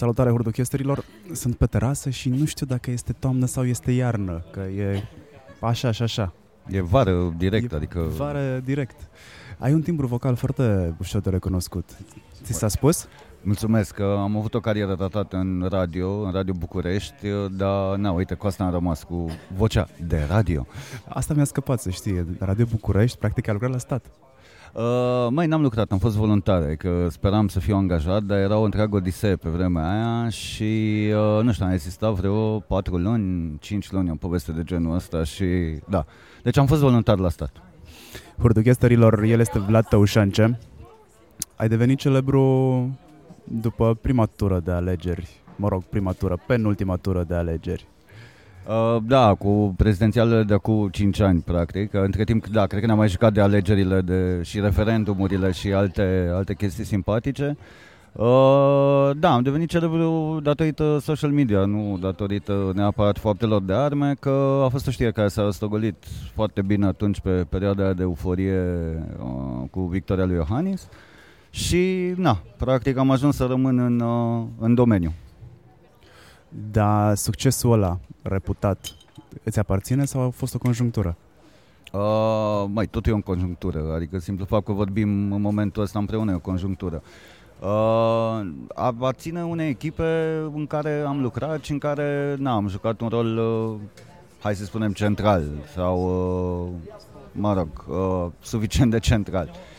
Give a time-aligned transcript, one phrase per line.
[0.00, 0.24] i-am dat drumul.
[0.24, 4.60] Salutare hurduchesterilor, sunt pe terasă și nu știu dacă este toamnă sau este iarnă, că
[4.60, 5.02] e
[5.60, 6.32] așa și așa.
[6.68, 8.00] E vară direct, e adică...
[8.16, 9.08] Vară direct.
[9.58, 11.96] Ai un timbru vocal foarte ușor de recunoscut.
[12.42, 13.08] Ți s-a spus?
[13.42, 18.34] Mulțumesc, că am avut o carieră datată în radio, în Radio București, dar, na, uite,
[18.34, 20.66] cu asta am rămas, cu vocea de radio.
[21.08, 22.26] Asta mi-a scăpat, să știi.
[22.38, 24.04] Radio București, practic, a lucrat la stat.
[24.74, 28.62] Uh, mai n-am lucrat, am fost voluntar, că speram să fiu angajat, dar era o
[28.62, 30.62] întreagă odisee pe vremea aia și,
[31.12, 35.24] uh, nu știu, am existat vreo 4 luni, 5 luni, o poveste de genul ăsta
[35.24, 35.44] și,
[35.88, 36.04] da.
[36.42, 37.52] Deci am fost voluntar la stat.
[38.38, 40.58] Hurduchesterilor, el este Vlad Tăușance.
[41.56, 42.98] Ai devenit celebru
[43.44, 47.86] după prima tură de alegeri, mă rog, prima tură, penultima tură de alegeri.
[48.68, 51.94] Uh, da, cu prezidențialele de acum 5 ani, practic.
[51.94, 56.30] Între timp, da, cred că ne-am mai jucat de alegerile de, și referendumurile și alte,
[56.32, 57.56] alte chestii simpatice.
[58.12, 64.62] Uh, da, am devenit celebru datorită social media, nu datorită neapărat faptelor de arme, că
[64.64, 68.62] a fost o știre care s-a răstogolit foarte bine atunci pe perioada de euforie
[69.22, 70.88] uh, cu victoria lui Iohannis
[71.50, 75.12] și, na, practic am ajuns să rămân în, uh, în domeniu.
[76.48, 78.94] Dar succesul ăla reputat
[79.42, 81.16] îți aparține sau a fost o conjunctură?
[81.92, 86.30] Uh, mai, tot e o conjunctură, adică simplu fapt că vorbim în momentul ăsta împreună
[86.30, 87.02] e o conjunctură.
[87.60, 93.08] Uh, aparține unei echipe în care am lucrat și în care na, am jucat un
[93.08, 93.74] rol, uh,
[94.40, 95.98] hai să spunem, central sau,
[96.66, 96.92] uh,
[97.32, 99.50] mă rog, uh, suficient de central.
[99.52, 99.77] Uh,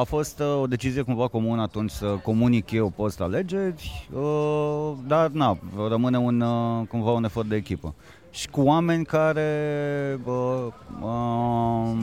[0.00, 5.58] a fost uh, o decizie cumva comună atunci să comunic eu post-alegeri, uh, dar na,
[5.88, 7.94] rămâne un, uh, cumva un efort de echipă.
[8.30, 9.50] Și cu oameni care
[10.24, 10.66] uh,
[11.00, 11.96] uh,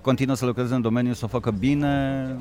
[0.00, 2.36] continuă să lucreze în domeniu, să o facă bine,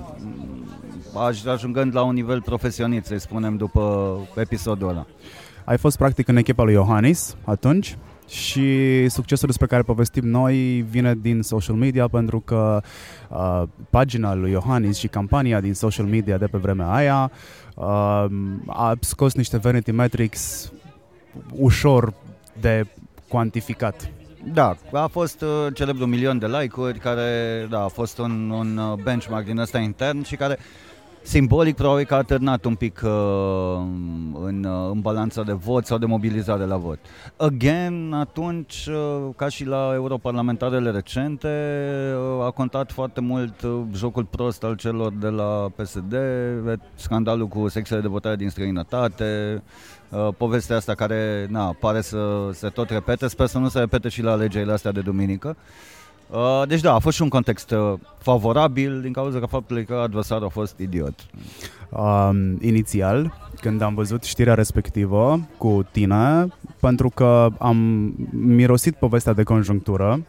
[1.48, 5.06] ajungând la un nivel profesionist, să spunem, după episodul ăla.
[5.66, 7.98] Ai fost practic în echipa lui Iohannis atunci?
[8.28, 12.82] Și succesul despre care povestim noi vine din social media pentru că
[13.30, 17.32] uh, pagina lui Iohannis și campania din social media de pe vremea aia
[17.76, 18.26] uh,
[18.68, 20.72] a scos niște vanity metrics
[21.52, 22.14] ușor
[22.60, 22.86] de
[23.28, 24.10] cuantificat.
[24.54, 28.98] Da, a fost uh, celebrul milion de like-uri care da, a fost un, un uh,
[29.04, 30.58] benchmark din ăsta intern și care
[31.22, 33.12] simbolic probabil că a târnat un pic uh,
[34.44, 37.00] în, uh, în balanța de vot sau de mobilizare la vot.
[37.38, 41.48] Again, atunci, uh, ca și la europarlamentarele recente,
[42.38, 46.16] uh, a contat foarte mult uh, jocul prost al celor de la PSD,
[46.96, 49.64] scandalul cu sexele de votare din străinătate,
[50.10, 54.10] uh, povestea asta care na, pare să se tot repete, sper să nu se repete
[54.10, 55.56] și la alegerile astea de duminică.
[55.58, 56.01] Uh,
[56.68, 60.46] deci da, a fost și un context uh, favorabil din cauza că faptului că adversarul
[60.46, 61.26] a fost idiot.
[61.90, 66.48] Uh, inițial, când am văzut știrea respectivă cu tine,
[66.80, 67.78] pentru că am
[68.32, 70.26] mirosit povestea de conjunctură,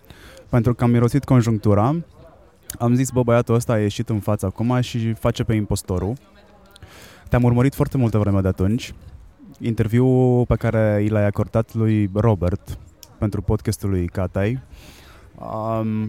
[0.48, 1.96] pentru că am mirosit conjunctura,
[2.78, 6.12] am zis, bă, băiatul ăsta a ieșit în față acum și face pe impostorul.
[7.28, 8.94] Te-am urmărit foarte multă vreme de atunci.
[9.60, 12.78] Interviul pe care i l-ai acordat lui Robert
[13.18, 15.01] pentru podcastul lui Catai Um,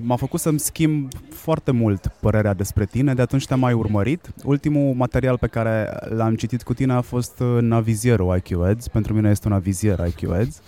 [0.04, 4.34] m-a făcut să-mi schimb foarte mult părerea despre tine, de atunci te-am mai urmărit.
[4.44, 8.88] Ultimul material pe care l-am citit cu tine a fost uh, Navizierul IQ Ads.
[8.88, 10.62] Pentru mine este un avizier IQ Ads.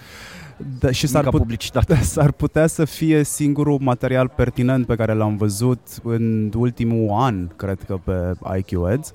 [0.79, 1.95] Da, și s-ar, put- publicitate.
[2.13, 7.83] s-ar putea să fie singurul material pertinent pe care l-am văzut în ultimul an, cred
[7.83, 9.11] că, pe IQ Ads.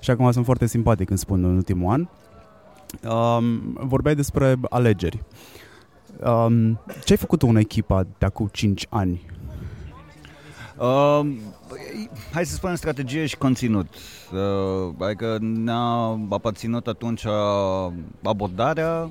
[0.00, 2.08] Și acum sunt foarte simpatic când spun în ultimul an.
[3.12, 5.16] Um, vorbeai despre alegeri.
[5.16, 5.57] Uh,
[6.24, 9.26] Um, ce ai făcut în echipa de acum 5 ani?
[10.78, 11.38] Um,
[12.32, 13.86] hai să spunem strategie și conținut.
[14.32, 17.24] Uh, adică ne-a aparținut atunci
[18.22, 19.10] abordarea,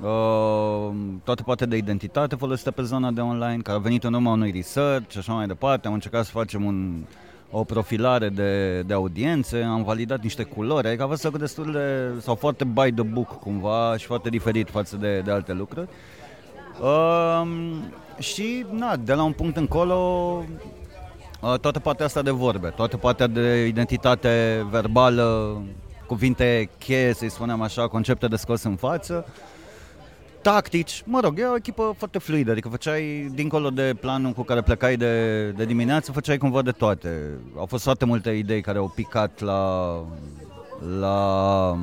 [0.00, 0.90] uh,
[1.24, 4.50] toate partea de identitate folosită pe zona de online, care a venit în urma unui
[4.50, 5.86] research și așa mai departe.
[5.86, 7.04] Am încercat să facem un,
[7.50, 12.34] o profilare de, de audiențe, am validat niște culori, adică a fost destul de, sau
[12.34, 15.88] foarte by the book cumva și foarte diferit față de, de alte lucruri.
[15.88, 16.20] Uh,
[18.18, 19.96] și, na, de la un punct încolo,
[21.40, 25.56] uh, toată partea asta de vorbe, toată partea de identitate verbală,
[26.06, 29.26] cuvinte cheie, să-i spunem așa, concepte de scos în față,
[30.42, 34.62] tactici, mă rog, e o echipă foarte fluidă, adică făceai, dincolo de planul cu care
[34.62, 37.38] plecai de, de dimineață, făceai cumva de toate.
[37.56, 39.94] Au fost foarte multe idei care au picat la,
[40.98, 41.78] la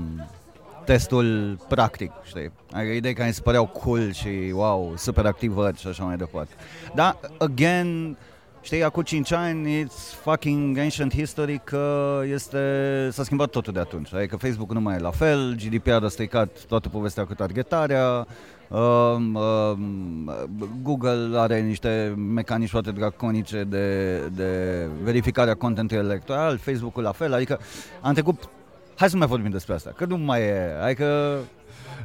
[0.89, 2.51] testul practic, știi?
[2.71, 6.53] Adică idei care îmi se păreau cool și wow, super activări și așa mai departe.
[6.95, 8.17] Dar, again,
[8.61, 12.59] Știi, acum 5 ani, it's fucking ancient history că este,
[13.11, 14.13] s-a schimbat totul de atunci.
[14.13, 18.27] Adică Facebook nu mai e la fel, GDPR a stricat toată povestea cu targetarea,
[18.67, 18.77] uh,
[19.33, 19.73] uh,
[20.81, 27.33] Google are niște mecanisme foarte draconice de, de verificare a contentului electoral, Facebook-ul la fel,
[27.33, 27.59] adică
[28.01, 28.49] am trecut
[28.99, 31.37] Hai să nu mai vorbim despre asta, că nu mai e, adică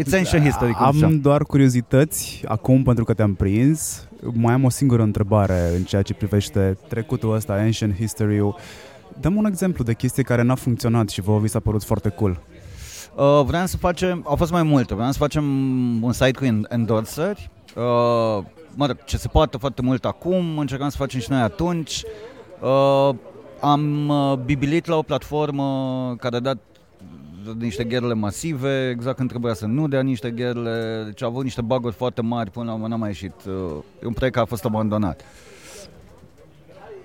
[0.01, 1.21] It's ancient history, cum Am ziceam.
[1.21, 4.09] doar curiozități acum pentru că te-am prins.
[4.33, 8.57] Mai am o singură întrebare în ceea ce privește trecutul ăsta, ancient history-ul.
[9.21, 12.41] Dăm un exemplu de chestie care n-a funcționat și vouă vi s-a părut foarte cool.
[13.17, 15.45] Uh, vreau să facem, au fost mai multe, vreau să facem
[16.03, 17.51] un site cu en- endorseri.
[17.77, 18.45] Uh,
[18.75, 22.03] mă rog, ce se poate foarte mult acum, încercam să facem și noi atunci.
[22.61, 23.15] Uh,
[23.61, 26.59] am uh, bibilit la o platformă care a dat
[27.59, 31.61] niște gherle masive, exact când trebuia să nu dea niște gherle, deci a avut niște
[31.61, 33.35] baguri foarte mari, până la urmă n-a mai ieșit.
[33.47, 33.53] Uh,
[34.03, 35.25] e un proiect care a fost abandonat.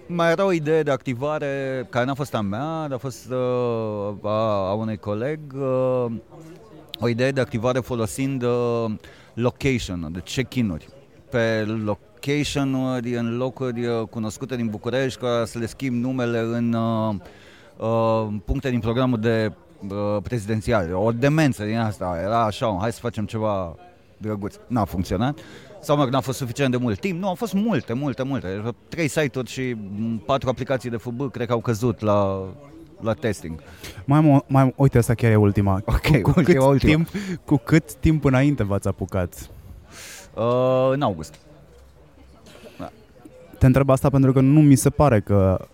[0.06, 4.30] Mai era o idee de activare care n-a fost a mea, dar a fost uh,
[4.30, 6.06] a, a unui coleg, uh,
[7.00, 8.86] o idee de activare folosind uh,
[9.34, 10.88] location, de check-in-uri
[11.30, 17.16] pe location-uri în locuri uh, cunoscute din București ca să le schimb numele în uh,
[17.78, 19.52] uh, puncte din programul de
[19.88, 20.94] uh, prezidențial.
[20.94, 23.76] O demență din asta, era așa, hai să facem ceva
[24.18, 24.56] drăguț.
[24.68, 25.40] N-a funcționat.
[25.82, 27.22] Sau mă, n-a fost suficient de mult timp.
[27.22, 28.62] Nu, au fost multe, multe, multe.
[28.88, 32.48] Trei site-uri și m, patru aplicații de FB cred că au căzut la,
[33.02, 33.60] la testing.
[34.06, 35.82] Mai am, o, mai am, uite, asta chiar e ultima.
[35.86, 36.94] Ok, cu, cu, ultima, cât ultima.
[36.94, 37.08] Timp,
[37.46, 39.50] cu cât timp înainte v-ați apucat?
[40.36, 41.36] Uh, în august.
[43.58, 45.68] Te întreb asta pentru că nu mi se pare că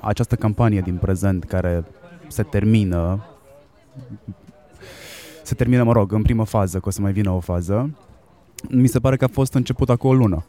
[0.00, 1.84] această campanie din prezent care
[2.32, 3.26] se termină
[5.42, 7.90] se termină, mă rog, în primă fază, că o să mai vină o fază,
[8.68, 10.44] mi se pare că a fost început acum o lună.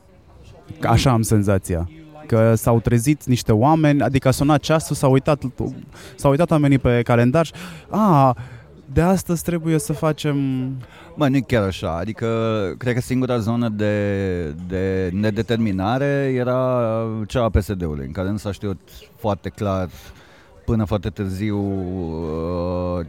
[0.79, 1.89] Că așa am senzația.
[2.27, 5.43] Că s-au trezit niște oameni, adică a sunat ceasul, s-au uitat,
[6.15, 7.51] s-au uitat oamenii pe calendar și,
[7.89, 8.35] a,
[8.93, 10.37] de astăzi trebuie să facem...
[11.15, 11.97] Mă, nu e chiar așa.
[11.97, 12.27] Adică,
[12.77, 16.81] cred că singura zonă de, de nedeterminare era
[17.27, 18.79] cea a PSD-ului, în care nu s-a știut
[19.15, 19.89] foarte clar
[20.65, 21.57] până foarte târziu
[22.99, 23.05] uh,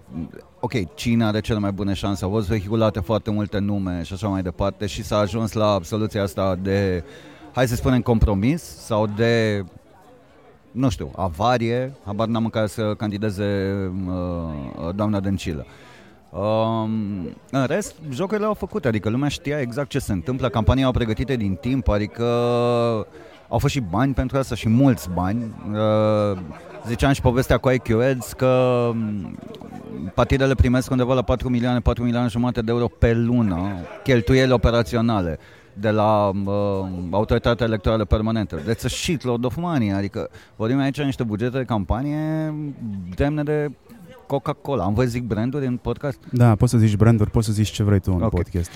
[0.61, 4.29] ok, cine are cele mai bune șanse, au fost vehiculate foarte multe nume și așa
[4.29, 7.05] mai departe și s-a ajuns la soluția asta de,
[7.53, 9.65] hai să spunem, compromis sau de
[10.71, 13.75] nu știu, avarie, habar n-am în care să candideze
[14.07, 15.67] uh, doamna Dăncilă.
[16.31, 16.91] Um,
[17.51, 21.37] în rest, jocurile au făcut, adică lumea știa exact ce se întâmplă, campania au pregătite
[21.37, 22.25] din timp, adică
[23.49, 25.55] au fost și bani pentru asta și mulți bani.
[25.73, 26.39] Uh,
[26.87, 28.47] ziceam și povestea cu IQ Ads că
[28.91, 29.39] um,
[30.15, 33.69] partidele primesc undeva la 4 milioane, 4 milioane jumate de euro pe lună,
[34.03, 35.39] cheltuieli operaționale
[35.73, 38.59] de la uh, autoritatea electorală permanentă.
[38.61, 42.55] That's a shitload of money, adică vorbim aici niște bugete de campanie
[43.15, 43.71] demne de
[44.27, 44.85] Coca-Cola.
[44.85, 46.19] Am văzut zic branduri în podcast?
[46.31, 48.31] Da, poți să zici branduri, poți să zici ce vrei tu în Ok.
[48.31, 48.71] podcast.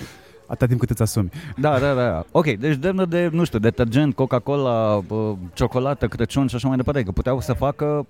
[0.49, 1.29] Atâta timp cât îți asumi.
[1.57, 2.23] Da, da, da.
[2.31, 7.03] Ok, deci demnă de, nu știu, detergent, Coca-Cola, uh, ciocolată, Crăciun și așa mai departe,
[7.03, 8.07] că puteau să facă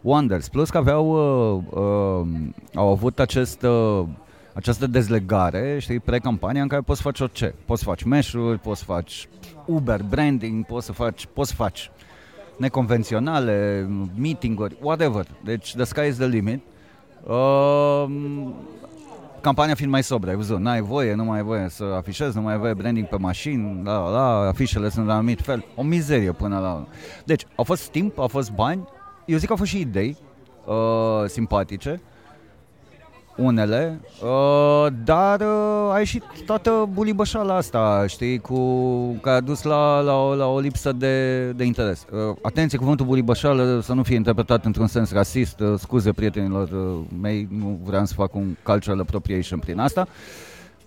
[0.00, 0.48] wonders.
[0.48, 2.26] Plus că aveau, uh, uh,
[2.74, 4.04] au avut acest, uh,
[4.52, 7.54] această dezlegare, știi, pre-campania în care poți să faci orice.
[7.64, 9.28] Poți să faci meșuri, poți să faci
[9.66, 11.90] Uber, branding, poți să faci, poți să faci
[12.56, 15.26] neconvenționale, meeting-uri, whatever.
[15.44, 16.60] Deci the sky is the limit.
[17.26, 18.04] Uh,
[19.40, 22.42] campania fiind mai sobră, ai văzut, n-ai voie, nu mai ai voie să afișezi, nu
[22.42, 25.82] mai ai voie branding pe mașini, la, la, la, afișele sunt la anumit fel, o
[25.82, 26.86] mizerie până la...
[27.24, 28.88] Deci, au fost timp, au fost bani,
[29.26, 30.16] eu zic că au fost și idei
[30.64, 32.00] uh, simpatice,
[33.38, 38.58] unele, uh, dar uh, a ieșit toată bulibășala asta, știi, cu,
[39.22, 42.06] care a dus la, la, o, la o lipsă de, de interes.
[42.10, 47.04] Uh, atenție, cuvântul bulibășală să nu fie interpretat într-un sens rasist, uh, scuze prietenilor uh,
[47.20, 50.08] mei, nu vreau să fac un cultural appropriation prin asta.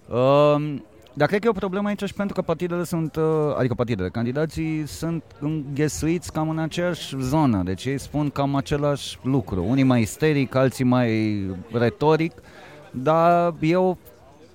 [0.07, 0.75] Uh,
[1.13, 3.23] dar cred că e o problemă aici și pentru că partidele sunt, uh,
[3.57, 9.63] adică partidele, candidații sunt înghesuiți cam în aceeași zonă, deci ei spun cam același lucru,
[9.67, 11.41] unii mai isteric, alții mai
[11.71, 12.31] retoric,
[12.91, 13.95] dar e o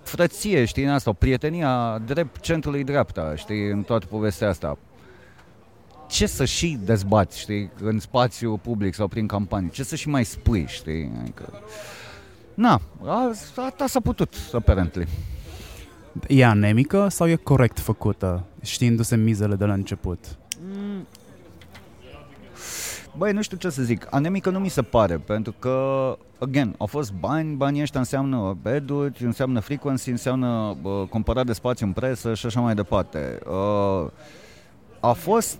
[0.02, 4.78] frăție, știi, în asta, o prietenie a drept, centrului dreapta, știi, în toată povestea asta.
[6.08, 10.24] Ce să și dezbați, știi, în spațiu public sau prin campanii, ce să și mai
[10.24, 11.52] spui, știi, adică...
[12.54, 15.06] Na, a- asta s-a putut, apparently.
[16.28, 20.18] E anemică sau e corect făcută, știindu-se mizele de la început?
[23.16, 24.06] Băi, nu știu ce să zic.
[24.10, 29.24] Anemică nu mi se pare, pentru că, again, au fost bani, banii ăștia înseamnă beduri,
[29.24, 33.38] înseamnă frequency, înseamnă uh, comparat de spațiu în presă și așa mai departe.
[33.46, 34.10] Uh,
[35.00, 35.58] a fost,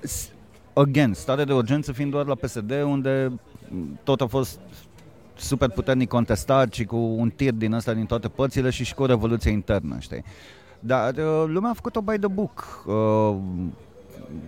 [0.00, 0.28] s-
[0.72, 3.32] again, stare de urgență fiind doar la PSD, unde
[4.02, 4.58] tot a fost
[5.38, 9.02] super puternic contestat și cu un tir din ăsta din toate părțile și și cu
[9.02, 10.24] o revoluție internă, știi?
[10.80, 12.84] Dar uh, lumea a făcut-o by the book.
[12.86, 13.36] Uh,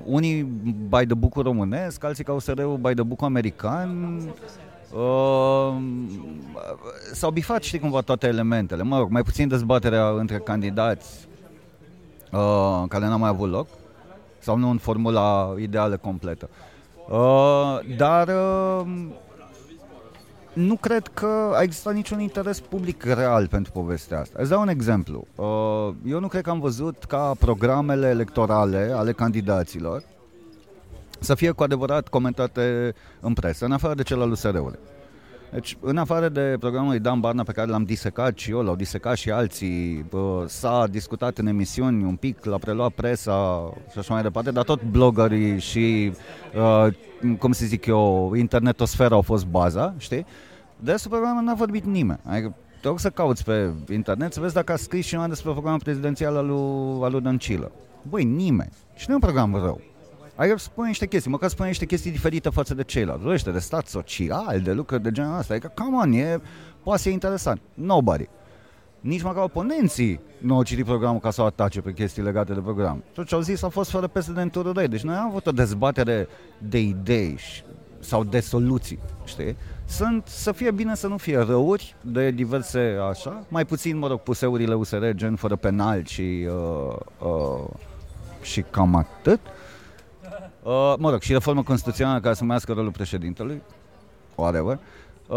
[0.04, 0.42] unii
[0.88, 4.20] by the book românesc, alții ca USR-ul by the book american.
[4.92, 5.76] Uh,
[7.12, 8.82] s-au bifat, știi cumva, toate elementele.
[8.82, 11.28] Mă rog, mai puțin dezbaterea între candidați
[12.32, 13.66] uh, care n-a mai avut loc
[14.38, 16.48] sau nu în formula ideală completă.
[17.08, 18.86] Uh, dar uh,
[20.52, 24.38] nu cred că a existat niciun interes public real pentru povestea asta.
[24.40, 25.26] Îți dau un exemplu.
[25.34, 30.02] Uh, eu nu cred că am văzut ca programele electorale ale candidaților
[31.20, 34.78] să fie cu adevărat comentate în presă, în afară de cel al USR-ului.
[35.52, 38.76] Deci, în afară de programul lui Dan Barna pe care l-am disecat și eu, l-au
[38.76, 44.12] disecat și alții, bă, s-a discutat în emisiuni un pic, l-a preluat presa și așa
[44.14, 46.12] mai departe, dar tot bloggerii și,
[46.54, 50.26] uh, cum să zic eu, internetosfera au fost baza, știi?
[50.76, 52.20] De asta programul n-a vorbit nimeni.
[52.24, 55.80] Adică, te rog să cauți pe internet să vezi dacă a scris cineva despre programul
[55.80, 57.72] prezidențial al lui, al lui Dăncilă.
[58.08, 58.72] Băi, nimeni.
[58.94, 59.80] Și nu e un program rău.
[60.40, 63.22] Adică spune niște chestii, măcar spune niște chestii diferite față de ceilalți.
[63.22, 65.54] Vorbește de stat social, de lucruri de genul ăsta.
[65.54, 66.40] Adică, come on, e,
[66.82, 67.60] poate să e interesant.
[67.74, 68.28] Nobody.
[69.00, 72.60] Nici măcar oponenții nu au citit programul ca să o atace pe chestii legate de
[72.60, 73.04] program.
[73.14, 74.88] Tot ce au zis a fost fără precedent răi.
[74.88, 76.28] Deci noi am avut o dezbatere
[76.58, 77.38] de idei
[77.98, 79.56] sau de soluții, știi?
[79.84, 84.20] Sunt să fie bine să nu fie răuri de diverse așa, mai puțin, mă rog,
[84.20, 87.68] puseurile USR, gen fără penal și, uh, uh,
[88.42, 89.40] și cam atât.
[89.46, 89.59] Uh,
[90.62, 93.62] Uh, mă rog, și reforma constituțională care să numească rolul președintelui,
[94.34, 94.78] whatever.
[95.28, 95.36] Uh,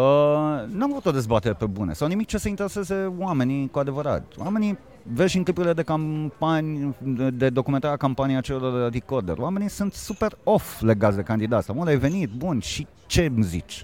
[0.68, 4.24] n-am avut o dezbatere pe bune sau nimic ce să intereseze oamenii cu adevărat.
[4.38, 6.96] Oamenii vezi și în clipurile de campanii,
[7.34, 9.38] de documentarea campania celor de recorder.
[9.38, 11.72] Oamenii sunt super off legați de candidați.
[11.72, 13.84] Mă, ai venit, bun, și ce îmi zici?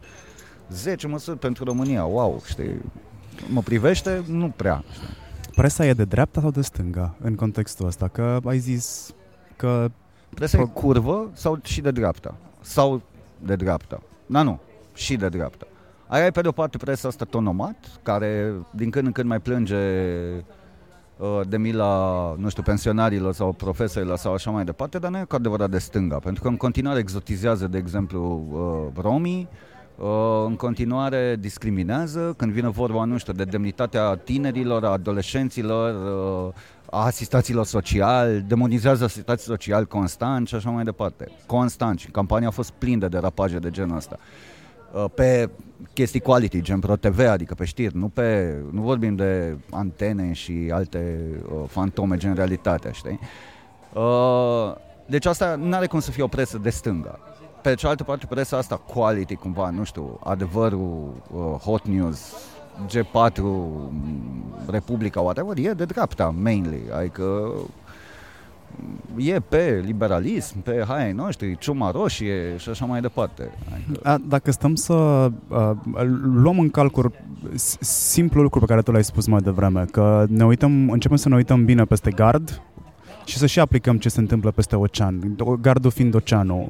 [0.69, 2.81] 10 măsuri pentru România, wow, știi?
[3.47, 4.23] Mă privește?
[4.27, 5.07] Nu prea, știi?
[5.55, 8.07] Presa e de dreapta sau de stânga în contextul ăsta?
[8.07, 9.13] Că ai zis
[9.55, 9.91] că
[10.29, 10.65] Presa Pro...
[10.65, 12.35] e curvă sau și de dreapta?
[12.61, 13.01] Sau
[13.45, 14.01] de dreapta?
[14.25, 14.59] Da, nu,
[14.93, 15.65] și de dreapta.
[16.07, 19.75] Ai pe de o parte presa asta tonomat, care din când în când mai plânge
[21.17, 25.23] uh, de mila, nu știu, pensionarilor sau profesorilor sau așa mai departe, dar nu e
[25.23, 29.47] cu adevărat de stânga, pentru că în continuare exotizează, de exemplu, uh, romii,
[29.97, 30.07] uh,
[30.45, 37.65] în continuare discriminează când vine vorba, nu știu, de demnitatea tinerilor, a adolescenților, a asistaților
[37.65, 41.31] sociali, demonizează asistații sociali constant și așa mai departe.
[41.45, 41.99] Constant.
[41.99, 44.17] Și campania a fost plină de rapaje de genul ăsta.
[44.91, 45.49] Uh, pe
[45.93, 50.69] chestii quality, gen Pro TV, adică pe știri, nu, pe, nu vorbim de antene și
[50.73, 51.19] alte
[51.51, 53.19] uh, fantome gen realitatea, știi?
[53.93, 57.19] Uh, deci asta nu are cum să fie o presă de stânga.
[57.61, 62.33] Pe cealaltă parte, presa asta quality, cumva, nu știu, adevărul, uh, hot news,
[62.87, 63.41] G4,
[64.69, 66.81] Republica, whatever, e de dreapta, mainly.
[66.97, 67.51] Adică
[69.15, 73.49] e pe liberalism, pe hai noștri, ciuma roșie și așa mai departe.
[73.73, 73.99] Adică...
[74.09, 75.71] A, dacă stăm să uh,
[76.23, 77.11] luăm în calcul
[77.79, 81.35] simplul lucru pe care tu l-ai spus mai devreme, că ne uităm, începem să ne
[81.35, 82.61] uităm bine peste gard,
[83.29, 86.67] și să și aplicăm ce se întâmplă peste ocean, gardul fiind oceanul.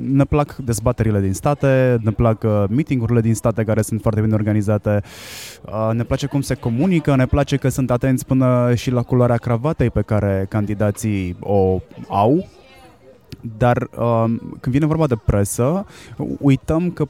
[0.00, 4.34] Ne plac dezbaterile din state, ne plac uh, meetingurile din state care sunt foarte bine
[4.34, 5.02] organizate,
[5.64, 9.36] uh, ne place cum se comunică, ne place că sunt atenți până și la culoarea
[9.36, 12.48] cravatei pe care candidații o au,
[13.58, 14.24] dar uh,
[14.60, 15.86] când vine vorba de presă,
[16.38, 17.06] uităm că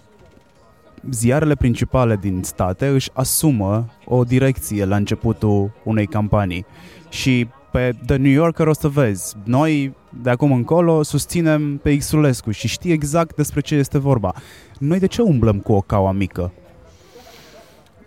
[1.11, 6.67] ziarele principale din state își asumă o direcție la începutul unei campanii
[7.09, 9.35] și pe The New Yorker o să vezi.
[9.45, 14.35] Noi, de acum încolo, susținem pe Xulescu și știi exact despre ce este vorba.
[14.79, 16.53] Noi de ce umblăm cu o caua mică?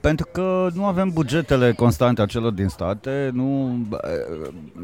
[0.01, 3.77] Pentru că nu avem bugetele constante a celor din state, nu,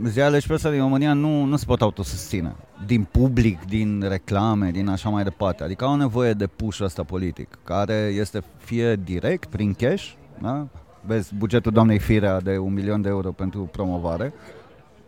[0.06, 2.56] ziarele și presa din România nu, nu se pot autosusține.
[2.86, 5.64] Din public, din reclame, din așa mai departe.
[5.64, 10.12] Adică au nevoie de push ăsta politic, care este fie direct, prin cash,
[10.42, 10.68] da?
[11.06, 14.34] vezi bugetul doamnei Firea de un milion de euro pentru promovare,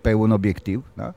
[0.06, 1.14] pe un obiectiv, da?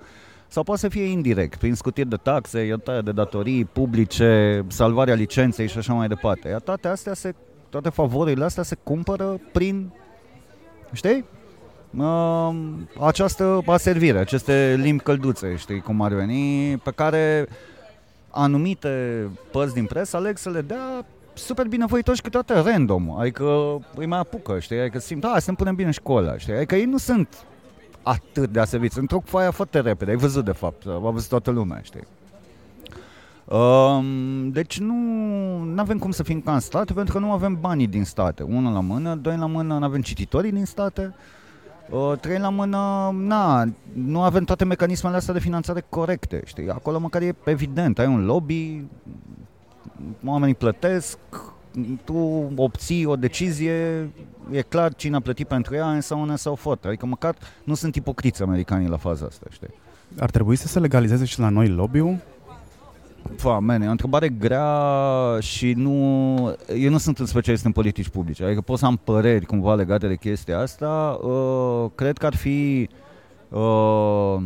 [0.46, 5.68] sau poate să fie indirect, prin scutiri de taxe, iertare de datorii publice, salvarea licenței
[5.68, 6.48] și așa mai departe.
[6.48, 7.34] Iar toate astea se,
[7.68, 9.90] toate favorile astea se cumpără prin,
[10.92, 11.24] știi?
[11.96, 12.54] Uh,
[13.00, 17.48] această aservire, aceste limbi călduțe, știi cum ar veni, pe care
[18.30, 24.18] anumite părți din presă aleg să le dea super binevoitoși câteodată random, adică îi mai
[24.18, 27.46] apucă, știi, adică simt, da, să punem bine școala, știi, adică ei nu sunt
[28.08, 28.98] atât de aseviți.
[28.98, 32.06] Într-o foaia foarte repede, ai văzut de fapt, a văzut toată lumea, știi?
[33.44, 34.94] Um, deci nu
[35.76, 38.42] avem cum să fim ca în state pentru că nu avem banii din state.
[38.42, 41.14] Unul la mână, doi la mână, nu avem cititorii din state.
[41.90, 46.70] Uh, trei la mână, na, nu avem toate mecanismele astea de finanțare corecte, știi?
[46.70, 48.84] Acolo măcar e evident, ai un lobby,
[50.24, 51.18] oamenii plătesc,
[52.04, 54.10] tu obții o decizie,
[54.50, 56.86] e clar cine a plătit pentru ea, and so on and so forth.
[56.86, 57.34] Adică măcar
[57.64, 59.68] nu sunt ipocriți americanii la faza asta, știi?
[60.18, 62.16] Ar trebui să se legalizeze și la noi lobby-ul?
[63.36, 66.56] Fă, man, e o întrebare grea și nu...
[66.78, 70.08] Eu nu sunt un specialist în politici publice, adică pot să am păreri cumva legate
[70.08, 71.18] de chestia asta.
[71.22, 72.88] Uh, cred că ar fi
[73.48, 74.36] uh,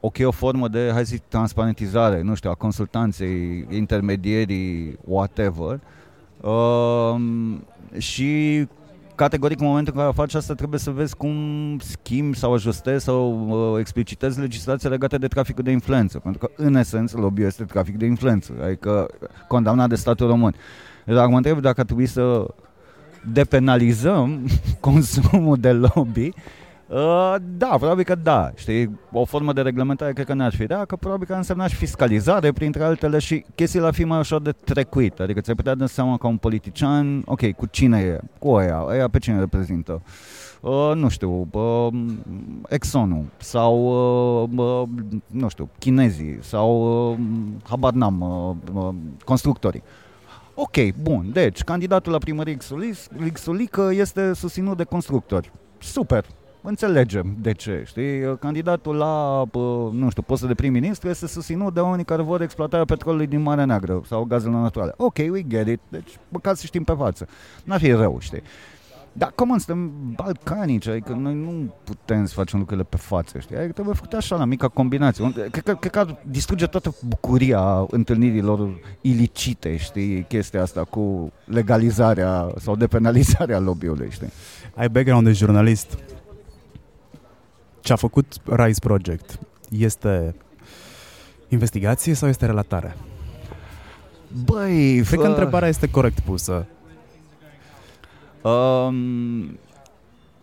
[0.00, 5.72] ok o formă de, hai să zic, transparentizare, nu știu, a consultanței, intermedierii, whatever.
[5.74, 5.80] Uh,
[7.98, 8.66] și
[9.14, 11.34] categoric în momentul în care faci asta trebuie să vezi cum
[11.78, 16.18] schimbi sau ajustezi sau uh, explicitezi legislația legată de traficul de influență.
[16.18, 19.08] Pentru că, în esență, lobby este trafic de influență, adică
[19.48, 20.54] condamnat de statul român.
[21.04, 22.46] Dar mă întreb dacă ar trebui să
[23.32, 24.46] depenalizăm
[24.80, 26.32] consumul de lobby
[26.88, 28.50] Uh, da, probabil că da.
[28.54, 31.74] Știi, o formă de reglementare cred că n-ar fi rea, că probabil că însemna și
[31.74, 35.20] fiscalizare, printre altele, și chestiile ar fi mai ușor de trecuit.
[35.20, 39.08] Adică ți-ai putea da seama ca un politician, ok, cu cine e, cu ăia, ăia
[39.08, 40.02] pe cine reprezintă.
[40.60, 41.88] Uh, nu știu, uh,
[42.68, 43.74] Exxonul sau,
[44.42, 44.88] uh, uh,
[45.26, 47.18] nu știu, chinezii sau, uh,
[47.62, 49.82] habar n-am, uh, uh, constructorii.
[50.54, 52.56] Ok, bun, deci candidatul la primărie
[53.32, 55.52] Xulică este susținut de constructori.
[55.78, 56.24] Super,
[56.62, 58.38] înțelegem de ce, știi?
[58.38, 59.44] Candidatul la,
[59.92, 63.64] nu știu, postul de prim-ministru este susținut de oamenii care vor exploatarea petrolului din Marea
[63.64, 64.94] Neagră sau gazele naturale.
[64.96, 67.28] Ok, we get it, deci măcar să știm pe față.
[67.64, 68.42] N-ar fi rău, știi?
[69.12, 73.56] Dar cum suntem balcanici, adică noi nu putem să facem lucrurile pe față, știi?
[73.56, 75.32] Adică trebuie făcut așa, la mica combinație.
[75.32, 78.68] Cred că, cred că ar distruge toată bucuria întâlnirilor
[79.00, 80.24] ilicite, știi?
[80.28, 84.32] Chestia asta cu legalizarea sau depenalizarea lobby-ului, știi?
[84.74, 85.98] Ai background de jurnalist
[87.88, 89.38] ce a făcut Rise Project
[89.70, 90.34] este
[91.48, 92.96] investigație sau este relatare?
[94.44, 96.66] Băi, Cred că întrebarea este corect pusă.
[98.42, 99.58] Um,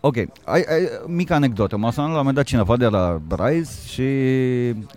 [0.00, 1.76] ok, ai, ai, mică anecdotă.
[1.76, 4.02] M-a sunat la un moment dat cineva de la Rise și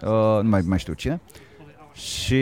[0.04, 1.22] uh, nu mai, mai știu cine.
[2.00, 2.36] Și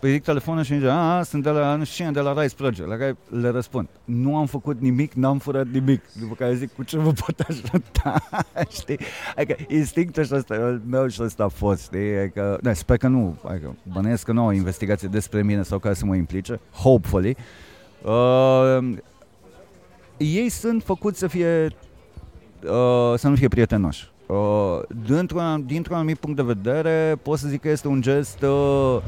[0.00, 2.42] îi zic telefonul și îmi zice, a, sunt de la, nu știu cine, de la
[2.42, 6.02] Rise Project, la care le răspund, nu am făcut nimic, n-am furat nimic.
[6.20, 8.22] După care zic, cu ce vă pot ajuta?
[8.80, 8.98] știi?
[9.36, 12.16] Adică instinctul ăsta meu și ăsta a fost, știi?
[12.16, 15.94] Adică, da, sper că nu, adică, bănuiesc că nu au investigație despre mine sau care
[15.94, 17.36] să mă implice, hopefully.
[18.02, 18.96] Uh,
[20.16, 21.64] ei sunt făcuți să fie,
[22.62, 24.10] uh, să nu fie prietenoși.
[24.30, 28.98] Uh, dintr-un, dintr-un anumit punct de vedere, pot să zic că este un gest uh,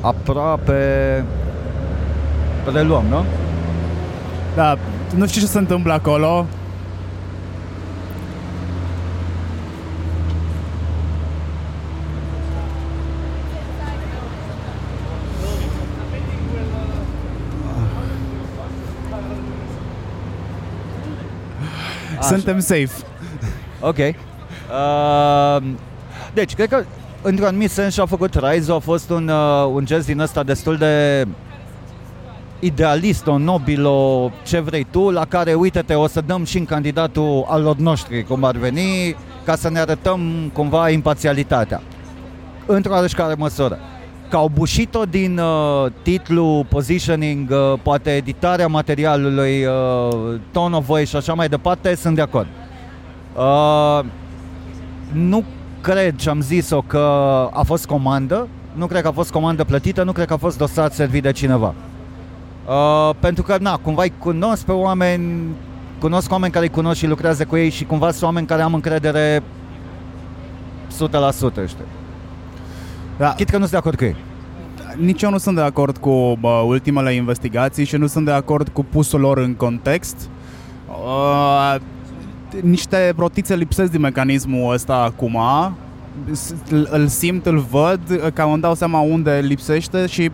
[0.00, 1.24] aproape
[2.72, 3.24] reluăm, nu?
[4.54, 4.76] Da,
[5.16, 6.46] nu știu ce se întâmplă acolo.
[22.20, 23.07] Suntem safe.
[23.80, 23.98] Ok.
[23.98, 25.62] Uh,
[26.34, 26.84] deci, cred că
[27.22, 30.76] într-un anumit sens și-a făcut Rise, a fost un, uh, un gest din ăsta destul
[30.76, 31.26] de
[32.58, 36.64] idealist, o nobil, o ce vrei tu, la care, uite-te, o să dăm și în
[36.64, 41.82] candidatul al lor noștri, cum ar veni, ca să ne arătăm cumva imparțialitatea.
[42.66, 43.78] Într-o oareșcare măsură.
[44.28, 51.08] Că au bușit-o din uh, titlu, positioning, uh, poate editarea materialului, uh, tone of voice
[51.08, 52.46] și așa mai departe, sunt de acord.
[52.46, 52.67] Uh,
[55.12, 55.44] nu
[55.80, 56.98] cred și am zis-o că
[57.52, 60.58] a fost comandă, nu cred că a fost comandă plătită, nu cred că a fost
[60.58, 61.74] dosat servit de cineva.
[62.68, 65.54] Uh, pentru că, na, cumva îi cunosc pe oameni,
[65.98, 68.74] cunosc oameni care îi cunosc și lucrează cu ei și cumva sunt oameni care am
[68.74, 69.42] încredere
[70.88, 70.92] 100%,
[71.66, 71.84] știu.
[73.18, 73.32] Da.
[73.34, 74.16] Chit că nu sunt de acord cu ei.
[74.96, 78.68] Nici eu nu sunt de acord cu bă, ultimele investigații și nu sunt de acord
[78.68, 80.28] cu pusul lor în context.
[80.88, 81.76] Uh,
[82.62, 85.38] niște rotițe lipsesc din mecanismul ăsta acum.
[86.90, 90.30] Îl simt, îl văd, ca îmi dau seama unde lipsește și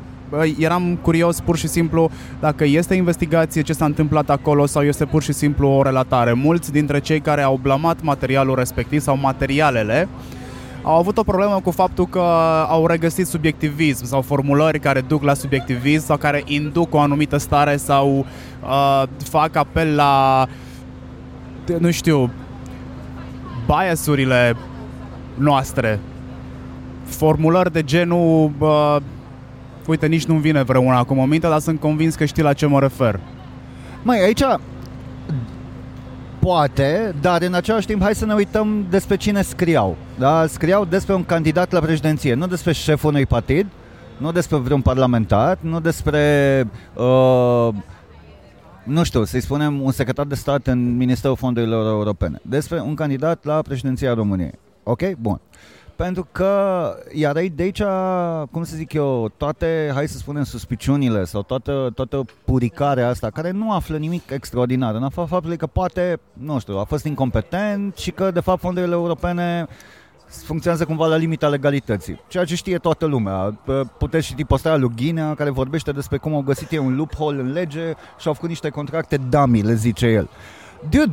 [0.59, 5.22] eram curios pur și simplu dacă este investigație ce s-a întâmplat acolo sau este pur
[5.22, 6.33] și simplu o relatare.
[6.33, 10.09] Mulți dintre cei care au blamat materialul respectiv sau materialele
[10.85, 12.22] au avut o problemă cu faptul că
[12.68, 17.77] au regăsit subiectivism sau formulări care duc la subiectivism sau care induc o anumită stare
[17.77, 18.27] sau
[18.62, 20.46] uh, fac apel la
[21.79, 22.31] nu știu
[23.66, 24.57] biasurile
[25.35, 26.00] noastre
[27.05, 28.96] formulări de genul uh,
[29.87, 32.66] Uite, nici nu-mi vine vreuna acum în minte, dar sunt convins că știi la ce
[32.66, 33.20] mă refer.
[34.03, 34.42] Mai aici
[36.38, 39.96] poate, dar în același timp hai să ne uităm despre cine scriau.
[40.18, 40.46] Da?
[40.46, 43.66] Scriau despre un candidat la președinție, nu despre șeful unui partid,
[44.16, 46.20] nu despre vreun parlamentar, nu despre,
[46.94, 47.68] uh,
[48.85, 53.44] nu știu, să-i spunem un secretar de stat în Ministerul Fondurilor Europene, despre un candidat
[53.44, 54.59] la președinția României.
[54.83, 55.01] Ok?
[55.20, 55.40] Bun.
[55.97, 57.83] Pentru că, iar de aici,
[58.51, 63.51] cum să zic eu, toate, hai să spunem, suspiciunile sau toată, toată puricarea asta, care
[63.51, 68.11] nu află nimic extraordinar, în afară faptului că poate, nu știu, a fost incompetent și
[68.11, 69.66] că, de fapt, fondurile europene
[70.44, 72.20] funcționează cumva la limita legalității.
[72.29, 73.59] Ceea ce știe toată lumea.
[73.99, 77.53] Puteți citi postarea lui Ghinea, care vorbește despre cum au găsit ei un loophole în
[77.53, 80.29] lege și au făcut niște contracte dummy, le zice el.
[80.88, 81.12] Dude,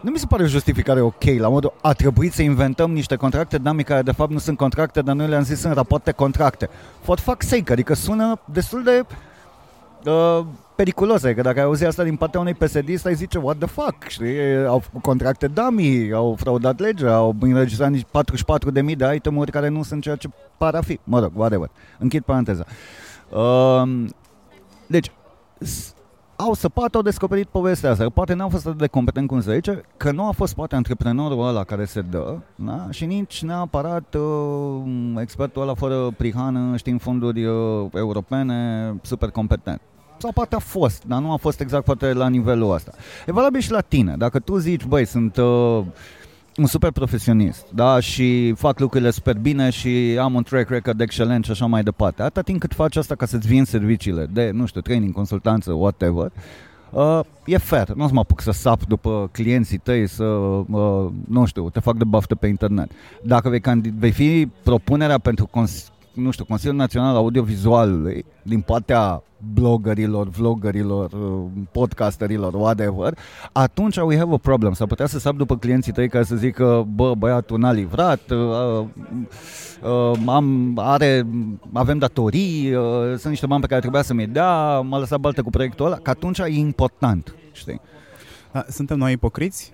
[0.00, 3.58] nu mi se pare o justificare ok, la modul a trebuit să inventăm niște contracte
[3.58, 6.68] dummy care de fapt nu sunt contracte, dar noi le-am zis în rapoarte contracte.
[7.00, 9.04] For fuck's sake, adică sună destul de
[10.10, 10.44] uh,
[10.78, 14.08] periculos, că dacă ai auzi asta din partea unui psd ai zice, what the fuck,
[14.08, 14.64] știi?
[14.66, 20.02] Au făcut contracte dummy, au fraudat legea, au înregistrat 44.000 de itemuri care nu sunt
[20.02, 20.98] ceea ce par a fi.
[21.04, 21.70] Mă rog, whatever.
[21.98, 22.64] Închid paranteza.
[23.28, 24.04] Uh,
[24.86, 25.10] deci,
[26.36, 28.08] au săpat, au descoperit povestea asta.
[28.08, 31.46] Poate n-au fost atât de competent cum se zice, că nu a fost poate antreprenorul
[31.46, 32.86] ăla care se dă da?
[32.90, 34.82] și nici neapărat uh,
[35.20, 39.80] expertul ăla fără prihană, știind fonduri uh, europene, super competent.
[40.18, 42.92] Sau poate a fost, dar nu a fost exact poate la nivelul ăsta.
[43.26, 44.14] E valabil și la tine.
[44.18, 45.36] Dacă tu zici, băi, sunt...
[45.36, 45.82] Uh,
[46.56, 51.44] un super profesionist, da, și fac lucrurile super bine și am un track record excelent
[51.44, 52.22] și așa mai departe.
[52.22, 56.32] Atâta timp cât faci asta ca să-ți vin serviciile de, nu știu, training, consultanță, whatever,
[56.90, 57.88] uh, e fair.
[57.88, 61.80] Nu o să mă apuc să sap după clienții tăi, să, uh, nu știu, te
[61.80, 62.90] fac de baftă pe internet.
[63.22, 69.22] Dacă vei, candid- vei fi propunerea pentru cons- nu știu, Consiliul Național Audiovizualului, din partea
[69.54, 73.18] bloggerilor, vloggerilor, uh, podcasterilor, whatever,
[73.52, 74.72] atunci we have a problem.
[74.72, 78.84] S-ar putea să sap după clienții tăi ca să zică, bă, băiatul n-a livrat, uh,
[79.82, 81.26] uh, am, are,
[81.72, 85.42] avem datorii, uh, sunt niște bani pe care trebuia să mi dea, m-a lăsat baltă
[85.42, 87.80] cu proiectul ăla, că atunci e important, știi?
[88.52, 89.72] Da, suntem noi ipocriți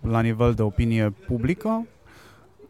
[0.00, 1.86] la nivel de opinie publică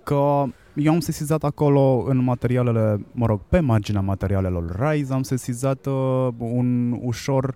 [0.03, 0.45] că
[0.77, 6.29] eu am sesizat acolo în materialele, mă rog, pe marginea materialelor Rise, am sesizat uh,
[6.39, 7.55] un ușor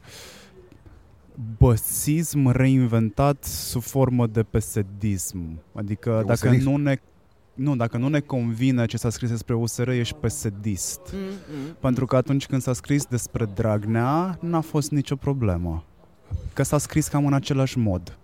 [1.59, 5.61] băsism reinventat sub formă de pesedism.
[5.73, 7.01] Adică de dacă nu ne
[7.55, 11.01] nu, dacă nu ne convine ce s-a scris despre USR, ești pesedist.
[11.01, 11.81] Mm-hmm.
[11.81, 15.85] Pentru că atunci când s-a scris despre Dragnea, n-a fost nicio problemă.
[16.53, 18.19] Că s-a scris cam în același mod.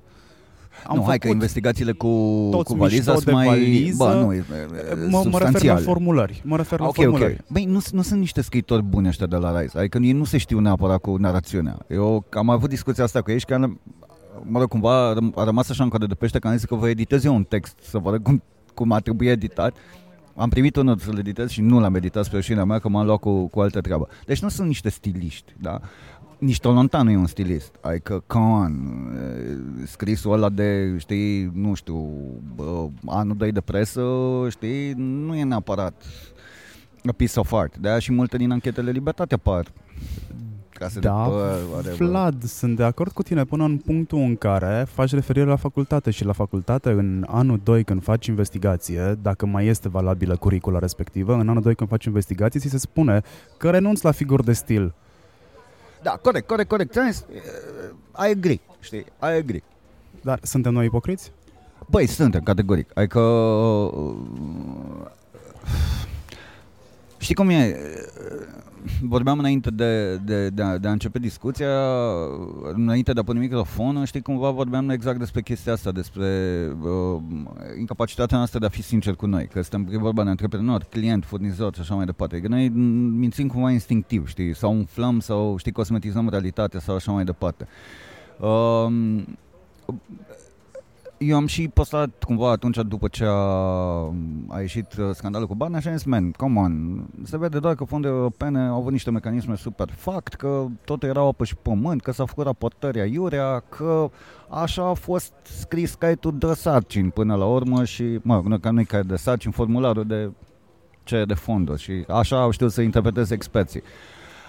[0.87, 2.09] Am nu, hai că investigațiile cu,
[2.51, 3.47] cu valiza sunt mai...
[3.47, 4.45] Valiză, bă, nu, e,
[5.09, 6.43] mă, mă refer la formulări.
[6.45, 7.33] Mă refer la okay, formulări.
[7.33, 7.45] Okay.
[7.49, 9.79] Băi, nu, nu sunt niște scriitori buni ăștia de la Rise.
[9.79, 11.79] Adică ei nu se știu neapărat cu narațiunea.
[11.89, 13.71] Eu am avut discuția asta cu ei și că
[14.43, 16.89] mă rog, cumva a rămas așa în cadă de pește că am zis că vă
[16.89, 18.43] editez eu un text să văd cum,
[18.75, 19.77] cum a trebuit editat.
[20.37, 23.19] Am primit unul să-l editez și nu l-am editat spre rușinea mea că m-am luat
[23.19, 24.09] cu, cu altă treabă.
[24.27, 25.81] Deci nu sunt niște stiliști, da?
[26.39, 27.75] Nici Tolontan nu e un stilist.
[27.81, 28.73] Adică, come on,
[29.87, 32.11] scrisul ăla de, știi, nu știu,
[32.55, 34.03] bă, anul 2 de presă,
[34.51, 36.03] știi, nu e neapărat
[37.09, 37.77] a piece of art.
[37.77, 39.67] De-aia și multe din anchetele Libertate apar.
[40.79, 41.25] Case da,
[41.83, 45.45] de păr, Vlad, sunt de acord cu tine până în punctul în care faci referire
[45.45, 50.37] la facultate și la facultate în anul 2 când faci investigație, dacă mai este valabilă
[50.37, 53.23] curicula respectivă, în anul 2 când faci investigație, ți se spune
[53.57, 54.95] că renunți la figuri de stil
[56.07, 56.95] da, corect, corect, corect.
[58.27, 59.63] I agree, știi, I agree.
[60.23, 61.33] Dar suntem noi ipocriți?
[61.91, 62.91] Băi, suntem, categoric.
[62.95, 63.21] Adică...
[67.19, 67.77] Știi cum e?
[69.03, 71.69] Vorbeam înainte de, de, de, a, de a începe discuția,
[72.73, 76.27] înainte de a pune microfonul, știi, cumva vorbeam exact despre chestia asta, despre
[76.83, 77.21] uh,
[77.79, 81.25] incapacitatea noastră de a fi sincer cu noi, că suntem e vorba de antreprenor, client,
[81.25, 82.41] furnizor și așa mai departe.
[82.41, 87.25] Că noi mințim cumva instinctiv, știi, sau umflăm sau, știi, cosmetizăm realitatea sau așa mai
[87.25, 87.67] departe.
[88.41, 89.23] Uh,
[91.19, 93.31] eu am și postat cumva atunci după ce a,
[94.49, 97.75] a ieșit uh, scandalul cu bani și am zis, man, come on, se vede doar
[97.75, 102.03] că fondurile europene au avut niște mecanisme super fact, că tot era apă și pământ,
[102.03, 104.11] că s-a făcut raportări aiurea, că
[104.49, 108.81] așa a fost scris caietul de sarcini până la urmă și, mă, nu că nu
[108.81, 110.31] e caiet de sarcini, formularul de
[111.03, 113.83] ce de fonduri și așa au știut să interpreteze experții.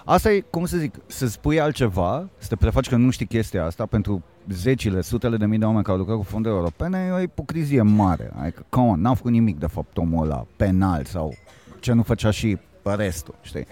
[0.10, 3.66] Asta e, cum să zic, să spui altceva, să te prefaci că nu știi chestia
[3.66, 7.12] asta pentru zecile, sutele de mii de oameni care au lucrat cu fonduri europene, e
[7.12, 8.32] o ipocrizie mare.
[8.36, 11.34] Adică, come on, n-a făcut nimic de fapt omul ăla penal sau
[11.80, 13.66] ce nu făcea și pe restul, știi?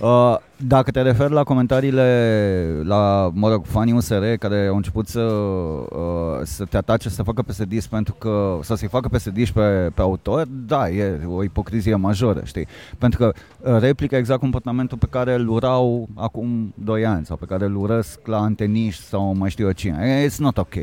[0.00, 5.20] Uh, dacă te referi la comentariile la, mă rog, fanii USR care au început să,
[5.20, 10.00] uh, să te atace, să facă psd pentru că, să se facă psd pe, pe
[10.00, 12.66] autor, da, e o ipocrizie majoră, știi?
[12.98, 13.32] Pentru că
[13.72, 17.76] uh, replică exact comportamentul pe care îl urau acum 2 ani sau pe care îl
[17.76, 20.26] urăsc la anteniști sau mai știu eu cine.
[20.26, 20.74] It's not ok,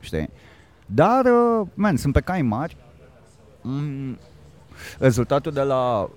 [0.00, 0.30] știi?
[0.86, 2.76] Dar, uh, man, sunt pe cai mari.
[3.60, 4.18] Mm,
[4.98, 6.08] rezultatul de la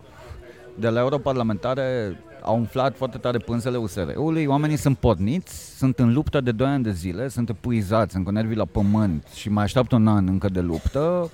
[0.80, 6.42] de la europarlamentare au umflat foarte tare pânzele USR-ului, oamenii sunt porniți, sunt în luptă
[6.42, 9.96] de 2 ani de zile, sunt epuizați, sunt cu nervii la pământ și mai așteaptă
[9.96, 11.30] un an încă de luptă.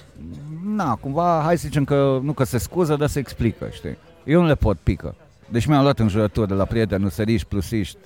[0.65, 3.97] Na, cumva, hai să zicem că nu că se scuză, dar se explică, știi?
[4.25, 5.15] Eu nu le pot pică.
[5.49, 7.97] Deci mi-am luat în jurătură de la prieteni useriști, plusiști,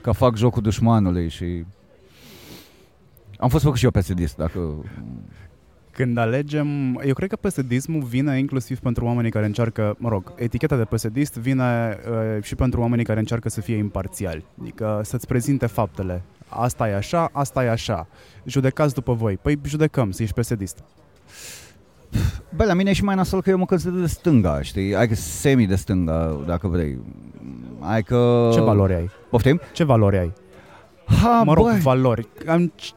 [0.00, 1.64] că fac jocul dușmanului și...
[3.38, 4.84] Am fost făcut și eu psd dacă
[5.98, 10.76] când alegem, eu cred că psd vine inclusiv pentru oamenii care încearcă, mă rog, eticheta
[10.76, 15.66] de psd vine uh, și pentru oamenii care încearcă să fie imparțiali, adică să-ți prezinte
[15.66, 16.22] faptele.
[16.48, 18.06] Asta e așa, asta e așa.
[18.44, 19.36] Judecați după voi.
[19.42, 20.74] Păi judecăm, să ești psd
[22.56, 24.94] Bă, la mine e și mai nasol că eu mă consider de stânga, știi?
[24.94, 26.98] Ai că semi de stânga, dacă vrei.
[27.80, 28.50] Ai că...
[28.52, 29.10] Ce valori ai?
[29.30, 29.60] Poftim?
[29.72, 30.32] Ce valori ai?
[31.22, 31.78] Ha, mă rog, băi.
[31.78, 32.28] valori.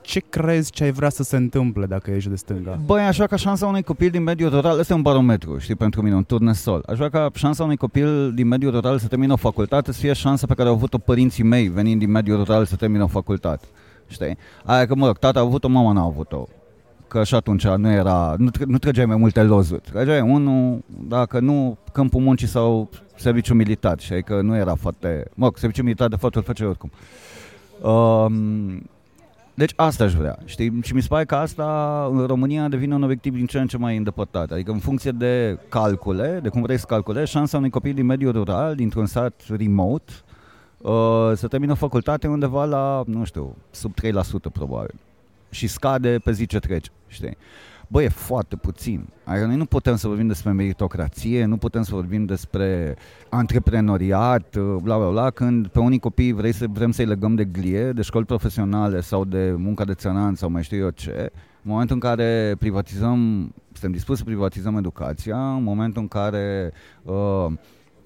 [0.01, 2.79] Ce crezi ce ai vrea să se întâmple dacă ești de stânga?
[2.85, 6.01] Băi, așa ca șansa unui copil din mediul rural, ăsta e un barometru, știi, pentru
[6.01, 6.83] mine, un turnesol.
[6.87, 10.47] Așa ca șansa unui copil din mediul rural să termină o facultate să fie șansa
[10.47, 13.65] pe care au avut-o părinții mei venind din mediul rural să termină o facultate.
[14.07, 14.37] Știi?
[14.65, 16.47] Aia că, mă rog, tata a avut-o, mama n-a avut-o
[17.11, 19.81] că și atunci nu era, nu, nu trăgeai mai multe lozuri.
[19.91, 23.99] Trăgeai unul, dacă nu, câmpul muncii sau serviciu militar.
[23.99, 25.25] Și că nu era foarte...
[25.33, 26.91] Mă rog, serviciu militar de fapt îl face oricum.
[27.81, 28.89] Um,
[29.53, 30.79] deci asta aș vrea, știi?
[30.83, 33.77] Și mi se pare că asta în România devine un obiectiv din ce în ce
[33.77, 34.51] mai îndepărtat.
[34.51, 38.31] Adică în funcție de calcule, de cum vrei să calculezi, șansa unui copil din mediul
[38.31, 40.11] rural, dintr-un sat remote,
[40.77, 44.95] uh, să termină facultate undeva la, nu știu, sub 3% probabil.
[45.49, 47.37] Și scade pe zi ce trece, știi?
[47.91, 49.07] Bă, e foarte puțin.
[49.23, 52.95] Adică noi nu putem să vorbim despre meritocrație, nu putem să vorbim despre
[53.29, 57.91] antreprenoriat, bla bla bla, când pe unii copii vrei să, vrem să-i legăm de glie,
[57.91, 61.31] de școli profesionale sau de munca de țăran sau mai știu eu ce,
[61.63, 66.73] în momentul în care privatizăm, suntem dispuși să privatizăm educația, în momentul în care
[67.03, 67.45] uh,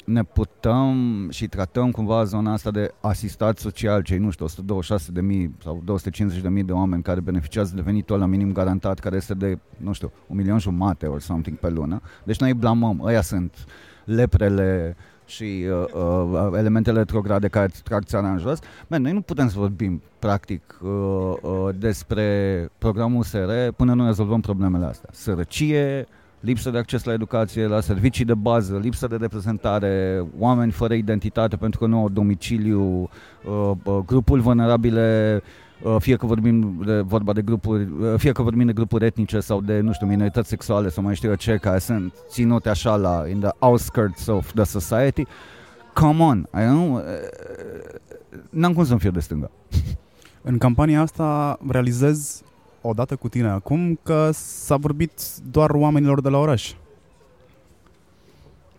[0.05, 5.21] ne putem și tratăm cumva zona asta de asistat social, cei, nu știu, 126 de
[5.21, 9.15] mii sau 250 de mii de oameni care beneficiază de venitul la minim garantat, care
[9.15, 12.01] este de, nu știu, un milion jumate or something pe lună.
[12.23, 13.65] Deci noi blamăm, ăia sunt
[14.05, 18.59] leprele și uh, uh, elementele retrograde care trag țara în jos.
[18.87, 20.89] Man, noi nu putem să vorbim practic uh,
[21.41, 25.09] uh, despre programul SR până nu rezolvăm problemele astea.
[25.13, 26.07] Sărăcie,
[26.39, 31.55] lipsă de acces la educație, la servicii de bază, lipsă de reprezentare, oameni fără identitate
[31.55, 33.09] pentru că nu au domiciliu,
[33.45, 35.41] uh, uh, grupuri vulnerabile,
[35.83, 39.61] uh, fie că vorbim de vorba de grupuri, fie că vorbim de grupuri etnice sau
[39.61, 43.23] de, nu știu, minorități sexuale sau mai știu eu ce, care sunt ținute așa la,
[43.29, 45.23] in the outskirts of the society.
[45.93, 47.01] Come on, I know,
[48.49, 49.51] n-am cum să-mi fiu de stânga.
[50.41, 52.43] În campania asta realizez
[52.87, 55.11] odată cu tine acum că s-a vorbit
[55.51, 56.73] doar oamenilor de la oraș.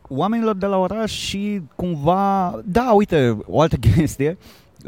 [0.09, 4.39] Oamenilor de la oraș și cumva, da, uite, o altă chestie,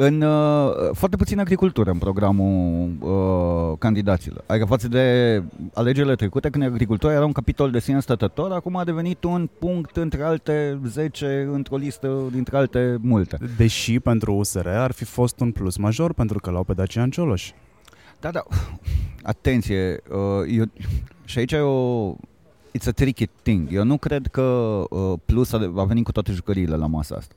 [0.00, 4.44] în uh, foarte puțină agricultură în programul uh, candidaților.
[4.46, 5.42] Adică față de
[5.74, 9.96] alegerile trecute, când agricultura era un capitol de sine stătător, acum a devenit un punct
[9.96, 13.38] între alte 10, într-o listă dintre alte multe.
[13.56, 17.50] Deși pentru USR ar fi fost un plus major, pentru că l-au pe Dacian Cioloș.
[18.20, 18.44] Da, da.
[19.22, 20.00] Atenție.
[20.10, 20.64] Uh, eu,
[21.24, 22.14] și aici e o...
[22.78, 23.72] It's a tricky thing.
[23.72, 24.42] Eu nu cred că
[24.90, 27.34] uh, Plus a, a venit cu toate jucăriile la masa asta.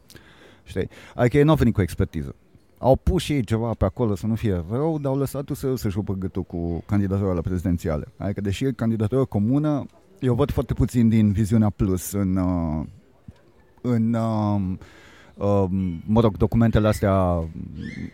[0.63, 0.89] Știi?
[1.15, 2.36] Adică ei nu au venit cu expertiză.
[2.78, 5.76] Au pus și ei ceva pe acolo să nu fie rău, dar au lăsat să
[5.76, 8.08] să-și rupă gâtul cu candidatura la prezidențiale.
[8.17, 9.86] Adică deși e candidatura comună,
[10.20, 12.86] eu văd foarte puțin din viziunea Plus în, uh,
[13.82, 14.62] în uh,
[15.34, 15.65] uh,
[16.06, 17.44] mă rog, documentele astea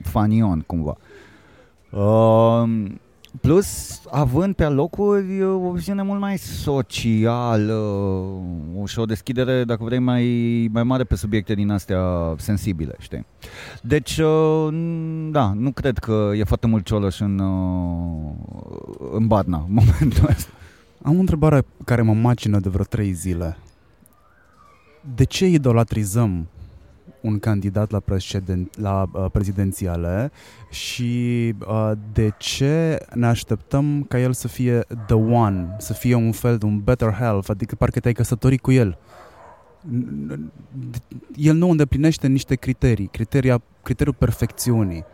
[0.01, 0.97] fanion cumva.
[0.99, 1.26] Uh,
[1.89, 2.63] Uh,
[3.41, 10.00] plus, având pe locuri o viziune mult mai socială uh, și o deschidere, dacă vrei,
[10.00, 10.23] mai,
[10.71, 13.26] mai mare pe subiecte din astea sensibile, știi?
[13.82, 14.67] Deci, uh,
[15.32, 18.34] da, nu cred că e foarte mult cioloș în, uh,
[19.12, 20.52] în Barna în momentul ăsta.
[21.02, 23.58] Am o întrebare care mă macină de vreo trei zile.
[25.15, 26.47] De ce idolatrizăm
[27.27, 30.31] un candidat la, preceden, la uh, prezidențiale
[30.69, 36.31] și uh, de ce ne așteptăm ca el să fie the one, să fie un
[36.31, 38.97] fel de un better health, adică parcă te-ai căsătorit cu el.
[41.35, 45.05] el nu îndeplinește niște criterii, criteria, criteriul perfecțiunii.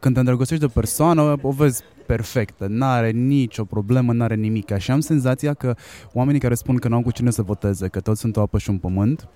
[0.00, 4.76] Când te îndrăgostești de o persoană, o vezi perfectă, n-are nicio problemă, n-are nimic.
[4.76, 5.74] Și am senzația că
[6.12, 8.58] oamenii care spun că nu au cu cine să voteze, că toți sunt o apă
[8.58, 9.28] și un pământ,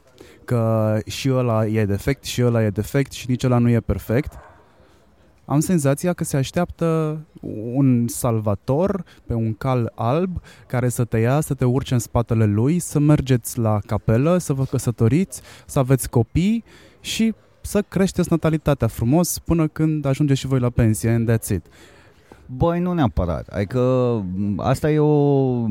[0.45, 4.33] că și ăla e defect, și ăla e defect, și nici ăla nu e perfect,
[5.45, 7.19] am senzația că se așteaptă
[7.75, 12.45] un salvator pe un cal alb care să te ia, să te urce în spatele
[12.45, 16.65] lui, să mergeți la capelă, să vă căsătoriți, să aveți copii
[17.01, 21.67] și să creșteți natalitatea frumos până când ajungeți și voi la pensie and that's it.
[22.47, 23.47] Băi, nu neapărat.
[23.49, 23.81] Adică
[24.57, 25.67] asta e o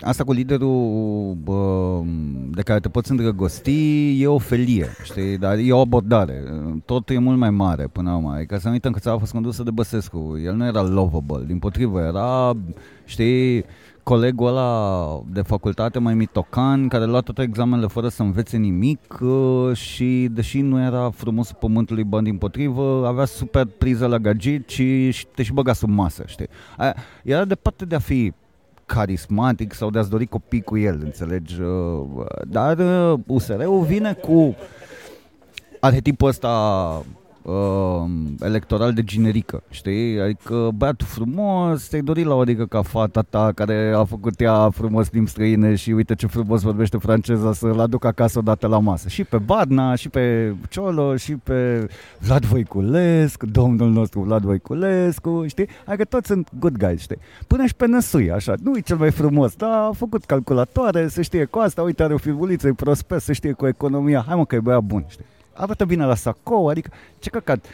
[0.00, 2.00] Asta cu liderul bă,
[2.50, 5.38] de care te poți îndrăgosti e o felie, știi?
[5.38, 6.42] Dar e o abordare.
[6.84, 8.32] Totul e mult mai mare până la urmă.
[8.32, 10.38] Adică să nu uităm că țara a fost condusă de Băsescu.
[10.44, 12.56] El nu era lovable, din potrivă, era,
[13.04, 13.64] știi,
[14.10, 19.74] colegul ăla de facultate mai mitocan, care lua toate examenele fără să învețe nimic ă,
[19.74, 25.26] și deși nu era frumos pământului bani din potrivă, avea super priză la gagit și
[25.34, 26.48] te și băga sub masă, știi?
[27.22, 28.32] Era departe de a fi
[28.86, 31.60] carismatic sau de a-ți dori copii cu el, înțelegi?
[31.60, 32.78] Uh, dar
[33.26, 34.54] USR-ul uh, vine cu
[35.80, 37.04] arhetipul ăsta
[37.42, 38.04] uh,
[38.40, 40.20] electoral de generică, știi?
[40.20, 44.70] Adică băiatul frumos, te-ai dorit la o adică ca fata ta care a făcut ea
[44.70, 49.08] frumos timp străine și uite ce frumos vorbește franceza să-l aduc acasă odată la masă.
[49.08, 51.86] Și pe Badna, și pe Ciolo, și pe
[52.18, 55.68] Vlad Voiculescu, domnul nostru Vlad Voiculescu, știi?
[55.86, 57.18] Adică toți sunt good guys, știi?
[57.46, 61.22] Până și pe Năsui, așa, nu e cel mai frumos, dar a făcut calculatoare, să
[61.22, 64.46] știe cu asta, uite are o fibuliță, e prospect, să știe cu economia, hai mă
[64.46, 65.24] că e băiat bun, știi?
[65.52, 67.66] Arată bine la sacou, adică ce căcat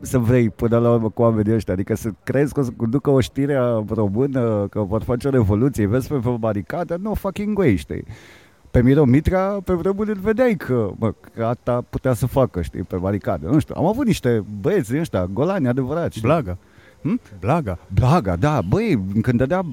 [0.00, 3.10] să vrei până la urmă cu oamenii ăștia, adică să crezi că o să conducă
[3.10, 8.04] o știre română, că vor face o revoluție, vezi pe baricadă, nu, fucking way, știi?
[8.70, 12.82] Pe Miro Mitra, pe vremuri îl vedeai că, mă, că asta putea să facă, știi,
[12.82, 13.48] pe baricadă.
[13.48, 16.20] Nu știu, am avut niște băieți ăștia, golani adevărați.
[16.20, 16.56] Blaga.
[17.02, 17.20] Hm?
[17.40, 17.78] Blaga.
[17.94, 19.64] Blaga, da, băi, când dădea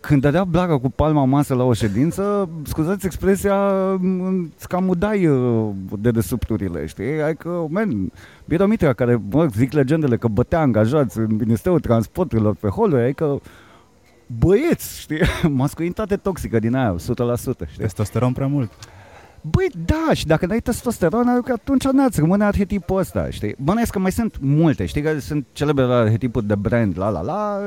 [0.00, 3.56] când dădea blaga cu palma masă la o ședință, scuzați expresia,
[4.56, 7.22] îți cam udai uh, de desubturile, știi?
[7.22, 8.12] Adică, men,
[8.44, 13.40] Biromitra, care, mă, zic legendele că bătea angajați în Ministerul Transporturilor pe holuri, adică
[14.38, 15.20] băieți, știi?
[15.48, 17.56] Masculinitate toxică din aia, 100%, știi?
[17.76, 18.70] Testosteron prea mult.
[19.42, 23.54] Băi, da, și dacă n-ai testosteron, adică atunci n-ați rămâne arhetipul ăsta, știi?
[23.58, 27.58] Bănuiesc că mai sunt multe, știi, că sunt celebre arhetipuri de brand, la la la,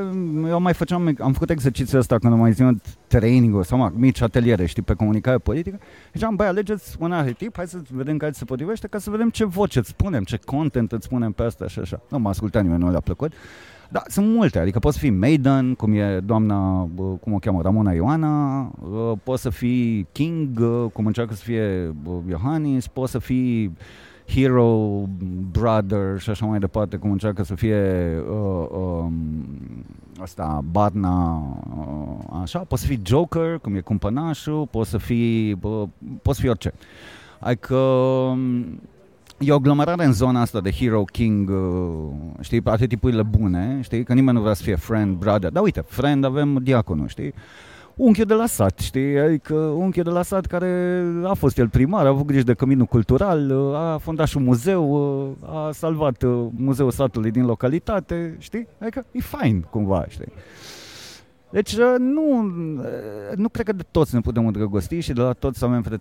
[0.48, 4.22] eu mai făceam, am făcut exercițiul ăsta când am mai ținut training sau mă, mici
[4.22, 5.80] ateliere, știi, pe comunicare politică,
[6.14, 9.46] ziceam, băi, alegeți un arhetip, hai să vedem care se potrivește, ca să vedem ce
[9.46, 12.02] voce îți spunem, ce content îți spunem pe asta și așa.
[12.10, 13.34] Nu m-a ascultat nimeni, nu le-a plăcut.
[13.94, 16.90] Da, sunt multe, adică poți fi Maiden, cum e doamna,
[17.22, 18.62] cum o cheamă, Ramona Ioana,
[19.24, 20.60] poți să fii King,
[20.94, 21.96] cum încearcă să fie
[22.30, 23.78] Iohannis, poți să fii
[24.28, 25.02] Hero,
[25.52, 27.82] Brother și așa mai departe, cum încearcă să fie
[28.30, 29.14] uh, um,
[30.22, 31.44] asta, Barna,
[31.78, 35.84] uh, așa, poți să fii Joker, cum e cumpănașul, poți să fii, uh,
[36.22, 36.74] poți să fii orice.
[37.40, 38.66] Adică um,
[39.46, 42.10] e o aglomerare în zona asta de hero, king, uh,
[42.42, 45.84] știi, toate tipurile bune, știi, că nimeni nu vrea să fie friend, brother, dar uite,
[45.88, 47.34] friend avem diaconul, știi,
[47.96, 52.06] unchiul de la sat, știi, adică unchiul de la sat care a fost el primar,
[52.06, 54.90] a avut grijă de căminul cultural, uh, a fondat și un muzeu,
[55.42, 56.24] uh, a salvat
[56.56, 60.34] muzeul satului din localitate, știi, adică e fain cumva, știi.
[61.50, 62.42] Deci nu,
[63.36, 66.00] nu cred că de toți ne putem îndrăgosti și de la toți avem pre,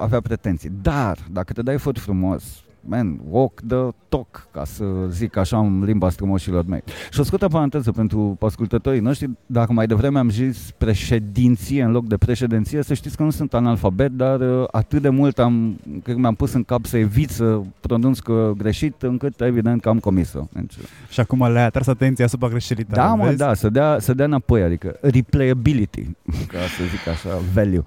[0.00, 0.70] avea pretenții.
[0.82, 5.84] Dar, dacă te dai făt frumos, man, walk the talk, ca să zic așa în
[5.84, 6.82] limba strămoșilor mei.
[7.10, 12.06] Și o scurtă paranteză pentru ascultătorii noștri, dacă mai devreme am zis președinție în loc
[12.06, 16.14] de președinție, să știți că nu sunt analfabet, dar uh, atât de mult am, cred
[16.14, 19.98] că mi-am pus în cap să evit să pronunț că greșit, încât evident că am
[19.98, 20.48] comis-o.
[20.52, 20.74] Deci,
[21.08, 23.36] și acum le-ai atras atenția asupra greșelii Da, mă, vezi?
[23.36, 26.02] da, să dea, să dea înapoi, adică replayability,
[26.52, 27.82] ca să zic așa, value.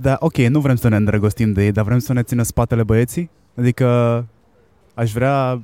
[0.00, 2.82] Da, ok, nu vrem să ne îndrăgostim de ei, dar vrem să ne țină spatele
[2.82, 3.30] băieții?
[3.58, 4.24] Adică
[4.94, 5.62] aș vrea,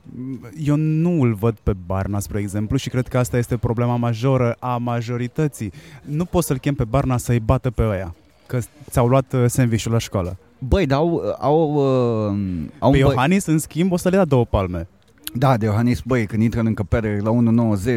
[0.65, 4.57] eu nu îl văd pe Barna, spre exemplu, și cred că asta este problema majoră
[4.59, 5.73] a majorității.
[6.03, 8.15] Nu poți să-l chem pe Barna să-i bată pe ăia,
[8.47, 8.59] că
[8.91, 10.37] ți-au luat uh, sandwich la școală.
[10.59, 11.37] Băi, dar au...
[11.39, 12.37] au, uh,
[12.79, 14.89] au pe Iohannis, în schimb, o să le dea două palme.
[15.35, 17.31] Da, de Iohannis, băi, când intră în încăpere la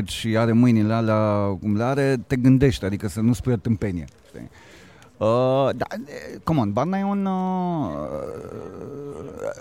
[0.02, 3.56] 1.90 și are mâinile alea cum le are, te gândești, adică să nu spui o
[3.56, 4.06] tâmpenie.
[4.28, 4.50] Știi?
[5.18, 5.86] Uh, da,
[6.44, 7.26] come on, Barna e un...
[7.26, 7.34] Uh,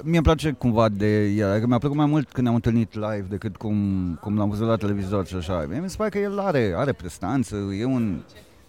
[0.03, 3.27] mie îmi place cumva de el, adică mi-a plăcut mai mult când ne-am întâlnit live
[3.29, 3.75] decât cum,
[4.21, 5.67] cum l-am văzut la televizor și așa.
[5.69, 8.21] Mie mi se pare că el are, are prestanță, e un...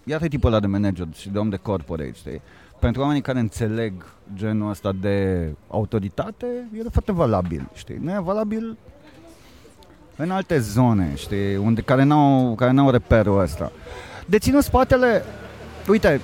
[0.03, 2.41] Iată tipul ăla de manager și de om de corporate, știi?
[2.83, 3.93] pentru oamenii care înțeleg
[4.35, 6.45] genul ăsta de autoritate,
[6.77, 7.97] e foarte valabil, știi?
[8.01, 8.77] Nu e valabil
[10.15, 13.71] în alte zone, știi, unde, care, n-au, care n-au reperul ăsta.
[14.25, 15.23] Deținut spatele,
[15.87, 16.21] uite,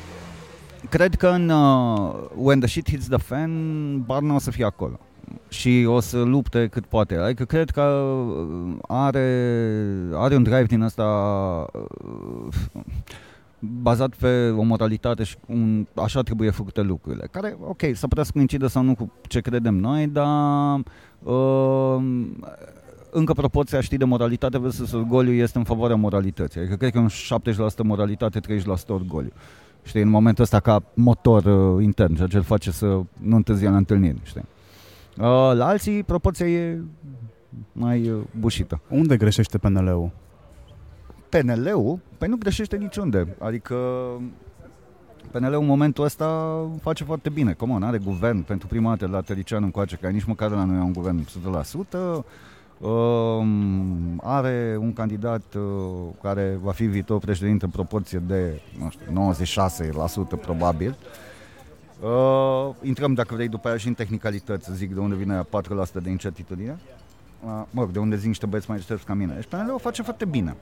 [0.90, 5.00] cred că în uh, When the Shit Hits the Fan, Barna o să fie acolo
[5.50, 7.16] și o să lupte cât poate.
[7.16, 9.58] Adică cred că uh, are,
[10.14, 11.06] are un drive din asta
[11.74, 12.84] uh,
[13.60, 17.28] bazat pe o moralitate și un, așa trebuie făcute lucrurile.
[17.32, 20.80] Care, ok, să putea să coincidă sau nu cu ce credem noi, dar
[21.24, 21.98] uh,
[23.12, 26.60] încă proporția, știi, de moralitate versus orgoliu este în favoarea moralității.
[26.60, 28.42] Adică cred că un 70% moralitate, 30%
[28.88, 29.32] orgoliu.
[29.84, 32.86] Știi, în momentul ăsta ca motor uh, intern, ceea ce îl face să
[33.22, 34.46] nu întârzie la întâlniri, știi.
[35.18, 36.82] Uh, la alții, proporția e
[37.72, 38.82] mai uh, bușită.
[38.90, 40.12] Unde greșește PNL-ul?
[41.30, 42.00] PNL-ul?
[42.18, 43.36] Păi nu greșește niciunde.
[43.40, 43.76] Adică
[45.32, 47.54] PNL-ul în momentul ăsta face foarte bine.
[47.54, 50.82] Cum are guvern pentru prima dată la Tărician încoace, care nici măcar la noi e
[50.82, 51.26] un guvern
[52.22, 52.24] 100%.
[52.80, 53.46] Uh,
[54.24, 55.62] are un candidat uh,
[56.22, 59.34] care va fi viitor președinte în proporție de nu știu,
[60.38, 60.98] 96% probabil.
[62.02, 65.46] Uh, intrăm, dacă vrei, după aia și în tehnicalități, să zic de unde vine 4%
[66.02, 66.80] de incertitudine.
[67.46, 69.34] Uh, mă rog, de unde zic niște băieți mai deștepți ca mine.
[69.34, 70.56] Deci PNL o face foarte bine,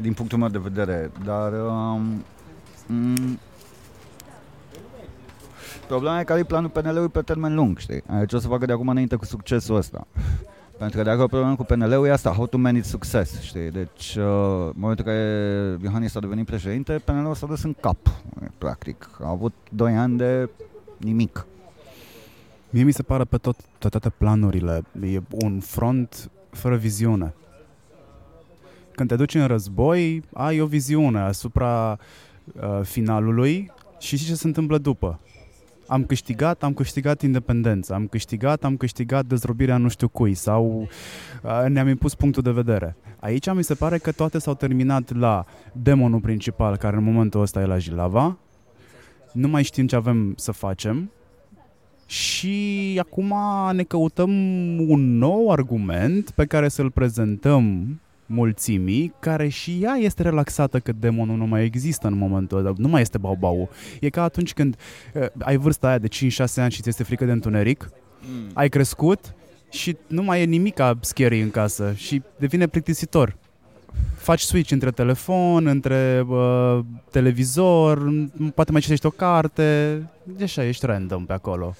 [0.00, 1.52] din punctul meu de vedere, dar...
[1.52, 2.00] Uh,
[2.86, 3.38] mm,
[5.86, 8.02] Problema e care e planul PNL-ului pe termen lung, știi?
[8.26, 10.06] Ce o să facă de acum înainte cu succesul ăsta.
[10.78, 13.70] Pentru că dacă o problemă cu PNL-ul e asta, how to manage success, știi?
[13.70, 14.24] Deci, uh,
[14.66, 17.96] în momentul în care Iohannis a devenit președinte, PNL-ul s-a dus în cap,
[18.58, 19.10] practic.
[19.22, 20.48] A avut 2 ani de
[20.96, 21.46] nimic.
[22.70, 27.34] Mie mi se pare pe tot, pe toate planurile, e un front fără viziune.
[28.94, 31.98] Când te duci în război, ai o viziune asupra
[32.60, 35.18] uh, finalului și știi ce se întâmplă după
[35.88, 40.88] am câștigat, am câștigat independența, am câștigat, am câștigat dezrobirea nu știu cui sau
[41.42, 42.96] uh, ne-am impus punctul de vedere.
[43.20, 47.60] Aici mi se pare că toate s-au terminat la demonul principal, care în momentul ăsta
[47.60, 48.38] e la Jilava,
[49.32, 51.10] nu mai știm ce avem să facem
[52.06, 53.34] și acum
[53.72, 54.30] ne căutăm
[54.88, 61.36] un nou argument pe care să-l prezentăm mulțimii, care și ea este relaxată că demonul
[61.36, 63.70] nu mai există în momentul ăsta, nu mai este baubau.
[64.00, 64.76] E ca atunci când
[65.14, 66.10] uh, ai vârsta aia de 5-6
[66.56, 68.50] ani și ți este frică de întuneric, mm.
[68.52, 69.34] ai crescut
[69.70, 73.36] și nu mai e nimic scary în casă și devine plictisitor.
[74.16, 76.78] Faci switch între telefon, între uh,
[77.10, 78.12] televizor,
[78.54, 81.74] poate mai citești o carte, de așa ești random pe acolo.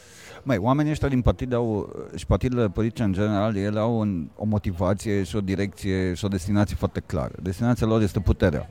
[0.49, 4.45] Mai, oamenii ăștia din partid au, și partidele politice în general, ele au un, o
[4.45, 7.33] motivație și o direcție și o destinație foarte clară.
[7.43, 8.71] Destinația lor este puterea.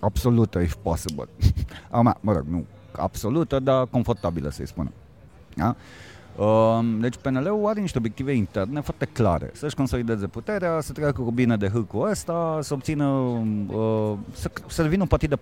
[0.00, 1.28] Absolută, if possible.
[1.90, 2.64] Ama, mă rog, nu
[2.96, 4.92] absolută, dar confortabilă, să-i spunem.
[5.54, 5.76] Da?
[6.44, 9.50] Um, deci PNL-ul are niște obiective interne foarte clare.
[9.52, 14.82] Să-și consolideze puterea, să treacă cu bine de hârcul ăsta, să obțină, uh, să, să
[14.82, 15.38] devină un partid de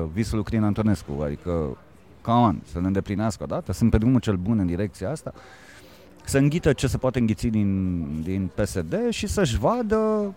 [0.00, 1.76] 40-45%, visul lui Crin Antonescu, adică
[2.20, 5.32] come on, să le îndeplinească odată, sunt pe drumul cel bun în direcția asta,
[6.24, 10.34] să înghită ce se poate înghiți din, din PSD și să-și vadă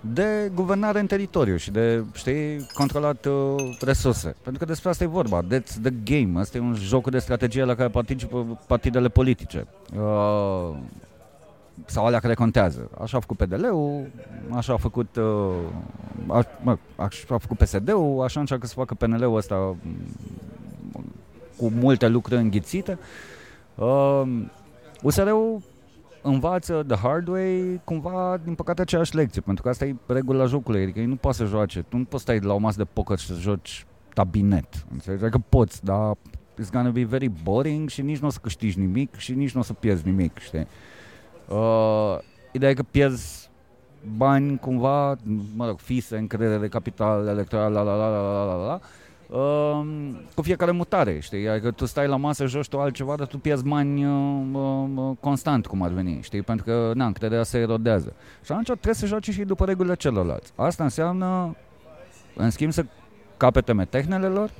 [0.00, 4.34] de guvernare în teritoriu și de, știi, controlat uh, resurse.
[4.42, 5.44] Pentru că despre asta e vorba.
[5.44, 6.40] That's the game.
[6.40, 9.66] Asta e un joc de strategie la care participă partidele politice.
[9.96, 10.76] Uh,
[11.84, 12.90] sau alea care contează.
[13.00, 14.06] Așa a făcut PDL-ul,
[14.54, 19.36] așa a făcut, uh, a, mă, așa a făcut PSD-ul, așa încearcă să facă PNL-ul
[19.36, 21.04] ăsta mm,
[21.56, 22.98] cu multe lucruri înghițite.
[23.74, 24.22] Uh,
[25.02, 25.62] USR-ul
[26.22, 30.82] învață the hard way cumva, din păcate, aceeași lecție, pentru că asta e regula jocului,
[30.82, 33.18] adică ei nu poate să joace, tu nu poți stai la o masă de poker
[33.18, 35.22] și să joci tabinet, înțelegi?
[35.22, 36.16] Adică poți, dar
[36.62, 39.60] it's gonna be very boring și nici nu o să câștigi nimic și nici nu
[39.60, 40.66] o să pierzi nimic, știi?
[41.48, 42.18] Uh,
[42.52, 43.50] ideea e că pierzi
[44.16, 45.16] bani cumva,
[45.56, 48.80] mă rog, fise, încredere de capital electoral, la la la la la la la,
[49.30, 49.80] Uh,
[50.34, 51.48] cu fiecare mutare, știi?
[51.48, 55.66] Adică tu stai la masă, joci tu altceva, dar tu pierzi bani uh, uh, constant,
[55.66, 56.42] cum ar veni, știi?
[56.42, 58.12] Pentru că, na, încrederea se erodează.
[58.44, 60.52] Și atunci trebuie să joci și după regulile celorlalți.
[60.56, 61.56] Asta înseamnă,
[62.36, 62.84] în schimb, să
[63.36, 64.50] capete metehnele lor,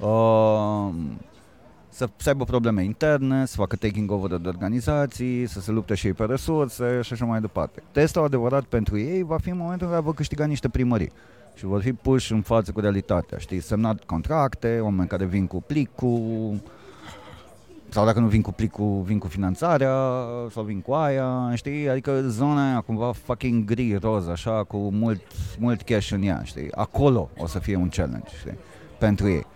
[0.00, 0.94] uh,
[1.90, 6.06] să, să aibă probleme interne, să facă taking over de organizații, să se lupte și
[6.06, 7.82] ei pe resurse și așa mai departe.
[7.92, 11.12] Testul adevărat pentru ei va fi în momentul în care vor câștiga niște primării
[11.54, 15.62] și vor fi puși în față cu realitatea, știi, semnat contracte, oameni care vin cu
[15.66, 16.60] plicul,
[17.88, 19.94] sau dacă nu vin cu plicul, vin cu finanțarea,
[20.50, 25.20] sau vin cu aia, știi, adică zona aia cumva fucking gri, roz, așa, cu mult,
[25.58, 28.58] mult cash în ea, știi, acolo o să fie un challenge, știi,
[28.98, 29.46] pentru ei.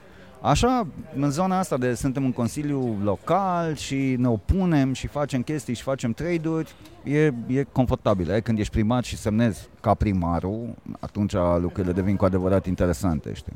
[0.43, 0.87] Așa,
[1.17, 5.83] în zona asta de suntem în consiliu local și ne opunem și facem chestii și
[5.83, 6.75] facem trade-uri,
[7.05, 8.31] e, e confortabil.
[8.31, 8.41] E?
[8.41, 13.53] Când ești primar și semnezi ca primarul, atunci lucrurile devin cu adevărat interesante, știi?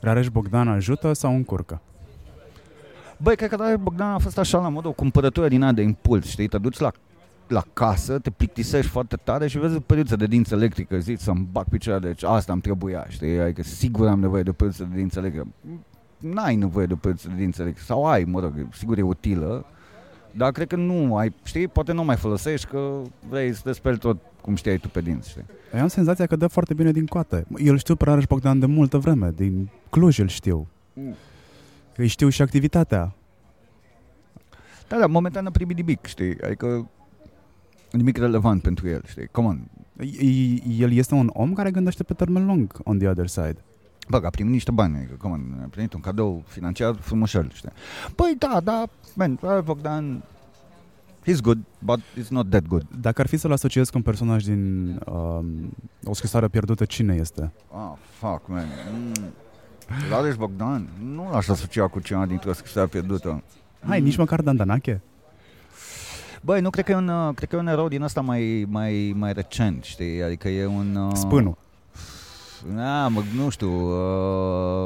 [0.00, 1.80] Rareș Bogdan ajută sau încurcă?
[3.16, 5.82] Băi, cred că Rareș Bogdan a fost așa la modul o cumpărătură din aia de
[5.82, 6.48] impuls, știi?
[6.48, 6.90] Te duci la
[7.48, 11.48] la casă, te plictisești foarte tare și vezi o periuță de dinți electrică, zici să-mi
[11.52, 13.40] bag picioarele, deci asta îmi trebuia, știi?
[13.40, 15.46] Adică sigur am nevoie de o periuță de dinți electrică.
[16.18, 19.64] N-ai nevoie de o periuță de dinți electrică, sau ai, mă rog, sigur e utilă,
[20.30, 23.98] dar cred că nu ai, știi, poate nu mai folosești că vrei să te speli
[23.98, 25.44] tot cum știai tu pe dinți, știi?
[25.74, 27.46] Eu am senzația că dă foarte bine din coate.
[27.56, 30.68] Eu îl știu pe Rareș Bogdan de multă vreme, din Cluj îl știu.
[30.92, 31.14] Mm.
[31.96, 33.14] Îi știu și activitatea.
[34.88, 36.40] Da, da, momentan a primit nimic, știi?
[36.42, 36.88] Adică
[37.96, 39.28] nimic relevant pentru el, știi?
[39.30, 39.60] Come on.
[40.78, 43.56] El este un om care gândește pe termen lung on the other side.
[44.08, 47.70] Bă, a primit niște bani, adică, come on, a primit un cadou financiar frumușel, știi?
[48.14, 48.84] Păi da, da,
[49.14, 50.22] man, Bogdan,
[51.26, 52.86] he's good, but it's not that good.
[53.00, 55.46] Dacă ar fi să-l asociez cu un personaj din um,
[56.04, 57.52] O scrisoare pierdută, cine este?
[57.70, 58.66] Ah, fuck, man.
[58.92, 59.12] Mm.
[60.10, 63.42] Lareș Bogdan, nu l-aș asocia cu cineva dintr-o scrisoare pierdută.
[63.86, 64.04] Hai, mm.
[64.04, 65.02] nici măcar Dandanache?
[66.44, 68.66] Băi, nu cred că e un, uh, cred că e un erou din ăsta mai,
[68.68, 70.22] mai, mai recent, știi?
[70.22, 70.94] Adică e un...
[70.94, 71.10] Uh...
[71.14, 71.56] Spânul.
[72.74, 73.70] Da, mă, nu știu,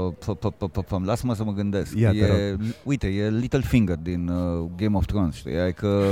[0.06, 1.98] uh, lasă-mă să mă gândesc.
[1.98, 5.58] Ia, e, uite, e Littlefinger din uh, Game of Thrones, știi?
[5.58, 6.04] Adică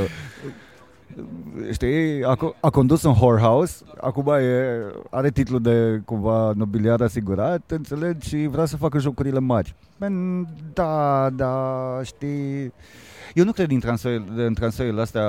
[1.72, 4.80] știi, a, a condus un whorehouse, acum e,
[5.10, 9.74] are titlul de cumva nobiliar asigurat, înțelegi, și vrea să facă jocurile mari.
[9.98, 12.72] Ben, da, da, știi,
[13.34, 15.28] eu nu cred din transfer, în transferurile astea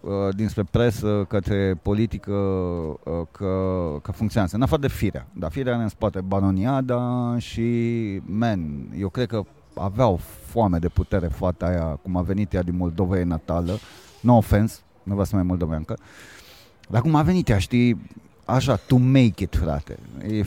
[0.00, 3.54] uh, dinspre presă către politică uh, că,
[4.02, 4.56] că funcționează.
[4.56, 5.26] În afară de firea.
[5.32, 7.62] Dar firea are în spate banoniada și,
[8.24, 9.42] man, eu cred că
[9.74, 13.78] aveau foame de putere fata aia, cum a venit ea din Moldova, e natală.
[14.20, 15.98] No offense, nu vreau să mai moldoveancă.
[16.88, 18.10] Dar cum a venit ea, știi,
[18.44, 19.98] așa, to make it, frate.
[20.28, 20.44] E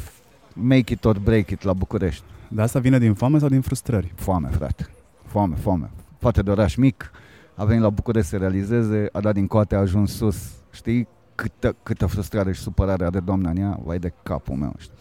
[0.54, 2.24] make it or break it la București.
[2.48, 4.12] Dar asta vine din foame sau din frustrări?
[4.16, 4.90] Foame, frate.
[5.26, 5.90] Foame, foame
[6.20, 7.12] poate de oraș mic,
[7.56, 10.52] a venit la București să realizeze, a dat din coate, a ajuns sus.
[10.72, 13.80] Știi câtă, câtă frustrare și supărare are doamna în ea?
[13.86, 14.96] Vai de capul meu, știi?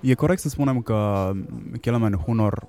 [0.00, 1.30] E corect să spunem că
[1.80, 2.66] Kelemen Hunor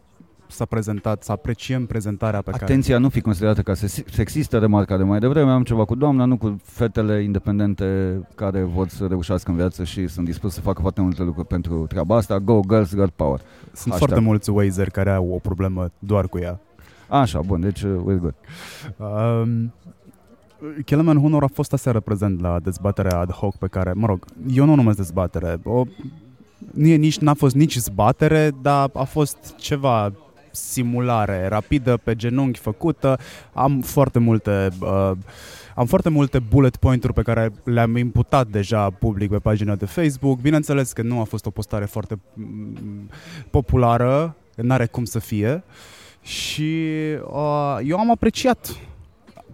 [0.48, 2.72] s-a prezentat, să apreciem prezentarea pe Atenția, care...
[2.72, 3.74] Atenția, nu fi considerată ca
[4.06, 8.88] sexistă, remarca de mai devreme, am ceva cu doamna, nu cu fetele independente care vor
[8.88, 12.40] să reușească în viață și sunt dispus să facă foarte multe lucruri pentru treaba asta.
[12.40, 13.40] Go, girls, girl power.
[13.40, 13.98] Sunt Hashtag.
[13.98, 16.60] foarte mulți Wazer care au o problemă doar cu ea.
[17.12, 18.36] Așa, bun, deci uh, we're good.
[18.98, 19.74] Um,
[20.86, 24.66] Kelemen Hunor a fost aseară prezent la dezbaterea ad hoc pe care, mă rog, eu
[24.66, 25.60] nu o numesc dezbatere.
[25.64, 25.84] O,
[26.74, 30.14] nu e nici, n-a fost nici zbatere, dar a fost ceva
[30.52, 33.18] simulare rapidă pe genunchi făcută.
[33.54, 35.12] Am foarte multe uh,
[35.76, 40.40] am foarte multe bullet point-uri pe care le-am imputat deja public pe pagina de Facebook.
[40.40, 43.10] Bineînțeles că nu a fost o postare foarte mm,
[43.50, 45.64] populară, n-are cum să fie.
[45.68, 46.84] Uh, și
[47.32, 48.76] uh, eu am apreciat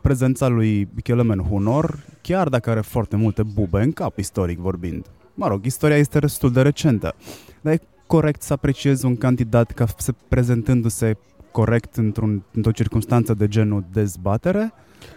[0.01, 5.05] prezența lui Kelemen Hunor, chiar dacă are foarte multe bube în cap, istoric vorbind.
[5.33, 7.15] Mă rog, istoria este destul de recentă,
[7.61, 11.17] dar e corect să apreciezi un candidat ca se prezentându-se
[11.51, 14.73] corect într-un, într-o circunstanță de genul dezbatere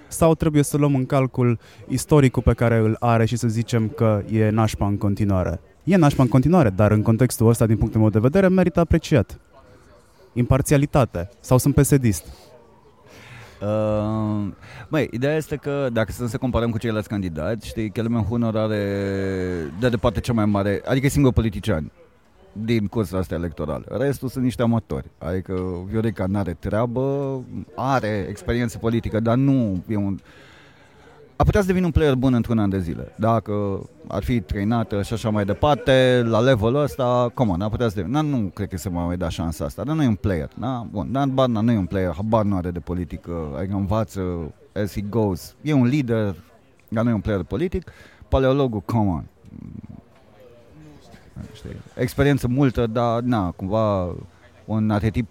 [0.08, 4.22] sau trebuie să luăm în calcul istoricul pe care îl are și să zicem că
[4.30, 5.60] e nașpa în continuare?
[5.84, 9.38] E nașpa în continuare, dar în contextul ăsta, din punctul meu de vedere, merită apreciat
[10.32, 12.24] imparțialitate sau sunt pesedist?
[13.62, 14.52] Uh,
[14.88, 18.84] măi, ideea este că dacă să se comparăm cu ceilalți candidați, știi, Kelemen Hunor are
[19.80, 21.90] de departe cea mai mare, adică e singur politician
[22.52, 23.84] din cursa asta electorală.
[23.88, 25.06] Restul sunt niște amatori.
[25.18, 27.40] Adică Viorica nu are treabă,
[27.74, 30.18] are experiență politică, dar nu e un
[31.40, 33.12] ar putea să devină un player bun într-un an de zile.
[33.16, 37.88] Dacă ar fi trainată și așa mai departe, la levelul ăsta, come on, ar putea
[37.88, 38.20] să devină.
[38.20, 40.48] Nu, nu cred că se mai da șansa asta, dar nu e un player.
[40.58, 40.86] Da?
[40.90, 44.20] Bun, Dan Barna nu e un player, habar nu are de politică, adică învață
[44.82, 45.54] as he goes.
[45.62, 46.34] E un lider,
[46.88, 47.90] dar nu e un player politic.
[48.28, 49.24] Paleologul, come on.
[51.52, 51.76] Știi?
[51.94, 54.14] Experiență multă, dar na, cumva
[54.64, 55.28] un arhetip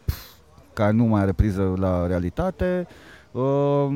[0.73, 2.87] care nu mai are priză la realitate.
[3.31, 3.87] Uh,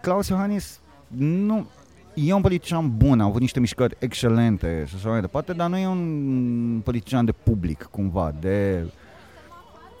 [0.00, 0.80] Claus Iohannis
[1.16, 1.66] nu,
[2.14, 5.76] e un politician bun, a avut niște mișcări excelente și așa mai departe, dar nu
[5.76, 8.84] e un politician de public, cumva, de...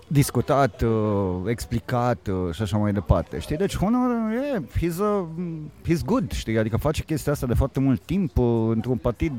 [0.06, 3.38] discutat, uh, explicat uh, și așa mai departe.
[3.38, 3.56] Știi?
[3.56, 5.28] Deci Honor, e, he's, a,
[5.88, 6.58] he's good, știi?
[6.58, 9.32] Adică face chestia asta de foarte mult timp uh, într-un partid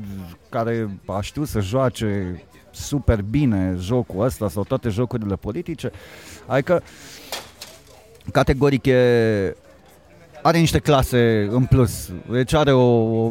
[0.48, 5.90] care a știut să joace super bine jocul ăsta sau toate jocurile politice.
[6.46, 6.82] Adică
[8.32, 9.56] categoric e
[10.42, 12.10] are niște clase în plus.
[12.30, 13.30] Deci are o...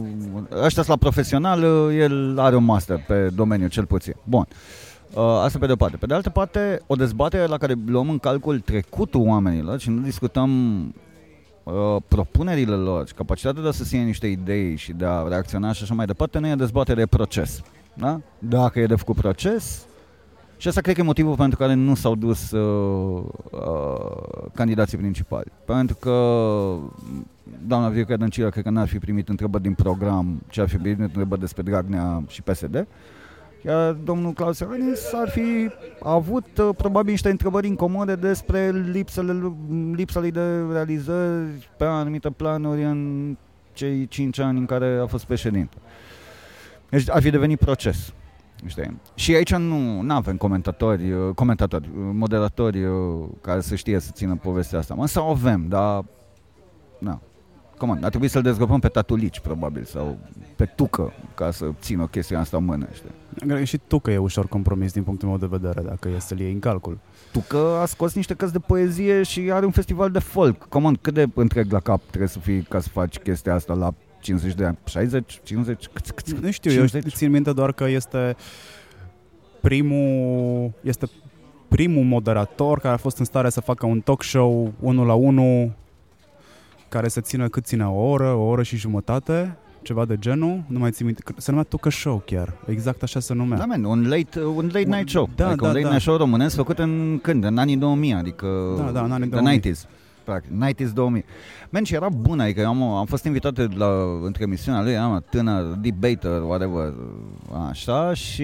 [0.64, 4.16] Ăștia la profesional, el are un master pe domeniu, cel puțin.
[4.24, 4.47] Bun.
[5.14, 5.97] Uh, asta pe de-o parte.
[5.97, 10.01] Pe de altă parte, o dezbatere la care luăm în calcul trecutul oamenilor și nu
[10.01, 10.80] discutăm
[11.64, 11.74] uh,
[12.07, 15.93] propunerile lor și capacitatea de a susține niște idei și de a reacționa și așa
[15.93, 17.62] mai departe, nu e dezbatere, de proces.
[17.93, 18.20] Da?
[18.39, 19.86] Dacă e de făcut proces,
[20.62, 25.51] și asta cred că e motivul pentru care nu s-au dus uh, uh, candidații principali.
[25.66, 26.12] Pentru că
[27.68, 30.99] doamna Viorica Dăncilă cred că n-ar fi primit întrebări din program, ce ar fi primit
[30.99, 32.88] întrebări despre Dragnea și PSD.
[33.66, 35.70] Iar domnul Claus Iohannis ar fi
[36.03, 39.53] avut uh, probabil niște întrebări incomode despre lipsele,
[39.95, 43.38] lipsa lui de realizări pe anumite planuri în
[43.74, 45.78] cei cinci ani în care a fost președinte.
[46.89, 48.14] Deci ar fi devenit proces.
[48.66, 48.99] Știi?
[49.14, 54.36] Și aici nu avem comentatori, uh, comentatori, uh, moderatori uh, care să știe să țină
[54.36, 54.95] povestea asta.
[54.97, 56.05] Însă o avem, dar...
[56.99, 57.22] Na.
[57.78, 60.18] Come on, ar trebui să-l dezgropăm pe Tatulici, probabil, sau
[60.55, 63.66] pe Tucă, ca să țină chestia asta în mână, știi?
[63.66, 66.59] Și Tucă e ușor compromis din punctul meu de vedere, dacă e să-l iei în
[66.59, 66.99] calcul.
[67.32, 70.66] Tucă a scos niște cărți de poezie și are un festival de folk.
[70.70, 73.74] Come on, cât de întreg la cap trebuie să fii ca să faci chestia asta
[73.74, 77.03] la 50 de ani, 60, 50, cât, cât, Nu știu, 50?
[77.03, 78.36] eu țin minte doar că este
[79.61, 81.09] primul, este
[81.67, 85.74] primul moderator care a fost în stare să facă un talk show unul la unul
[86.89, 90.80] care să țină cât ține o oră, o oră și jumătate, ceva de genul, nu
[90.80, 93.57] mai țin minte, se numea Tucă Show chiar, exact așa se numea.
[93.57, 95.89] Da, man, un late, un late night show, da, adică da, un late da.
[95.89, 98.47] night show românesc făcut în când, în anii 2000, adică
[98.78, 99.59] Da, da, în anii the 2000.
[99.59, 100.00] 90s
[100.32, 101.25] practic, 90s 2000.
[101.69, 103.88] Men, și era bun, adică eu am, am fost invitat la,
[104.23, 106.93] între emisiunea lui, am tânăr, debater, whatever,
[107.69, 108.43] așa, și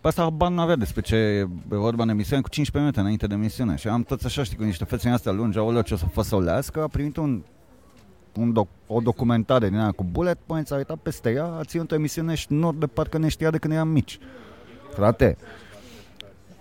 [0.00, 3.26] pe asta habar nu avea despre ce e vorba în emisiune cu 15 minute înainte
[3.26, 3.76] de emisiune.
[3.76, 6.82] Și am tot așa, știi, cu niște fețe astea lungi, aoleu, ce o să făsăulească,
[6.82, 7.42] a primit un
[8.36, 11.90] un doc, o documentare din aia cu bullet points, a uitat peste ea, a ținut
[11.90, 14.18] o emisiune și nor de parcă ne știa de când eram mici.
[14.94, 15.36] Frate,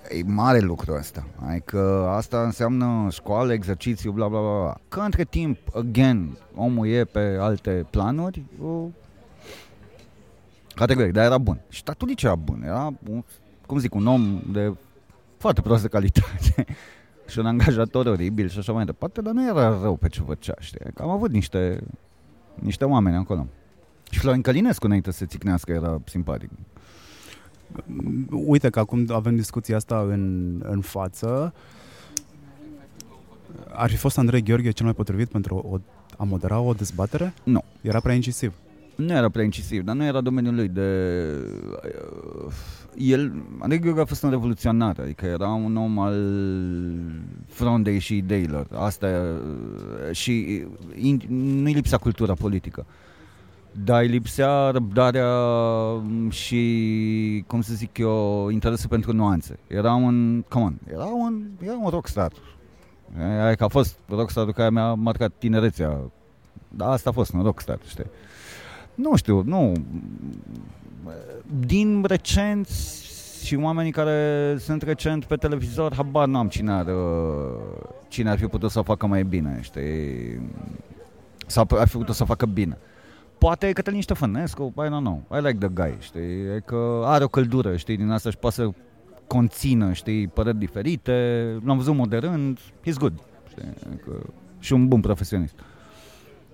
[0.10, 1.26] E mare lucru ăsta.
[1.48, 4.78] Adică asta înseamnă școală, exercițiu, bla bla bla.
[4.88, 8.88] Că între timp, again, omul e pe alte planuri, o...
[10.76, 11.62] categoric, dar era bun.
[11.70, 13.24] Și Tatulici era bun, era, un,
[13.66, 14.74] cum zic, un om de
[15.38, 16.66] foarte proastă calitate
[17.30, 20.56] și un angajator oribil și așa mai departe, dar nu era rău pe ce făcea,
[20.60, 20.80] știi?
[20.94, 21.80] Că am avut niște,
[22.56, 23.48] niște oameni acolo.
[24.10, 26.50] Și Florin Călinescu, înainte să se țicnească, era simpatic.
[28.30, 31.54] Uite că acum avem discuția asta în, în față.
[33.72, 35.78] Ar fi fost Andrei Gheorghe cel mai potrivit pentru o,
[36.18, 37.34] a modera o dezbatere?
[37.44, 37.64] Nu.
[37.82, 38.54] Era prea incisiv.
[38.96, 40.90] Nu era prea incisiv, dar nu era domeniul lui de...
[42.98, 46.18] El, Andrei Gheorghe a fost un revoluționar, adică era un om al
[47.48, 48.68] frondei și ideilor.
[48.74, 49.08] Asta
[50.12, 50.66] și
[51.28, 52.86] nu-i lipsa cultura politică.
[53.84, 55.36] Dar îi lipsea răbdarea
[56.30, 59.60] și, cum să zic eu, interesul pentru nuanțe.
[59.68, 62.32] Era un, come on, era un, era un rockstar.
[63.46, 66.00] Adică a fost rockstarul care mi-a marcat tinerețea.
[66.68, 68.06] Dar asta a fost un rockstar, știi?
[68.96, 69.74] Nu știu, nu.
[71.66, 72.68] Din recent
[73.44, 76.88] și oamenii care sunt recent pe televizor, habar n-am cine ar,
[78.08, 80.40] cine ar fi putut să o facă mai bine, știi?
[81.48, 82.78] Sau ar fi putut să o facă bine.
[83.40, 86.20] Poate Cătălin Ștefănescu, I don't know, I like the guy, știi?
[86.56, 88.70] E că are o căldură, știi, din asta și poate să
[89.28, 91.14] conțină, știi, păreri diferite,
[91.64, 93.14] l-am văzut moderând, he's good,
[93.50, 93.64] știi?
[94.04, 94.12] Că,
[94.60, 95.56] și un bun profesionist.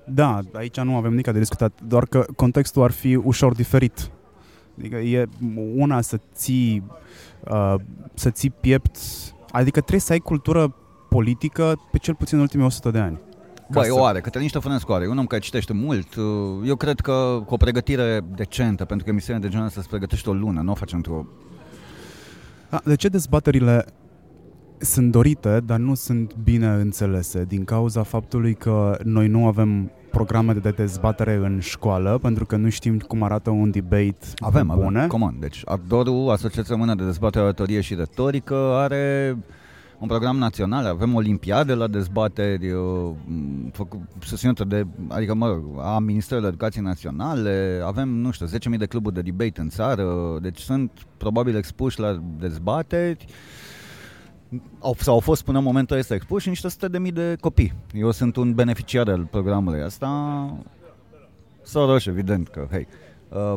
[0.05, 4.09] Da, aici nu avem nici de discutat, doar că contextul ar fi ușor diferit.
[4.79, 5.29] Adică e
[5.75, 6.83] una să ții,
[7.49, 7.75] uh,
[8.13, 8.97] să ții piept,
[9.51, 10.75] adică trebuie să ai cultură
[11.09, 13.19] politică pe cel puțin în ultimii 100 de ani.
[13.71, 13.93] Băi, să...
[13.93, 16.07] o are, Cătălin Ștefănescu are, un om care citește mult.
[16.65, 20.29] Eu cred că cu o pregătire decentă, pentru că emisiunea de genul ăsta se pregătește
[20.29, 21.25] o lună, nu o face într-o...
[22.83, 23.85] De ce dezbaterile
[24.77, 30.53] sunt dorite, dar nu sunt bine înțelese din cauza faptului că noi nu avem programe
[30.53, 34.97] de dezbatere în școală, pentru că nu știm cum arată un debate avem, bune.
[34.97, 35.35] Avem, Come on.
[35.39, 39.37] Deci Ardoru, Asociația Română de Dezbatere, Oratorie și Retorică, are
[39.99, 42.73] un program național, avem olimpiade la dezbateri
[44.19, 49.15] susținută de, adică mă rog, a Ministerului Educației Naționale, avem, nu știu, 10.000 de cluburi
[49.15, 53.25] de debate în țară, deci sunt probabil expuși la dezbateri
[54.79, 57.73] au, sau au fost până în momentul ăsta expuși niște sute de mii de copii.
[57.93, 60.53] Eu sunt un beneficiar al programului ăsta.
[61.63, 63.04] Soros, evident că, hei, uh,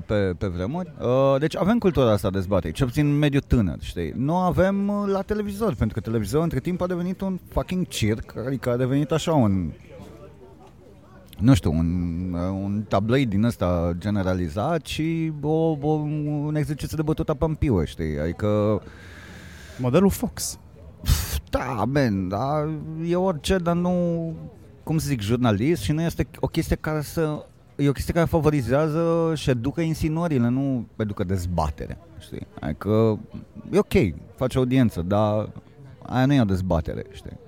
[0.06, 0.92] pe, pe vremuri.
[1.00, 4.12] Uh, deci avem cultura asta dezbatei, cel puțin în mediul tânăr, știi?
[4.16, 8.34] Nu avem uh, la televizor, pentru că televizorul între timp a devenit un fucking circ,
[8.46, 9.72] adică a devenit așa un
[11.38, 15.90] nu știu, un, un tabloid din ăsta generalizat și o, o,
[16.44, 18.18] un exercițiu de bătut pe piuă, știi?
[18.18, 18.82] Adică...
[19.78, 20.58] Modelul Fox.
[21.50, 22.68] Da, ben, da,
[23.06, 24.34] e orice, dar nu,
[24.82, 27.44] cum să zic, jurnalist și nu este o chestie care să
[27.78, 32.46] e o chestie care favorizează și educă insinuările, nu educă dezbatere, știi?
[32.60, 33.18] Adică
[33.72, 33.94] e ok,
[34.36, 35.48] face audiență, dar
[36.02, 37.38] aia nu e o dezbatere, știi?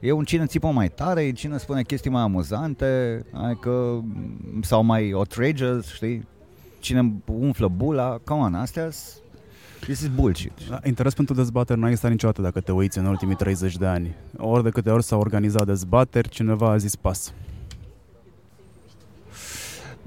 [0.00, 4.04] E un cine țipă mai tare, e cine spune chestii mai amuzante, adică,
[4.62, 6.26] sau mai outrageous, știi?
[6.78, 8.88] Cine umflă bula, come on, astea
[9.80, 10.52] This is bullshit.
[10.68, 13.86] Da, interes pentru dezbateri nu a existat niciodată dacă te uiți în ultimii 30 de
[13.86, 14.14] ani.
[14.36, 17.32] Ori de câte ori s-au organizat dezbateri, cineva a zis pas.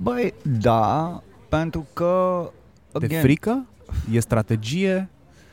[0.02, 2.44] Băi, da, pentru că...
[2.92, 3.66] Again, de frică?
[4.12, 5.10] E strategie?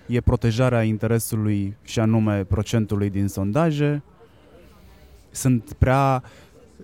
[0.07, 4.03] E protejarea interesului și anume procentului din sondaje?
[5.30, 6.22] Sunt prea,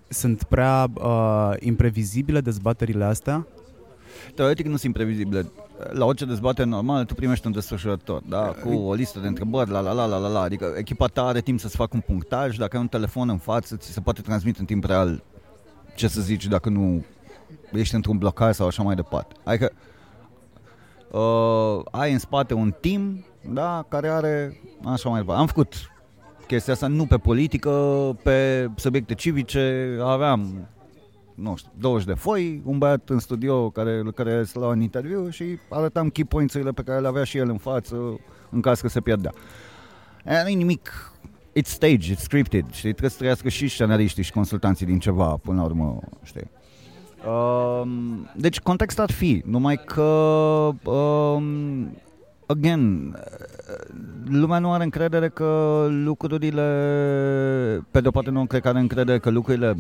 [0.09, 3.47] sunt prea uh, imprevizibile dezbaterile astea?
[4.35, 5.51] Teoretic nu sunt imprevizibile.
[5.91, 8.55] La orice dezbatere normală tu primești un desfășurător, da?
[8.63, 10.41] cu o listă de întrebări, la la la la la la.
[10.41, 13.77] Adică echipa ta are timp să-ți facă un punctaj, dacă ai un telefon în față,
[13.77, 15.23] ți se poate transmite în timp real
[15.95, 17.05] ce să zici dacă nu
[17.73, 19.35] ești într-un blocaj sau așa mai departe.
[19.45, 19.73] Adică
[21.11, 25.41] uh, ai în spate un team da, care are așa mai departe.
[25.41, 25.75] Am făcut
[26.47, 27.71] chestia asta nu pe politică,
[28.23, 30.69] pe subiecte civice, aveam
[31.35, 35.29] nu știu, 20 de foi, un băiat în studio care, care să lua un interviu
[35.29, 38.89] și arătam key points-urile pe care le avea și el în față în caz că
[38.89, 39.33] se pierdea.
[40.25, 41.13] E, nu nimic,
[41.61, 45.57] it's staged, it's scripted, știi, trebuie să trăiască și scenariștii și consultanții din ceva, până
[45.57, 46.51] la urmă, știi.
[47.29, 50.03] Um, deci context ar fi, numai că
[50.91, 51.97] um,
[52.47, 53.17] again,
[54.29, 56.63] lumea nu are încredere că lucrurile,
[57.91, 59.75] pe de o parte nu cred că are încredere că lucrurile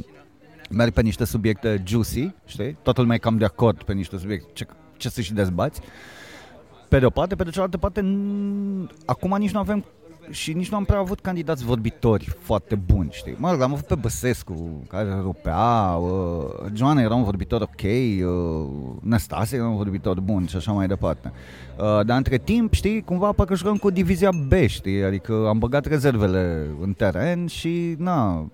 [0.70, 2.76] merg pe niște subiecte juicy, știi?
[2.82, 4.66] Toată lumea e cam de acord pe niște subiecte, ce,
[4.97, 5.80] ce să și dezbați.
[6.88, 9.84] Pe de o parte, pe de cealaltă parte, n- acum nici nu avem
[10.31, 13.35] și nici nu am prea avut candidați vorbitori foarte buni, știi?
[13.39, 18.68] Mă rog, am avut pe Băsescu, care rupea, uh, Joana era un vorbitor ok, uh,
[19.01, 21.33] Năstase era un vorbitor bun și așa mai departe.
[21.79, 25.05] Uh, dar între timp, știi, cumva parcă jucăm cu divizia B, știi?
[25.05, 28.49] Adică am băgat rezervele în teren și, na,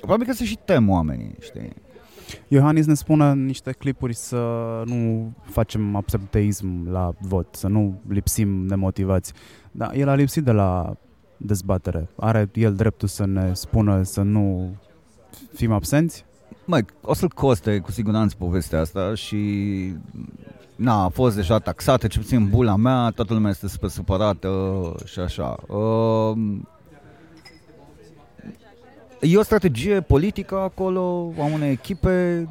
[0.00, 1.72] probabil că se și tem oamenii, știi?
[2.48, 4.36] Iohannis ne spune în niște clipuri să
[4.84, 9.32] nu facem absenteism la vot, să nu lipsim nemotivați.
[9.70, 10.96] Da, el a lipsit de la
[11.36, 12.08] dezbatere.
[12.16, 14.74] Are el dreptul să ne spună să nu
[15.54, 16.24] fim absenți?
[16.64, 19.46] Mai, o să-l coste cu siguranță povestea asta și
[20.76, 24.50] na, a fost deja taxată, ce puțin bula mea, toată lumea este super supărată
[25.04, 25.56] și așa.
[25.66, 26.36] Uh,
[29.20, 32.48] e o strategie politică acolo, a unei echipe.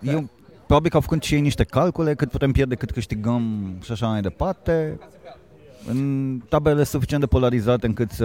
[0.00, 0.12] Da.
[0.12, 0.28] Eu,
[0.66, 4.06] probabil că au făcut și ei niște calcule, cât putem pierde, cât câștigăm și așa
[4.06, 4.98] mai departe
[5.88, 8.24] în tabele suficient de polarizate încât să...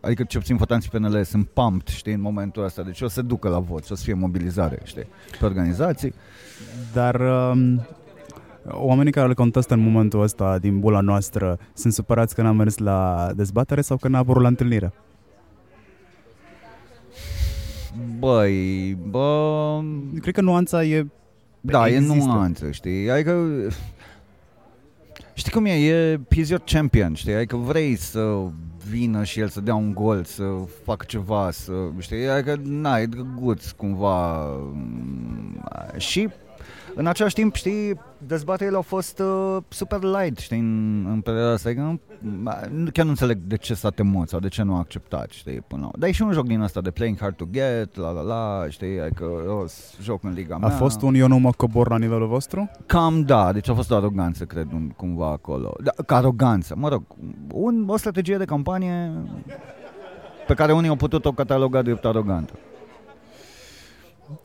[0.00, 2.82] Adică ce puțin votanții PNL sunt pumped, știi, în momentul ăsta.
[2.82, 5.06] Deci o să ducă la vot, o să fie mobilizare, știi,
[5.38, 6.14] pe organizații.
[6.92, 7.86] Dar um,
[8.64, 12.78] oamenii care le contestă în momentul ăsta din bula noastră sunt supărați că n-am mers
[12.78, 14.92] la dezbatere sau că n-a apărut la întâlnire?
[18.18, 19.80] Băi, bă...
[20.20, 21.06] Cred că nuanța e...
[21.60, 22.14] Da, există.
[22.14, 23.10] e nuanță, știi?
[23.10, 23.46] Adică
[25.40, 25.72] Știi cum e?
[25.72, 27.34] E he's your champion, știi?
[27.34, 28.36] Adică vrei să
[28.90, 30.44] vină și el să dea un gol, să
[30.84, 32.28] facă ceva, să, știi?
[32.28, 34.46] Adică, na, e drăguț cumva.
[35.96, 36.28] Și
[36.94, 41.68] în același timp, știi, dezbaterile au fost uh, super light, știi, în, în perioada asta.
[41.68, 42.00] Adică,
[42.70, 45.60] nu, chiar nu înțeleg de ce s-a temut sau de ce nu a acceptat, știi,
[45.66, 45.90] până la...
[45.98, 48.66] Dar e și un joc din asta de playing hard to get, la la la,
[48.68, 49.64] știi, adică o
[50.02, 50.68] joc în liga a mea.
[50.68, 52.70] A fost un eu nu mă cobor la nivelul vostru?
[52.86, 55.72] Cam da, deci a fost o aroganță, cred, un, cumva acolo.
[55.82, 57.02] Da, ca aroganță, mă rog,
[57.52, 59.12] un, o strategie de campanie
[60.46, 62.52] pe care unii au putut-o cataloga drept arogantă.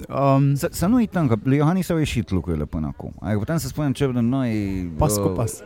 [0.09, 3.13] Um, să, să nu uităm că lui Iohannis au ieșit lucrurile până acum.
[3.19, 4.51] Ai putem să spunem ce vrem noi...
[4.97, 5.63] Pas uh, cu pas.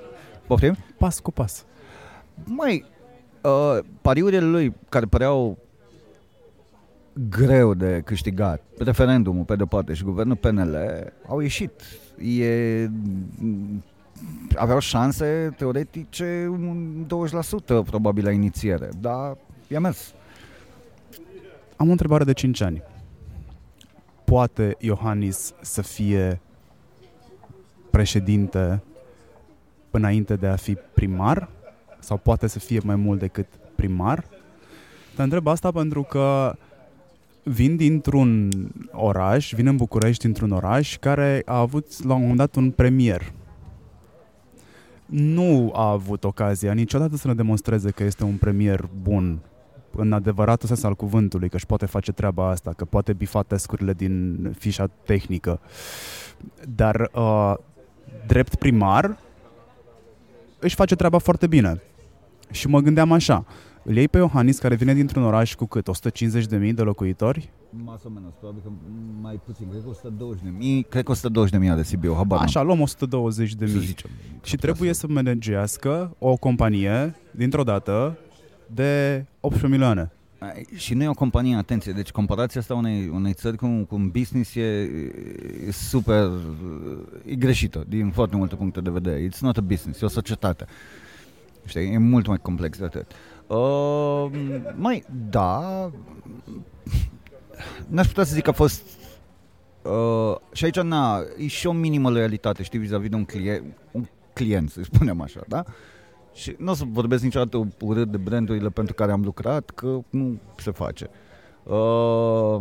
[0.47, 0.76] Poftim?
[0.97, 1.65] Pas cu pas.
[2.43, 2.86] Mai,
[3.41, 5.57] uh, pariurile lui care păreau
[7.30, 10.78] greu de câștigat, referendumul pe de parte și guvernul PNL
[11.28, 11.72] au ieșit.
[12.22, 12.89] E
[14.55, 17.05] aveau șanse teoretice un
[17.82, 20.13] 20% probabil la inițiere, dar i-a mers.
[21.76, 22.84] Am o întrebare de 5 ani.
[24.30, 26.41] Poate Iohannis să fie
[27.89, 28.84] președinte
[29.91, 31.49] înainte de a fi primar?
[31.99, 34.23] Sau poate să fie mai mult decât primar?
[35.15, 36.55] Te întreb asta pentru că
[37.43, 38.49] vin dintr-un
[38.91, 43.34] oraș, vin în București dintr-un oraș care a avut la un moment dat un premier.
[45.05, 49.39] Nu a avut ocazia niciodată să ne demonstreze că este un premier bun
[49.95, 53.93] în adevăratul sens al cuvântului, că își poate face treaba asta, că poate bifa tescurile
[53.93, 55.59] din fișa tehnică.
[56.75, 57.53] Dar uh,
[58.27, 59.17] drept primar
[60.59, 61.81] își face treaba foarte bine.
[62.51, 63.45] Și mă gândeam așa,
[63.83, 65.87] îl iei pe Iohannis care vine dintr-un oraș cu cât?
[66.59, 67.49] 150.000 de locuitori?
[67.85, 68.69] Mas o menos, probabil că
[69.21, 72.41] mai puțin, cred că 120 de mii, cred că 120 de mii de Sibiu, habar
[72.41, 73.95] Așa, luăm 120 de mii.
[74.43, 78.17] Și trebuie să managească o companie, dintr-o dată,
[78.74, 80.11] de 18 milioane.
[80.76, 84.09] Și nu e o companie, atenție, deci comparația asta unei, unei țări cu, cu un
[84.09, 84.61] business e,
[85.67, 86.30] e super,
[87.26, 89.28] e greșită din foarte multe puncte de vedere.
[89.28, 90.65] It's not a business, e o societate.
[91.65, 93.11] Știi, e mult mai complex de atât.
[93.47, 94.26] Uh,
[94.76, 95.91] mai, da,
[97.88, 98.82] n-aș putea să zic că a fost
[99.82, 104.05] Uh, și aici, na, e și o minimă loialitate, știi, vis-a-vis de un client, un
[104.34, 105.63] client, să spunem așa, da?
[106.34, 110.39] Și nu o să vorbesc niciodată urât de brandurile pentru care am lucrat, că nu
[110.57, 111.09] se face.
[111.63, 112.57] Uh,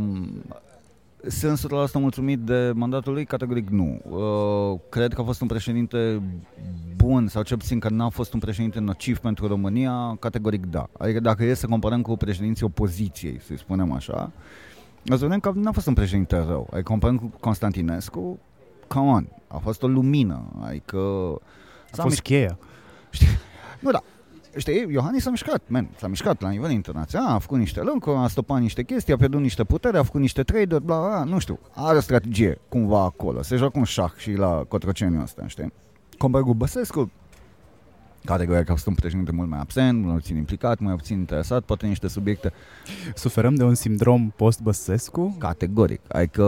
[1.26, 3.24] sunt 100% mulțumit de mandatul lui?
[3.24, 4.00] Categoric nu.
[4.08, 6.22] Uh, cred că a fost un președinte
[6.96, 10.16] bun sau cel puțin că n-a fost un președinte nociv pentru România?
[10.20, 10.88] Categoric da.
[10.98, 14.32] Adică dacă e să comparăm cu președinții opoziției, să spunem așa,
[15.12, 16.68] o să vedem că n-a fost un președinte rău.
[16.72, 18.38] Adică comparăm cu Constantinescu,
[18.86, 20.42] come on, a fost o lumină.
[20.62, 20.98] Adică...
[21.96, 22.58] A fost cheia.
[23.10, 23.26] Știi?
[23.80, 24.02] Nu, da.
[24.56, 28.26] Știi, Iohannis s-a mișcat, man, s-a mișcat la nivel internațional, a făcut niște lucruri, a
[28.26, 31.58] stopat niște chestii, a pierdut niște putere, a făcut niște trade bla, bla, nu știu,
[31.74, 35.72] are o strategie cumva acolo, se joacă un șah și la Cotroceniu ăsta, știi?
[36.18, 37.10] Compar cu Băsescu,
[38.28, 41.62] categoria că a fost un președinte mult mai absent, mai puțin implicat, mai puțin interesat,
[41.62, 42.52] poate niște subiecte.
[43.14, 45.36] Suferăm de un sindrom post-Băsescu?
[45.38, 46.00] Categoric.
[46.08, 46.44] Adică,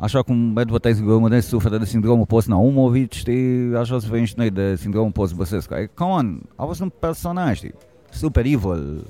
[0.00, 5.10] așa cum advertising românesc suferă de sindromul post-Naumovic, știi, așa suferim și noi de sindromul
[5.10, 5.74] post-Băsescu.
[5.74, 7.74] Adică, come on, a fost un personaj, știi,
[8.10, 9.04] super evil,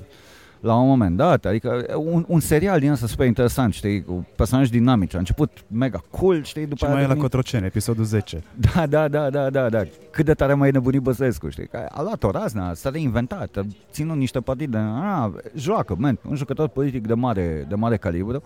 [0.65, 4.71] la un moment dat, adică un, un serial din asta super interesant, știi, cu personaji
[4.71, 5.13] dinamici.
[5.13, 8.43] A început mega cool, știi, după Ce mai e la Cotroceni, episodul 10.
[8.73, 9.83] Da, da, da, da, da, da.
[10.11, 11.67] Cât de tare mai e nebunit Băsescu, știi?
[11.67, 13.61] Că a luat o razna, s-a reinventat, a
[13.91, 18.43] ținut niște partide, a, joacă, man, un jucător politic de mare, de mare calibru.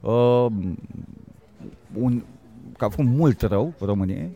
[0.00, 0.46] Uh,
[1.92, 2.22] un,
[2.78, 4.30] că a făcut mult rău României,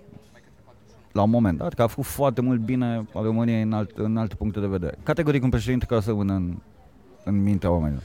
[1.12, 4.16] la un moment dat, că a făcut foarte mult bine a României în, alt, în
[4.16, 4.98] alte puncte de vedere.
[5.02, 6.56] Categoric un președinte care să rămână în,
[7.24, 8.02] în mintea oamenilor.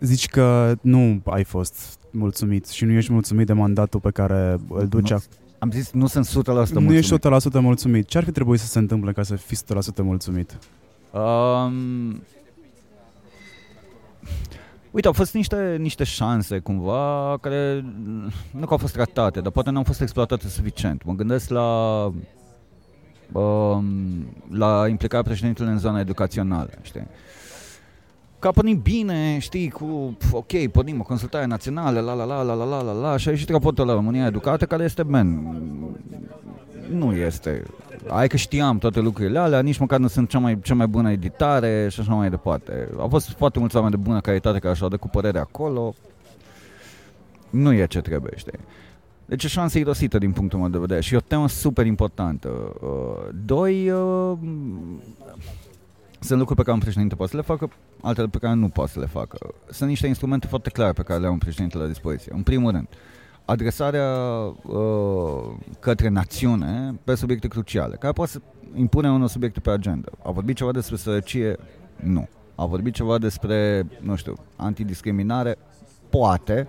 [0.00, 4.86] Zici că nu ai fost mulțumit și nu ești mulțumit de mandatul pe care îl
[4.88, 5.20] duce nu,
[5.58, 6.88] Am zis, nu sunt 100% mulțumit.
[6.88, 7.14] Nu ești
[7.58, 8.06] 100% mulțumit.
[8.06, 9.58] Ce ar fi trebuit să se întâmple ca să fii 100%
[10.02, 10.58] mulțumit?
[11.12, 12.22] Um,
[14.92, 17.84] Uite, au fost niște, niște șanse cumva care
[18.50, 21.04] nu că au fost tratate, dar poate nu au fost exploatate suficient.
[21.04, 22.04] Mă gândesc la
[23.32, 23.84] um,
[24.50, 27.06] la implicarea președintelui în zona educațională, știi?
[28.42, 32.54] Că a pornit bine, știi, cu, ok, pornim o consultare națională, la la la la
[32.54, 35.56] la la la la, și a ieșit raportul la România Educată, care este, men,
[36.90, 37.62] nu este.
[38.08, 41.10] Ai că știam toate lucrurile alea, nici măcar nu sunt cea mai, cea mai bună
[41.10, 42.88] editare și așa mai departe.
[42.98, 45.94] Au fost foarte mulți oameni de bună calitate care și-au de cu părere acolo.
[47.50, 48.58] Nu e ce trebuie, știi.
[49.26, 52.48] Deci e șansă irosită din punctul meu de vedere și e o temă super importantă.
[52.80, 54.38] Uh, doi, uh,
[56.22, 57.70] sunt lucruri pe care un președinte poate să le facă,
[58.00, 59.38] altele pe care nu poate să le facă.
[59.70, 62.32] Sunt niște instrumente foarte clare pe care le au un președinte la dispoziție.
[62.34, 62.88] În primul rând,
[63.44, 64.16] adresarea
[64.62, 68.40] uh, către națiune pe subiecte cruciale, care poate să
[68.74, 70.08] impune unul subiecte pe agenda.
[70.24, 71.56] A vorbit ceva despre sărăcie?
[71.96, 72.28] Nu.
[72.54, 75.56] A vorbit ceva despre, nu știu, antidiscriminare?
[76.10, 76.68] Poate.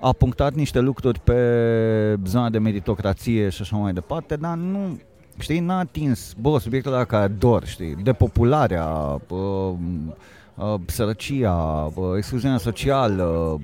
[0.00, 5.00] A punctat niște lucruri pe zona de meritocrație și așa mai departe, dar nu
[5.38, 8.86] știi, n-a atins, bă, subiectul ăla care dor, știi, depopularea,
[9.26, 13.60] bă, uh, sărăcia, bă, excluziunea socială,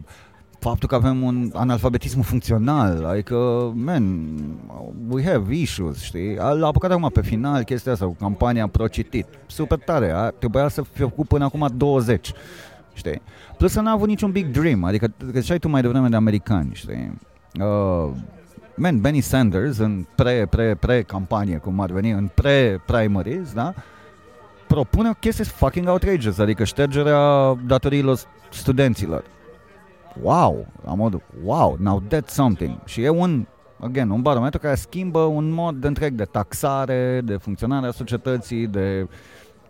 [0.58, 3.36] faptul că avem un analfabetism funcțional, adică,
[3.74, 4.26] man,
[5.08, 6.38] we have issues, știi?
[6.38, 9.26] A apucat acum pe final chestia asta cu campania pro-citit.
[9.46, 12.32] Super tare, a, trebuia să fie făcut până acum 20,
[12.94, 13.22] știi?
[13.56, 16.70] Plus că n-a avut niciun big dream, adică, că și tu mai devreme de americani,
[16.74, 17.18] știi?
[17.60, 18.10] Uh,
[18.76, 23.74] Man, Benny Sanders, în pre-pre-pre-campanie, cum ar veni, în pre-primaries, da?
[24.66, 28.18] Propune o chestie fucking outrageous, adică ștergerea datoriilor
[28.50, 29.24] studenților.
[30.22, 30.66] Wow!
[30.86, 32.78] Am modul, wow, now that's something.
[32.84, 33.46] Și e un,
[33.80, 38.66] again, un barometru care schimbă un mod de întreg de taxare, de funcționare a societății,
[38.66, 39.08] de,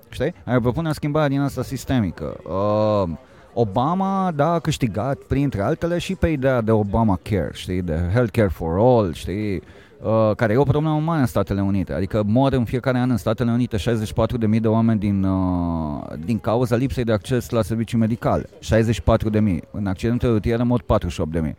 [0.09, 0.35] știi?
[0.45, 2.37] Ai propune o schimbare din asta sistemică.
[2.45, 3.17] Uh,
[3.55, 8.79] Obama, da, a câștigat, printre altele, și pe ideea de Obamacare, știi, de Healthcare for
[8.79, 9.55] All, știi,
[10.03, 11.93] uh, care e o problemă mare în Statele Unite.
[11.93, 16.77] Adică mor în fiecare an în Statele Unite 64.000 de oameni din, uh, din cauza
[16.77, 18.49] lipsei de acces la servicii medicale.
[18.61, 19.63] 64.000.
[19.71, 21.57] În accidente rutiere mor 48.000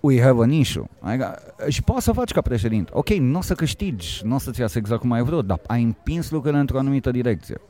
[0.00, 0.88] we have an issue.
[1.00, 1.38] Adică,
[1.68, 2.90] și poți să faci ca președinte.
[2.94, 5.82] Ok, nu o să câștigi, nu o să-ți iasă exact cum ai vrut, dar ai
[5.82, 7.60] împins lucrurile într-o anumită direcție.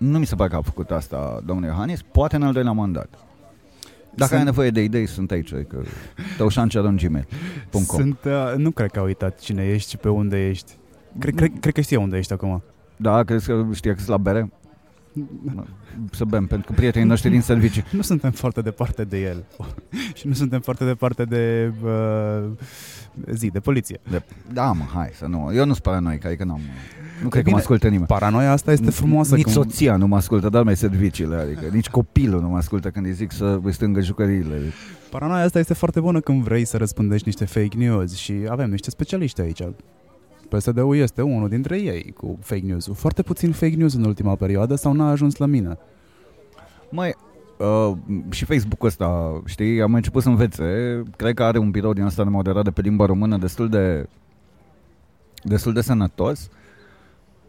[0.00, 3.08] Nu mi se pare că a făcut asta domnul Iohannis, poate în al doilea mandat.
[4.14, 4.38] Dacă sunt...
[4.38, 5.84] ai nevoie de idei, sunt aici, adică
[6.36, 10.72] tăușancerongmail.com Sunt, uh, Nu cred că a uitat cine ești și pe unde ești.
[11.18, 12.62] Cred, cred, cred că știe unde ești acum.
[12.96, 14.50] Da, crezi că știa că la bere?
[16.12, 17.84] Să bem, pentru că prietenii noștri din servicii.
[17.90, 19.44] Nu suntem foarte departe de el.
[20.18, 22.50] și nu suntem foarte departe de uh,
[23.32, 24.00] zi, de poliție.
[24.10, 24.22] De,
[24.52, 25.50] da, mă, hai să nu.
[25.54, 26.60] Eu nu sunt paranoic, adică n-am...
[27.22, 28.06] Nu cred Bine, că mă ascultă nimeni.
[28.06, 29.34] Paranoia asta este frumoasă.
[29.34, 29.52] Nici cum...
[29.52, 33.12] soția nu mă ascultă, dar mai serviciile, adică nici copilul nu mă ascultă când îi
[33.12, 34.58] zic să îi stângă jucăriile.
[35.10, 38.90] Paranoia asta este foarte bună când vrei să răspândești niște fake news și avem niște
[38.90, 39.62] specialiști aici.
[40.48, 44.74] PSD-ul este unul dintre ei cu fake news Foarte puțin fake news în ultima perioadă
[44.74, 45.78] sau n-a ajuns la mine.
[46.90, 47.14] Mai,
[47.58, 47.96] uh,
[48.30, 51.02] și Facebook-ul ăsta, știi, am început să învețe.
[51.16, 54.08] Cred că are un birou din asta de moderat pe limba română destul de
[55.42, 56.48] destul de sănătos.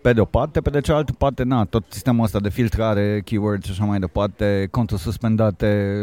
[0.01, 3.65] Pe de o parte, pe de cealaltă parte, na, tot sistemul ăsta de filtrare, keywords
[3.65, 5.95] și așa mai departe, conturi suspendate,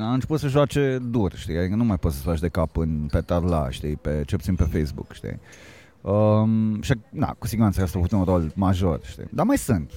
[0.00, 3.08] a început să joace dur, știi, adică nu mai poți să faci de cap în,
[3.10, 5.38] pe tarla, știi, pe, ce pe Facebook, știi.
[6.00, 9.24] Um, și, na, cu siguranță asta a avut un rol major, știi?
[9.30, 9.90] Dar mai sunt.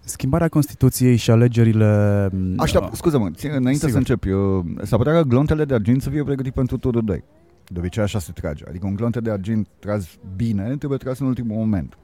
[0.00, 2.28] Schimbarea Constituției și alegerile...
[2.56, 3.90] Aștept, uh, scuză-mă, înainte sigur.
[3.90, 7.24] să încep, eu, s-ar putea ca glontele de argint să fie pregătit pentru turul 2.
[7.66, 8.64] De obicei așa se trage.
[8.68, 11.98] Adică un glonte de argint tras bine trebuie tras în ultimul moment.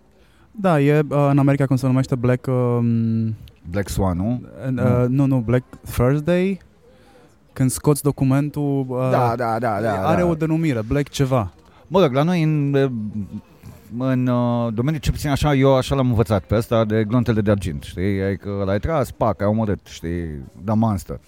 [0.60, 2.46] Da, e uh, în America cum se numește Black...
[2.46, 3.34] Um,
[3.70, 4.42] Black Swan, nu?
[4.76, 6.60] Uh, nu, nu, Black Thursday.
[7.52, 8.86] Când scoți documentul...
[8.88, 10.08] Uh, da, da, da, da.
[10.08, 10.26] Are da.
[10.26, 11.52] o denumire, Black ceva.
[11.86, 12.74] Mă rog, la noi în,
[13.98, 17.50] în uh, domeniul ce puțin așa, eu așa l-am învățat pe asta de glontele de
[17.50, 18.22] argint, știi?
[18.22, 21.20] Adică l-ai tras, pac, ai omorât, știi, da monster.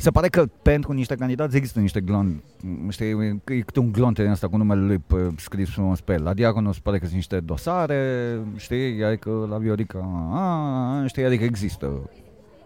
[0.00, 2.42] Se pare că pentru niște candidați există niște glonte,
[2.88, 6.22] știi, e câte un glonte din asta cu numele lui pe, scris frumos pe el.
[6.22, 9.98] La Diaconul se pare că sunt niște dosare, știi, adică la Viorica,
[10.32, 12.10] a, știi, adică există,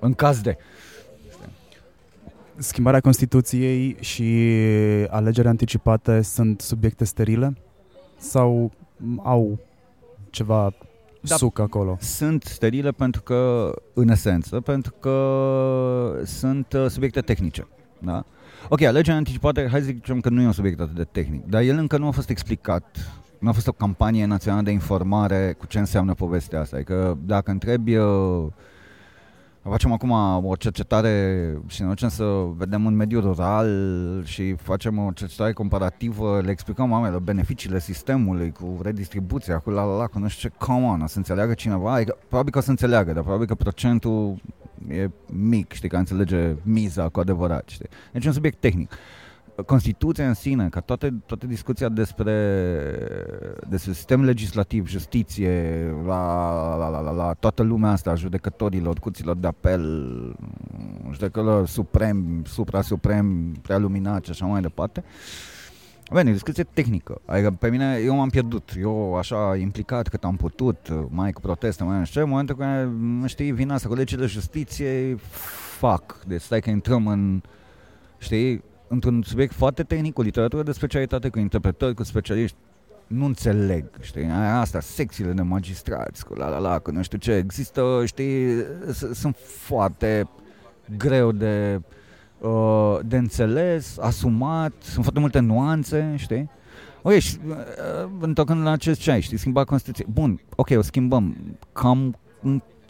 [0.01, 0.57] în caz de
[2.57, 4.49] schimbarea Constituției și
[5.09, 7.57] alegerea anticipate sunt subiecte sterile?
[8.17, 8.73] Sau
[9.23, 9.59] au
[10.31, 10.73] ceva
[11.29, 11.97] da, suc acolo?
[12.01, 17.67] Sunt sterile pentru că, în esență, pentru că sunt uh, subiecte tehnice.
[17.99, 18.25] Da?
[18.69, 21.63] Ok, alegerea anticipată, hai să zicem că nu e un subiect atât de tehnic, dar
[21.63, 22.97] el încă nu a fost explicat
[23.43, 26.77] nu a fost o campanie națională de informare cu ce înseamnă povestea asta.
[26.77, 28.47] Adică dacă întrebi uh,
[29.63, 30.11] Facem acum
[30.45, 32.25] o cercetare și ne să
[32.57, 38.79] vedem un mediu rural și facem o cercetare comparativă, le explicăm oamenilor beneficiile sistemului cu
[38.83, 41.93] redistribuția, cu la la la, cu nu știu ce, come on, o să înțeleagă cineva,
[41.93, 44.41] adică, probabil că o să înțeleagă, dar probabil că procentul
[44.89, 47.89] e mic, știi, că înțelege miza cu adevărat, știi.
[48.13, 48.93] Deci e un subiect tehnic.
[49.67, 52.35] Constituția în sine, ca toate, toate discuția despre,
[53.69, 59.47] despre sistem legislativ, justiție, la, la, la, la, la toată lumea asta, judecătorilor, curților de
[59.47, 60.37] apel,
[61.11, 65.05] judecătorilor suprem, supra-suprem, prealuminat și așa mai departe,
[66.15, 67.21] Bine, discuție tehnică.
[67.25, 68.71] Adică pe mine, eu m-am pierdut.
[68.79, 73.29] Eu așa implicat cât am putut, mai cu proteste, mai nu știu, în momentul când,
[73.29, 75.17] știi, vine asta cu legile justiție,
[75.79, 76.25] fac.
[76.27, 77.43] Deci stai că intrăm în,
[78.19, 78.63] știi,
[78.93, 82.57] într-un subiect foarte tehnic, cu literatură de specialitate, cu interpretări, cu specialiști,
[83.07, 84.25] nu înțeleg, știi,
[84.61, 88.47] asta, secțiile de magistrați, cu la la la, cu nu știu ce, există, știi,
[89.13, 90.29] sunt foarte
[90.97, 91.81] greu de,
[92.39, 96.51] uh, de înțeles, asumat, sunt foarte multe nuanțe, știi?
[97.03, 97.57] Ok, și uh,
[98.21, 100.07] întorcând la acest ce ai, știi, schimba Constituție.
[100.13, 101.57] Bun, ok, o schimbăm.
[101.73, 102.17] Cam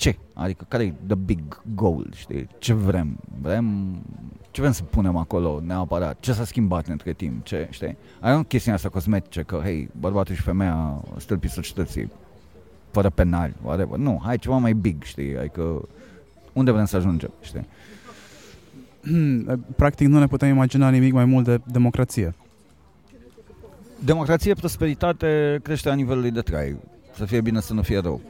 [0.02, 0.16] ce?
[0.32, 2.48] Adică care e the big goal, știi?
[2.58, 3.16] Ce vrem?
[3.40, 3.96] Vrem
[4.50, 6.20] ce vrem să punem acolo neapărat?
[6.20, 7.44] Ce s-a schimbat între timp?
[7.44, 7.96] Ce, știi?
[8.20, 12.10] Ai o chestie asta cosmetice că, hei, bărbatul și femeia stâlpii societății
[12.90, 13.98] fără penali, whatever.
[13.98, 15.38] Nu, hai ceva mai big, știi?
[15.38, 15.88] Adică
[16.52, 17.66] unde vrem să ajungem, știi?
[19.76, 22.34] practic nu ne putem imagina nimic mai mult de democrație.
[24.04, 26.76] Democrație, prosperitate, creșterea nivelului de trai.
[27.16, 28.20] Să fie bine, să nu fie rău.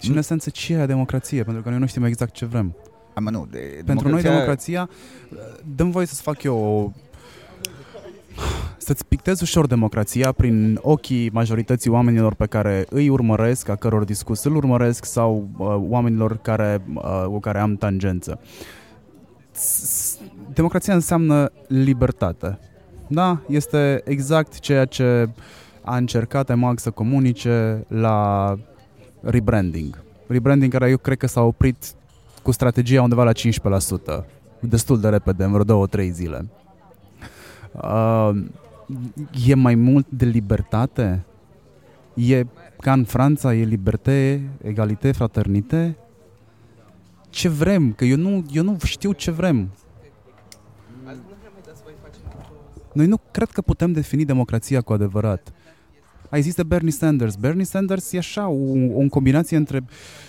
[0.00, 1.42] Și în esență, ce e democrație?
[1.42, 2.76] Pentru că noi nu știm exact ce vrem.
[3.14, 4.10] Am, nu, de, Pentru democrația...
[4.10, 4.88] noi democrația,
[5.76, 6.92] dăm voie să-ți fac eu o
[8.76, 14.44] să-ți pictezi ușor democrația prin ochii majorității oamenilor pe care îi urmăresc, a căror discurs
[14.44, 18.40] îl urmăresc sau uh, oamenilor care, uh, cu care am tangență.
[20.52, 22.58] Democrația înseamnă libertate.
[23.06, 25.28] Da, este exact ceea ce
[25.82, 28.54] a încercat EMAG să comunice la
[29.20, 30.02] rebranding.
[30.26, 31.76] Rebranding care eu cred că s-a oprit
[32.42, 34.24] cu strategia undeva la 15%,
[34.60, 36.48] destul de repede, în vreo două, trei zile.
[37.72, 38.30] Uh,
[39.46, 41.24] e mai mult de libertate?
[42.14, 42.44] E
[42.80, 45.96] ca în Franța, e liberté, egalité, fraternité?
[47.30, 47.92] Ce vrem?
[47.92, 49.70] Că eu nu, eu nu știu ce vrem.
[52.92, 55.52] Noi nu cred că putem defini democrația cu adevărat.
[56.30, 57.34] A zis de Bernie Sanders.
[57.34, 59.84] Bernie Sanders e așa, o, o combinație între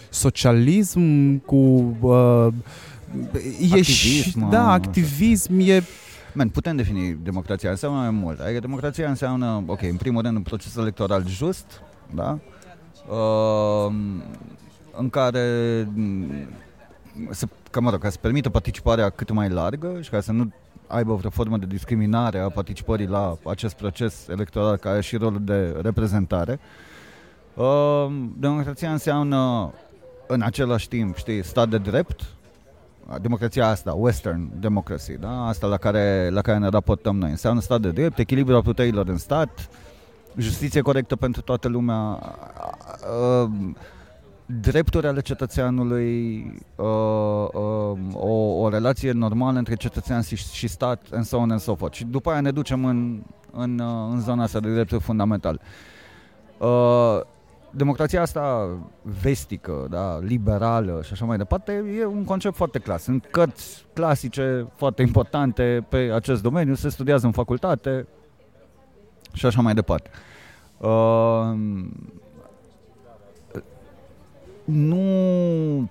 [0.09, 1.55] socialism cu...
[1.99, 2.47] Uh,
[3.73, 5.83] e și, da, activism, e
[6.33, 8.39] Man, putem defini democrația, înseamnă mai mult.
[8.39, 11.81] Adică democrația înseamnă, ok, în primul rând un proces electoral just,
[12.15, 12.39] da?
[13.09, 13.93] Uh,
[14.97, 15.87] în care
[17.29, 20.51] să, că, mă rog, ca să permită participarea cât mai largă și ca să nu
[20.89, 25.41] aibă vreo formă de discriminare a participării la acest proces electoral care are și rolul
[25.43, 26.59] de reprezentare.
[27.53, 29.73] Uh, democrația înseamnă
[30.27, 32.21] în același timp, știi, stat de drept,
[33.21, 35.47] democrația asta, Western democracy, da?
[35.47, 37.29] asta la care, la care ne raportăm noi.
[37.29, 39.69] Înseamnă stat de drept, echilibru al puterilor în stat,
[40.37, 42.19] justiție corectă pentru toată lumea,
[44.61, 46.43] drepturi ale cetățeanului,
[48.13, 51.95] o, o relație normală între cetățean și, și stat, and so on and so forth.
[51.95, 53.21] Și după aia ne ducem în,
[53.51, 53.81] în,
[54.11, 55.61] în zona asta de drepturi fundamental
[57.71, 58.69] democrația asta
[59.21, 63.03] vestică, da, liberală și așa mai departe, e un concept foarte clas.
[63.03, 68.07] Sunt cărți clasice foarte importante pe acest domeniu, se studiază în facultate
[69.33, 70.09] și așa mai departe.
[70.77, 70.89] Uh,
[74.71, 75.89] nu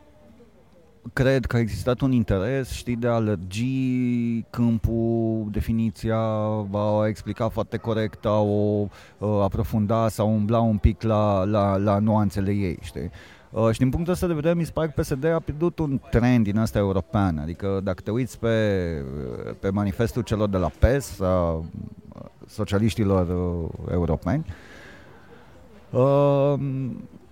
[1.12, 6.18] cred că a existat un interes, știi, de a lărgi câmpul, definiția,
[6.72, 8.86] a explica foarte corect, a o
[9.18, 13.10] uh, aprofunda sau umbla un pic la, la, la nuanțele ei, știi.
[13.50, 16.00] Uh, și din punctul ăsta de vedere, mi se pare că PSD a pierdut un
[16.10, 17.38] trend din asta european.
[17.38, 19.04] Adică dacă te uiți pe,
[19.60, 21.64] pe manifestul celor de la PES, a
[22.46, 24.44] socialiștilor uh, europeni,
[25.90, 26.54] uh,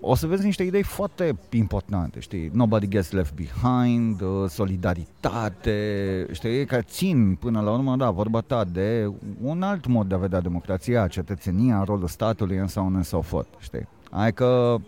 [0.00, 2.50] o să vezi niște idei foarte importante, știi?
[2.52, 6.64] Nobody gets left behind, uh, solidaritate, știi?
[6.64, 9.10] Care țin până la urmă, da, vorba ta, de
[9.42, 13.48] un alt mod de a vedea democrația, cetățenia, rolul statului, în sau în so forth,
[13.58, 13.88] știi?
[14.10, 14.80] Adică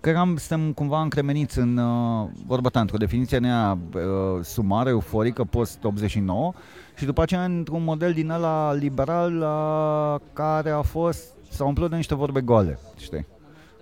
[0.00, 5.44] că am, suntem cumva încremeniți în, uh, vorba ta, într-o definiție nea uh, sumară, euforică,
[5.44, 6.56] post-89
[6.94, 11.96] și după aceea într-un model din ăla liberal uh, care a fost, s-a umplut de
[11.96, 13.26] niște vorbe goale, știi?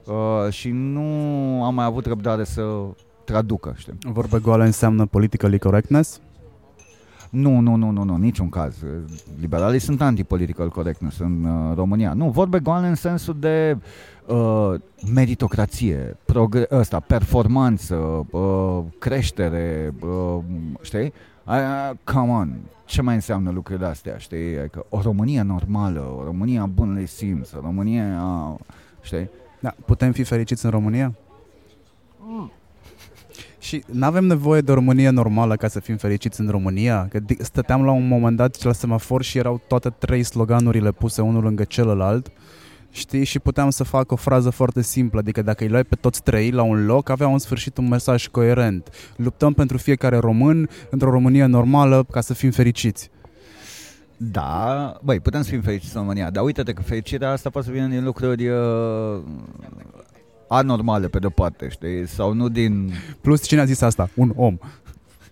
[0.07, 1.03] Uh, și nu
[1.65, 2.63] am mai avut răbdare să
[3.25, 3.93] traducă, știi.
[4.01, 6.21] Vorbe goală înseamnă politically correctness?
[7.31, 8.77] Nu, nu, nu, nu, nu, niciun caz.
[9.41, 12.13] Liberalii sunt anti-political correctness în uh, România.
[12.13, 13.79] Nu, vorbe goale în sensul de
[14.27, 14.75] uh,
[15.15, 20.39] meritocrație, progre- ăsta, performanță, uh, creștere, uh,
[20.81, 21.13] știi?
[21.47, 24.59] Uh, come on, ce mai înseamnă lucrurile astea, știi?
[24.59, 28.59] Adică o România normală, o România bunului simț, o România, uh,
[29.01, 29.31] știi?
[29.61, 31.15] Da, putem fi fericiți în România?
[32.19, 32.51] Mm.
[33.59, 37.09] Și nu avem nevoie de o România normală ca să fim fericiți în România?
[37.11, 41.43] Că stăteam la un moment dat la semafor și erau toate trei sloganurile puse unul
[41.43, 42.33] lângă celălalt
[42.97, 46.23] știi, și puteam să fac o frază foarte simplă, adică dacă îi luai pe toți
[46.23, 48.89] trei la un loc, avea în sfârșit un mesaj coerent.
[49.17, 53.11] Luptăm pentru fiecare român într-o Românie normală ca să fim fericiți.
[54.17, 57.73] Da, băi, putem să fim fericiți în România, dar uite-te că fericirea asta poate să
[57.73, 59.23] vină din lucruri uh,
[60.49, 62.93] anormale pe de-o parte, știi, sau nu din...
[63.21, 64.09] Plus cine a zis asta?
[64.15, 64.59] Un om.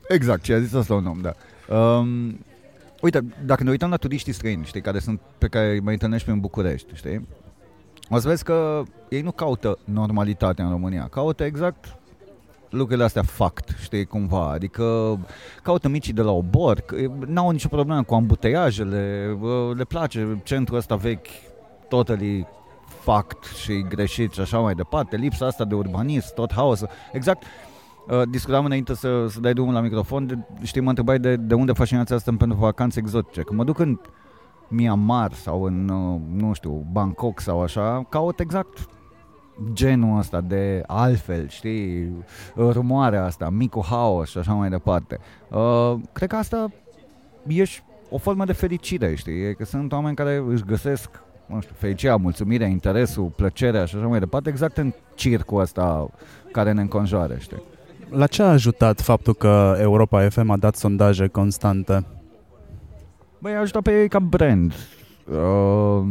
[0.08, 1.34] Exact, cine a zis asta un om, da.
[1.74, 2.38] Um,
[3.00, 6.28] uite, dacă ne uităm la turiștii străini, știi, care sunt, pe care îi mai întâlnești
[6.28, 7.28] în București, știi,
[8.10, 11.96] o să vezi că ei nu caută normalitatea în România, caută exact
[12.74, 14.50] lucrurile astea fact, știi, cumva.
[14.50, 15.18] Adică
[15.62, 16.84] caută micii de la obor,
[17.26, 19.36] n-au nicio problemă cu ambuteiajele,
[19.76, 21.26] le place centrul ăsta vechi,
[21.88, 22.46] totally
[22.86, 26.88] fact și greșit și așa mai departe, lipsa asta de urbanism, tot haosul.
[27.12, 27.42] Exact,
[28.08, 31.54] Uh, discutam înainte să, să dai drumul la microfon, de, știi, mă întrebai de, de
[31.54, 33.42] unde fascinația asta pentru vacanțe exotice.
[33.42, 33.98] Când mă duc în
[34.68, 38.88] Myanmar sau în, uh, nu știu, Bangkok sau așa, caut exact
[39.72, 42.12] genul ăsta de altfel, știi,
[42.56, 45.18] rumoarea asta, micul haos și așa mai departe.
[45.50, 46.72] Uh, cred că asta
[47.46, 47.64] e
[48.10, 52.16] o formă de fericire, știi, e că sunt oameni care își găsesc nu știu, fericirea,
[52.16, 56.10] mulțumirea, interesul, plăcerea și așa mai departe, exact în circul ăsta
[56.52, 57.62] care ne înconjoară, știi.
[58.10, 62.06] La ce a ajutat faptul că Europa FM a dat sondaje constante?
[63.38, 64.72] Băi, a ajutat pe ei ca brand.
[65.30, 66.04] Uh,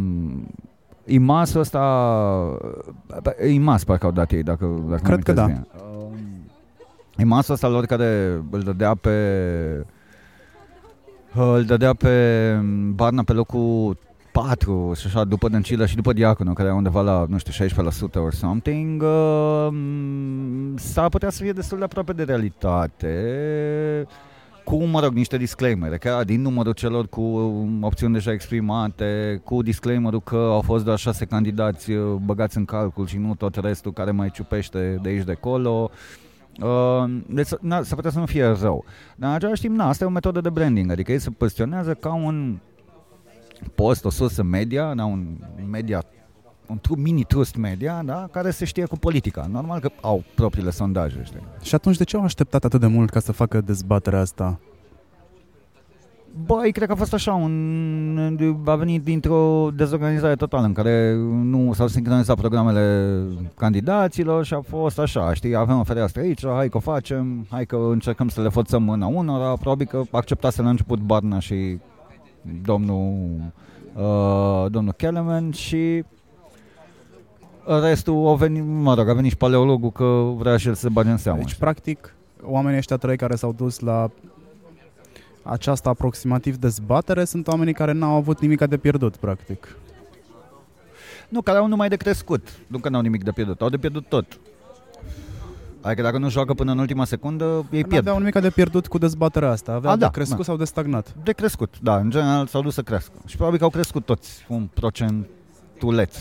[1.05, 2.57] Imasul ăsta...
[3.51, 5.45] Imas parcă au dat ei, dacă, dacă Cred că da.
[5.45, 5.67] Bine.
[5.75, 6.17] Uh,
[7.17, 9.17] Imasul ăsta lor care îl dădea pe...
[11.33, 12.53] Îl dădea pe
[12.93, 13.97] Barna pe locul
[14.31, 17.69] 4 și așa, după Dăncilă și după Diaconu, care e undeva la, nu știu, 16%
[18.15, 19.67] or something, uh,
[20.75, 23.13] s-ar putea să fie destul de aproape de realitate
[24.63, 27.21] cu, mă rog, niște disclaimer, că din numărul celor cu
[27.81, 33.07] opțiuni deja exprimate, cu disclaimerul că au fost doar șase candidați uh, băgați în calcul
[33.07, 35.89] și nu tot restul care mai ciupește de aici de acolo.
[36.61, 38.85] Uh, deci na, s-ar putea să nu fie rău.
[39.15, 41.93] Dar în același timp, na, asta e o metodă de branding, adică ei se poziționează
[41.93, 42.57] ca un
[43.75, 45.25] post, o sursă media, da, un
[45.69, 46.03] media
[46.67, 49.47] un mini trust media, da, care se știe cu politica.
[49.51, 51.43] Normal că au propriile sondaje, știi.
[51.61, 54.59] Și atunci de ce au așteptat atât de mult ca să facă dezbaterea asta?
[56.45, 61.13] Băi, cred că a fost așa, un, a venit dintr-o dezorganizare totală în care
[61.43, 63.23] nu s-au sincronizat programele
[63.55, 67.65] candidaților și a fost așa, știi, avem o fereastră aici, hai că o facem, hai
[67.65, 71.77] că încercăm să le forțăm mâna unora, probabil că acceptase la început Barna și
[72.61, 73.35] domnul,
[73.95, 76.03] uh, domnul Kellerman și
[77.65, 81.09] restul a venit, mă rog, a venit și paleologul că vrea și el să bage
[81.09, 81.37] în seamă.
[81.37, 84.09] Deci, practic, oamenii ăștia trei care s-au dus la
[85.43, 89.75] această aproximativ dezbatere sunt oamenii care n-au avut nimic de pierdut, practic.
[91.29, 92.47] Nu, care au numai de crescut.
[92.67, 94.39] Nu că n-au nimic de pierdut, au de pierdut tot.
[95.81, 98.07] Adică dacă nu joacă până în ultima secundă, ei pierd.
[98.07, 99.71] Aveau nimic de pierdut cu dezbaterea asta.
[99.71, 100.43] Aveau A, de da, crescut da.
[100.43, 101.15] sau de stagnat?
[101.23, 101.97] De crescut, da.
[101.97, 103.13] În general s-au dus să crească.
[103.25, 106.17] Și probabil că au crescut toți un procentuleț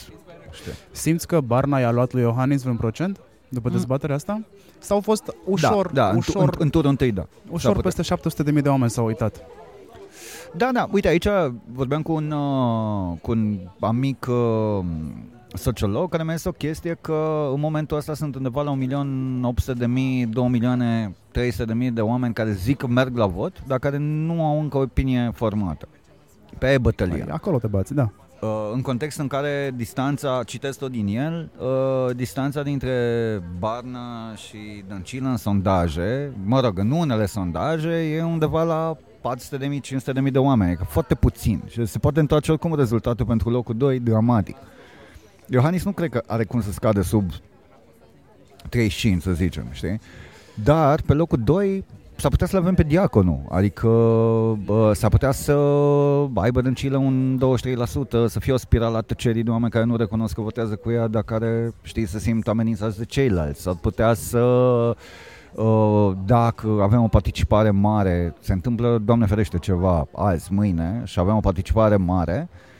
[0.53, 0.73] știu.
[0.91, 3.75] Simți că Barna i-a luat lui Iohannis vreun procent după mm.
[3.75, 4.41] dezbaterea asta?
[4.79, 7.27] Sau a fost ușor, da, da, ușor, în, în, în turul întâi, da.
[7.51, 8.03] Ușor peste
[8.55, 9.45] 700.000 de oameni s-au uitat.
[10.57, 11.27] Da, da, uite, aici
[11.73, 14.85] vorbeam cu un, uh, cu un amic uh,
[15.55, 20.49] sociolog care mi-a zis o chestie că în momentul ăsta sunt undeva la 1.800.000, 2
[20.49, 24.77] milioane 300.000 de oameni care zic că merg la vot, dar care nu au încă
[24.77, 25.89] o opinie formată.
[26.59, 27.25] Pe bătălia.
[27.25, 28.11] Păi, acolo te bați, da.
[28.43, 32.93] Uh, în context în care distanța, citesc tot din el, uh, distanța dintre
[33.59, 40.31] Barna și Dăncilă în sondaje, mă rog, în unele sondaje, e undeva la 400.000, 500.000
[40.31, 44.57] de oameni, adică foarte puțin și se poate întoarce oricum rezultatul pentru locul 2 dramatic.
[45.47, 47.31] Iohannis nu cred că are cum să scadă sub
[48.69, 50.01] 35, să zicem, știi?
[50.55, 51.85] Dar pe locul 2
[52.23, 53.89] s-ar putea să-l avem pe Diaconu, adică
[54.65, 55.53] bă, s-ar putea să
[56.35, 57.41] aibă dâncilă un
[58.27, 60.91] 23%, să fie o spirală a tăcerii de oameni care nu recunosc că votează cu
[60.91, 63.61] ea, dar care, știi, să simt amenințați de ceilalți.
[63.61, 64.97] S-ar putea să
[66.25, 71.41] dacă avem o participare mare, se întâmplă, Doamne ferește, ceva azi, mâine și avem o
[71.41, 72.72] participare mare, Uh,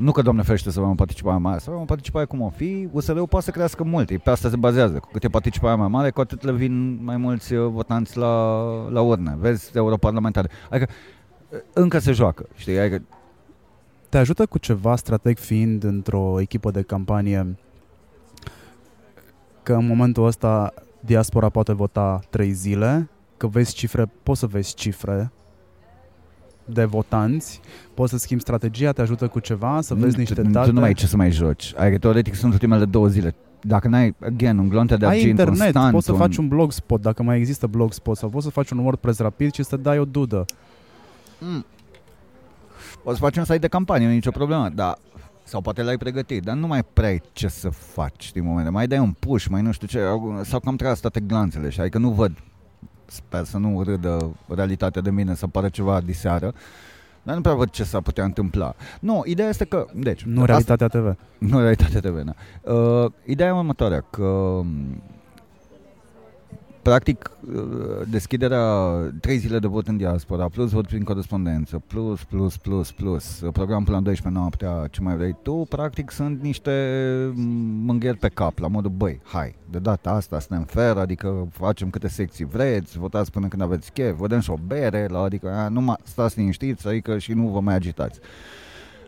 [0.00, 2.40] nu că, doamne ferește, să avem o participare mai mare, să avem o participare cum
[2.40, 4.98] o fi, USR-ul poate să crească mult, pe asta se bazează.
[4.98, 8.64] Cu cât e participarea mai mare, cu atât le vin mai mulți uh, votanți la,
[8.88, 9.36] la urne.
[9.38, 10.48] Vezi, europarlamentare.
[10.70, 10.92] Adică
[11.48, 12.78] uh, încă se joacă, știi?
[12.78, 13.02] Adică...
[14.08, 17.56] Te ajută cu ceva strateg fiind într-o echipă de campanie
[19.62, 24.74] că în momentul ăsta diaspora poate vota trei zile, că vezi cifre, poți să vezi
[24.74, 25.32] cifre
[26.64, 27.60] de votanți,
[27.94, 30.66] poți să schimbi strategia, te ajută cu ceva, să vezi niște date.
[30.66, 31.72] Tu nu mai ai ce să mai joci.
[31.76, 33.34] Adică teoretic sunt ultimele două zile.
[33.60, 36.18] Dacă n-ai, again, un glonte de argint, Ai internet, constant, poți să un...
[36.18, 39.62] faci un blogspot, dacă mai există blogspot, sau poți să faci un WordPress rapid și
[39.62, 40.44] să dai o dudă.
[41.38, 41.64] Mm.
[43.02, 44.98] Poți să faci un site de campanie, nu e nicio problemă, dar
[45.44, 48.70] sau poate l-ai pregătit, dar nu mai prea ai ce să faci, știi, momente.
[48.70, 50.00] Mai dai un push, mai nu știu ce,
[50.42, 52.32] sau cam tras toate glanțele și adică nu văd
[53.06, 56.54] sper să nu râdă realitatea de mine, să pară ceva diseară,
[57.22, 58.74] dar nu prea văd ce s-ar putea întâmpla.
[59.00, 59.86] Nu, ideea este că...
[59.94, 61.16] Deci, nu realitatea TV.
[61.38, 62.34] Nu realitatea TV, da.
[62.72, 64.60] Uh, ideea e următoarea, că
[66.84, 67.62] practic, uh,
[68.10, 68.66] deschiderea
[69.20, 73.84] trei zile de vot în diaspora, plus vot prin corespondență, plus, plus, plus, plus, program
[73.84, 76.72] până la 12 noaptea, ce mai vrei tu, practic sunt niște
[77.84, 82.08] mânghieri pe cap, la modul, băi, hai, de data asta suntem fer, adică facem câte
[82.08, 85.96] secții vreți, votați până când aveți chef, vedem și o bere, la, adică a, numai
[86.02, 88.20] stați liniștiți, adică și nu vă mai agitați.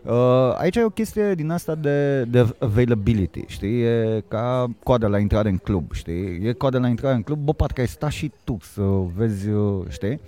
[0.07, 3.81] Uh, aici e o chestie din asta de, de availability, știi?
[3.81, 6.47] E ca coada la intrare în club, știi?
[6.47, 8.81] E coada la intrare în club, bă, parcă ai sta și tu să
[9.15, 10.19] vezi, uh, știi?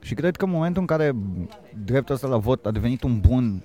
[0.00, 1.14] Și cred că în momentul în care
[1.84, 3.62] dreptul ăsta la vot a devenit un bun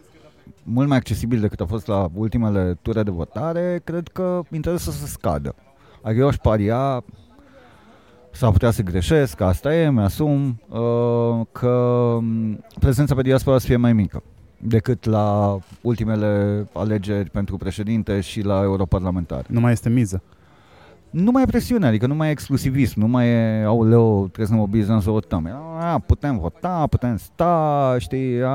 [0.63, 4.99] mult mai accesibil decât a fost la ultimele ture de votare, cred că interesul să
[4.99, 5.55] se scadă.
[6.01, 7.03] Adică eu aș paria,
[8.31, 13.77] s-ar putea să greșesc, asta e, mi-asum, uh, că um, prezența pe diaspora să fie
[13.77, 14.23] mai mică
[14.57, 19.45] decât la ultimele alegeri pentru președinte și la europarlamentar.
[19.47, 20.21] Nu mai este miză.
[21.09, 24.53] Nu mai e presiune, adică nu mai e exclusivism, nu mai e, auleu, trebuie să
[24.53, 25.47] ne mobilizăm să votăm.
[25.79, 28.49] A, putem vota, putem sta, știi, a,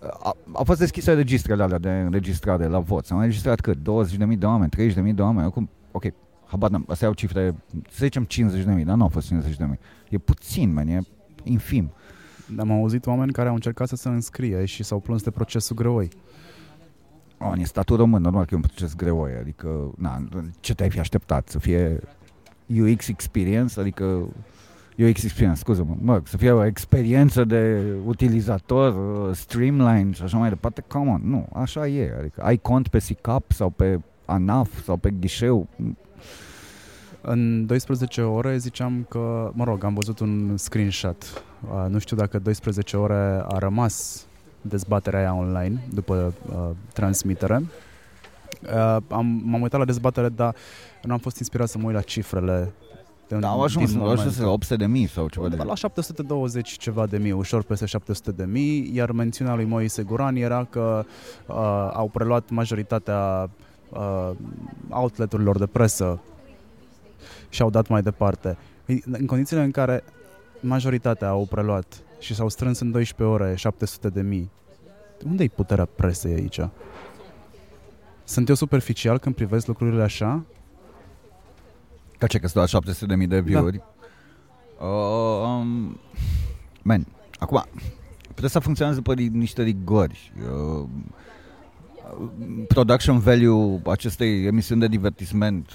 [0.00, 3.04] a, a fost deschise registrele alea de înregistrare la vot.
[3.04, 3.76] S-au înregistrat cât?
[3.76, 4.70] 20.000 de oameni,
[5.10, 6.04] 30.000 de oameni, acum, ok,
[6.44, 7.54] habar n-am, astea au cifre,
[7.90, 9.78] să zicem 50.000, dar nu au fost 50.000.
[10.08, 11.00] E puțin, man, e
[11.42, 11.90] infim.
[12.56, 16.08] Am auzit oameni care au încercat să se înscrie și s-au plâns de procesul greoi.
[17.38, 20.28] Oh, în statul român, normal că e un proces greoi, adică, na,
[20.60, 21.48] ce te-ai fi așteptat?
[21.48, 22.00] Să fie
[22.66, 24.04] UX experience, adică
[24.98, 28.94] UX experience, scuză-mă, mă, să fie o experiență de utilizator,
[29.28, 32.98] uh, streamline și așa mai departe, come on, nu, așa e, adică ai cont pe
[32.98, 35.66] SICAP sau pe ANAF sau pe ghișeu,
[37.20, 41.42] în 12 ore ziceam că, mă rog, am văzut un screenshot.
[41.72, 44.26] Uh, nu știu dacă 12 ore a rămas
[44.60, 47.62] dezbaterea aia online după uh, transmitere.
[48.62, 50.54] Uh, am, m-am uitat la dezbatere, dar
[51.02, 52.72] nu am fost inspirat să mă uit la cifrele
[53.28, 57.18] da, au ajuns, au ajuns 800 de mii sau ceva de La 720 ceva de
[57.18, 61.04] mii, ușor peste 700 de mii, iar mențiunea lui Moise Guran era că
[61.46, 61.54] uh,
[61.92, 63.50] au preluat majoritatea
[63.88, 64.30] uh,
[64.88, 66.20] outleturilor de presă
[67.48, 68.56] și au dat mai departe.
[69.10, 70.04] În condițiile în care
[70.60, 74.50] majoritatea au preluat și s-au strâns în 12 ore 700 de mii,
[75.24, 76.60] unde e puterea presei aici?
[78.24, 80.44] Sunt eu superficial când privesc lucrurile așa?
[82.18, 83.76] Ca ce, că sunt 700 de mii de view-uri?
[83.76, 84.84] Da.
[84.86, 86.00] Uh, um,
[86.82, 87.06] man,
[87.38, 87.64] acum,
[88.34, 90.32] presa funcționează după niște rigori.
[90.80, 90.88] Uh,
[92.68, 95.70] production value acestei emisiuni de divertisment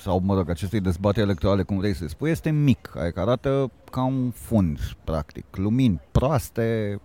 [0.00, 4.02] sau, mă rog, acestei dezbateri electorale, cum vrei să spui, este mic, adică arată ca
[4.02, 5.44] un fund, practic.
[5.50, 7.00] Lumini proaste,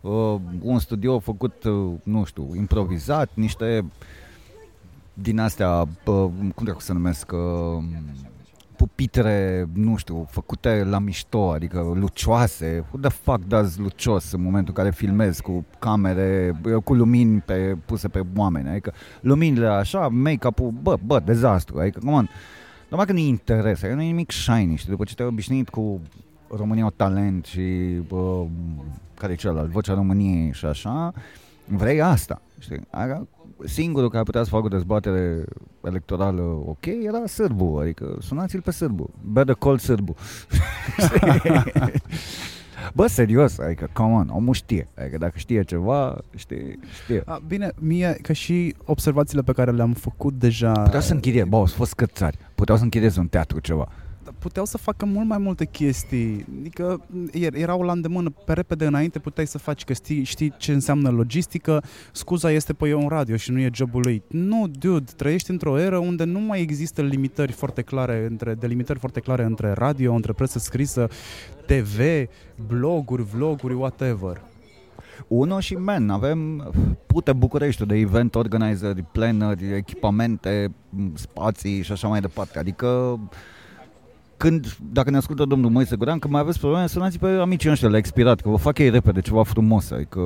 [0.00, 3.84] uh, un studio făcut, uh, nu știu, improvizat, niște
[5.12, 7.84] din astea, uh, cum trebuie să numesc, uh,
[8.78, 12.84] pupitre, nu știu, făcute la mișto, adică lucioase.
[12.88, 17.76] Who the fuck does lucios în momentul în care filmezi cu camere, cu lumini pe,
[17.84, 18.68] puse pe oameni?
[18.68, 21.78] Adică luminile așa, make-up-ul, bă, bă, dezastru.
[21.78, 22.28] Adică, cum on,
[22.88, 24.90] numai că nu-i interes, adică nu e nimic shiny, știi?
[24.90, 26.00] După ce te-ai obișnuit cu
[26.56, 27.62] România o talent și
[28.08, 28.44] bă,
[29.14, 31.12] care e celălalt, Vocea României și așa,
[31.64, 32.80] vrei asta, știi?
[32.90, 33.28] Adică,
[33.64, 35.44] singurul care putea să facă o dezbatere
[35.84, 40.14] electorală ok era sârbu, adică sunați-l pe sârbu, better call sârbu.
[42.94, 44.88] Bă, serios, adică, come on, omul știe.
[44.98, 46.78] Adică dacă știe ceva, știe.
[47.02, 47.22] știe.
[47.24, 50.72] A, bine, mie, că și observațiile pe care le-am făcut deja...
[50.72, 52.38] Puteau să închirie, bă, au fost scățari.
[52.54, 53.88] Puteau să închirieze un teatru ceva
[54.38, 56.46] puteau să facă mult mai multe chestii.
[56.60, 57.00] Adică
[57.52, 61.82] erau la îndemână pe repede înainte, puteai să faci că știi, știi ce înseamnă logistică,
[62.12, 64.22] scuza este pe un radio și nu e jobul lui.
[64.28, 69.20] Nu, dude, trăiești într-o eră unde nu mai există limitări foarte clare între, delimitări foarte
[69.20, 71.08] clare între radio, între presă scrisă,
[71.66, 72.00] TV,
[72.66, 74.40] bloguri, vloguri, whatever.
[75.28, 76.70] Uno și men, avem
[77.06, 80.74] pute București de event organizeri, planări, echipamente,
[81.14, 82.58] spații și așa mai departe.
[82.58, 83.18] Adică
[84.38, 87.88] când, dacă ne ascultă domnul Moise Guran, că mai aveți probleme, sunați pe amicii ăștia
[87.88, 90.20] la expirat, că vă fac ei repede ceva frumos, adică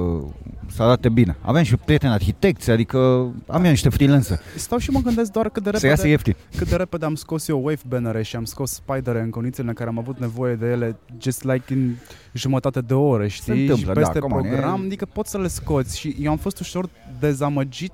[0.66, 1.36] să arate bine.
[1.40, 2.98] Avem și prieteni arhitecți, adică
[3.46, 4.40] am eu niște freelancer.
[4.56, 6.36] Stau și mă gândesc doar cât de repede, să iasă ieftin.
[6.56, 9.74] cât de repede am scos eu wave bannere și am scos spidere în condițiile în
[9.74, 11.96] care am avut nevoie de ele just like in
[12.32, 13.54] jumătate de oră, știi?
[13.54, 16.36] Se întâmplă, și peste da, program, on, adică poți să le scoți și eu am
[16.36, 16.88] fost ușor
[17.20, 17.92] dezamăgit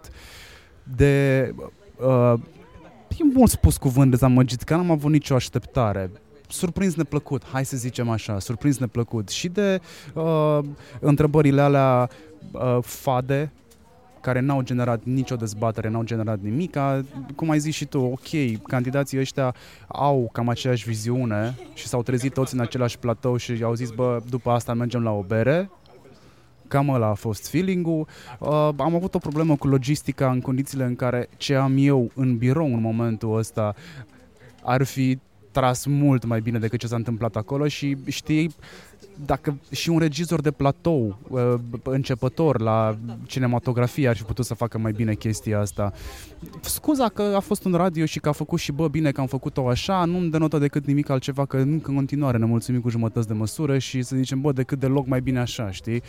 [0.96, 1.54] de
[1.96, 2.34] uh,
[3.18, 6.10] e mult spus cuvânt dezamăgit, că n-am avut nicio așteptare
[6.48, 9.80] surprins neplăcut, hai să zicem așa, surprins neplăcut și de
[10.14, 10.58] uh,
[11.00, 12.08] întrebările alea
[12.52, 13.52] uh, fade
[14.20, 16.76] care n-au generat nicio dezbatere, n-au generat nimic.
[17.36, 19.54] Cum ai zis și tu, ok, candidații ăștia
[19.86, 24.20] au cam aceeași viziune și s-au trezit toți în același platou și au zis, bă,
[24.28, 25.70] după asta mergem la o bere,
[26.68, 28.06] Cam ăla a fost feeling-ul.
[28.38, 32.36] Uh, am avut o problemă cu logistica în condițiile în care ce am eu în
[32.36, 33.74] birou în momentul ăsta
[34.62, 35.18] ar fi
[35.50, 38.54] tras mult mai bine decât ce s-a întâmplat acolo și știi,
[39.24, 44.78] dacă și un regizor de platou uh, începător la cinematografie ar fi putut să facă
[44.78, 45.92] mai bine chestia asta.
[46.60, 49.26] Scuza că a fost un radio și că a făcut și bă, bine că am
[49.26, 53.26] făcut-o așa, nu-mi denotă decât nimic altceva, că încă în continuare ne mulțumim cu jumătăți
[53.26, 56.02] de măsură și să zicem, bă, decât deloc mai bine așa, știi?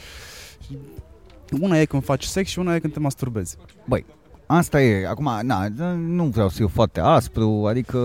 [1.60, 3.58] Una e când faci sex și una e când te masturbezi.
[3.86, 4.06] Băi,
[4.52, 5.08] Asta e.
[5.08, 7.98] Acum, na, nu vreau să fiu foarte aspru, adică...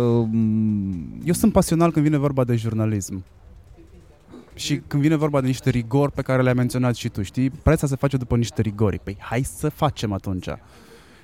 [1.24, 3.24] Eu sunt pasional când vine vorba de jurnalism.
[4.55, 7.51] Și când vine vorba de niște rigori pe care le-ai menționat și tu, știi?
[7.51, 8.98] Preța se face după niște rigori.
[8.98, 10.48] Păi hai să facem atunci.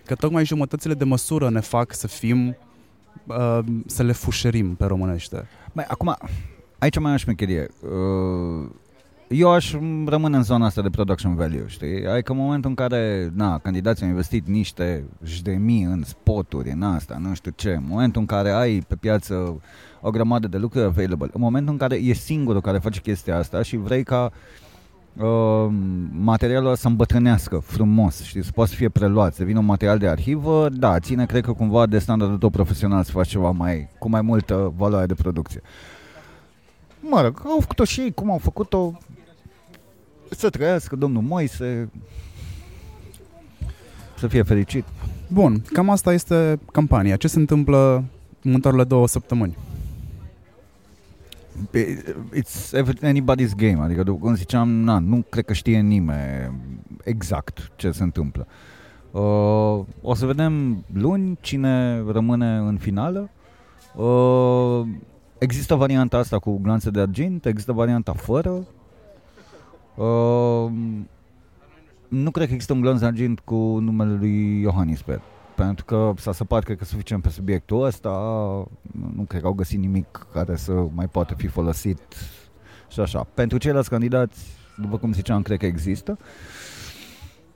[0.04, 2.56] Că tocmai jumătățile de măsură ne fac să fim,
[3.26, 5.48] uh, să le fușerim pe românește.
[5.72, 6.16] Băi, acum,
[6.78, 7.68] aici mai aș șmecherie.
[7.82, 8.68] Uh,
[9.32, 9.74] eu aș
[10.06, 12.06] rămâne în zona asta de production value, știi?
[12.06, 15.04] Adică în momentul în care, na, candidații au investit niște
[15.58, 19.60] mii în spoturi, în asta, nu știu ce, în momentul în care ai pe piață
[20.00, 23.62] o grămadă de lucruri available, în momentul în care e singurul care face chestia asta
[23.62, 24.32] și vrei ca
[25.16, 25.66] uh,
[26.10, 30.08] materialul să îmbătrânească frumos, știi, să poată să fie preluat, să vină un material de
[30.08, 34.08] arhivă, da, ține, cred că cumva de standardul tău profesional să faci ceva mai, cu
[34.08, 35.60] mai multă valoare de producție.
[37.00, 38.98] Mă rog, au făcut-o și ei, cum au făcut-o,
[40.30, 41.90] să trăiască domnul Moise,
[44.18, 44.84] să fie fericit.
[45.28, 47.16] Bun, cam asta este campania.
[47.16, 47.94] Ce se întâmplă
[48.42, 49.56] în următoarele două săptămâni?
[52.34, 56.52] It's anybody's game, adică cum ziceam, na, nu cred că știe nimeni
[57.04, 58.46] exact ce se întâmplă.
[59.10, 63.30] Uh, o să vedem luni cine rămâne în finală.
[63.96, 64.86] Uh,
[65.38, 68.66] există varianta asta cu glanțe de argint, există varianta fără.
[70.04, 70.70] Uh,
[72.08, 75.20] nu cred că există un glonț argint cu numele lui Iohannis pe
[75.54, 78.10] pentru că s-a săpat, cred că suficient pe subiectul ăsta,
[79.14, 82.00] nu cred că au găsit nimic care să mai poată fi folosit
[82.88, 83.26] și așa.
[83.34, 84.46] Pentru ceilalți candidați,
[84.76, 86.18] după cum ziceam, cred că există.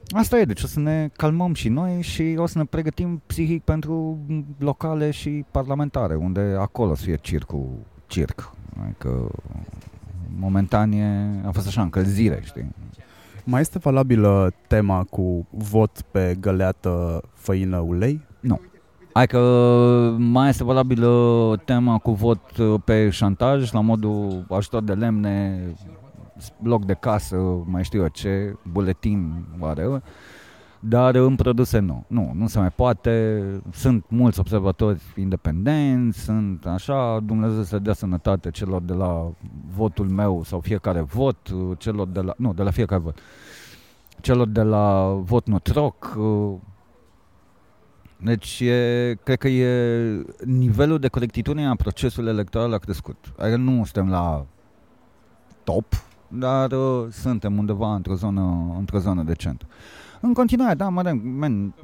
[0.09, 3.63] Asta e, deci o să ne calmăm și noi și o să ne pregătim psihic
[3.63, 4.19] pentru
[4.59, 7.69] locale și parlamentare, unde acolo să fie circul,
[8.07, 8.53] circ.
[8.83, 9.31] Adică
[10.39, 12.75] momentan e, a fost așa încălzire, știi?
[13.45, 18.21] Mai este valabilă tema cu vot pe găleată, făină, ulei?
[18.41, 18.61] Nu.
[19.13, 19.39] Hai că
[20.19, 22.41] mai este valabilă tema cu vot
[22.85, 25.61] pe șantaj, la modul ajutor de lemne,
[26.61, 30.03] bloc de casă, mai știu eu ce, buletin, whatever.
[30.89, 32.05] Dar în produse nu.
[32.07, 33.43] Nu, nu se mai poate.
[33.73, 39.33] Sunt mulți observatori independenți, sunt așa, Dumnezeu să dea sănătate celor de la
[39.75, 41.37] votul meu sau fiecare vot,
[41.79, 43.19] celor de la, nu, de la fiecare vot.
[44.21, 46.19] Celor de la vot notroc.
[48.17, 53.33] Deci, e, cred că e nivelul de corectitudine a procesului electoral a crescut.
[53.39, 54.47] Adică nu suntem la
[55.65, 55.85] top,
[56.29, 59.67] dar uh, suntem undeva într-o zonă, într-o zonă decentă.
[60.27, 61.75] În continuare, da, mă men,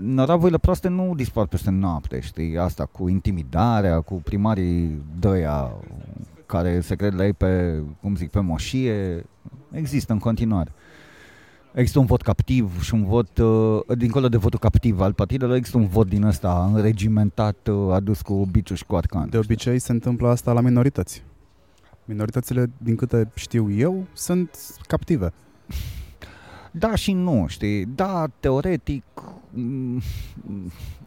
[0.00, 5.72] năravurile proaste nu dispar peste noapte, știi, asta cu intimidarea, cu primarii dăia
[6.46, 9.24] care se cred la ei pe, cum zic, pe moșie,
[9.70, 10.72] există în continuare.
[11.72, 15.78] Există un vot captiv și un vot, uh, dincolo de votul captiv al partidelor, există
[15.78, 19.28] un vot din ăsta înregimentat, uh, adus cu biciu și cu arcan.
[19.30, 21.22] De obicei se întâmplă asta la minorități.
[22.04, 24.50] Minoritățile, din câte știu eu, sunt
[24.86, 25.32] captive.
[26.78, 27.84] Da și nu, știi?
[27.84, 29.04] Da, teoretic,
[29.50, 30.00] mm,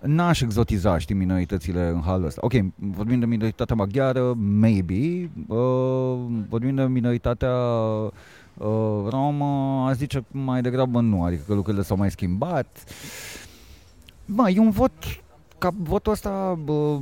[0.02, 2.42] n-aș exotiza, știi, minoritățile în halul ăsta.
[2.44, 6.18] Ok, vorbim de minoritatea maghiară, maybe, uh,
[6.50, 12.12] vorbim de minoritatea uh, romă, aș zice mai degrabă nu, adică că lucrurile s-au mai
[12.12, 12.84] schimbat.
[14.26, 14.92] Bă, e un vot
[15.58, 17.00] ca votul ăsta, bă,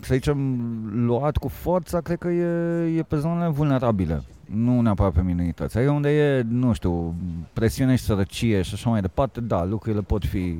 [0.00, 0.60] să zicem,
[1.06, 5.76] luat cu forța, cred că e, e pe zonele vulnerabile nu neapărat pe minorități.
[5.76, 7.14] Adică unde e, nu știu,
[7.52, 10.56] presiune și sărăcie și așa mai departe, da, lucrurile pot fi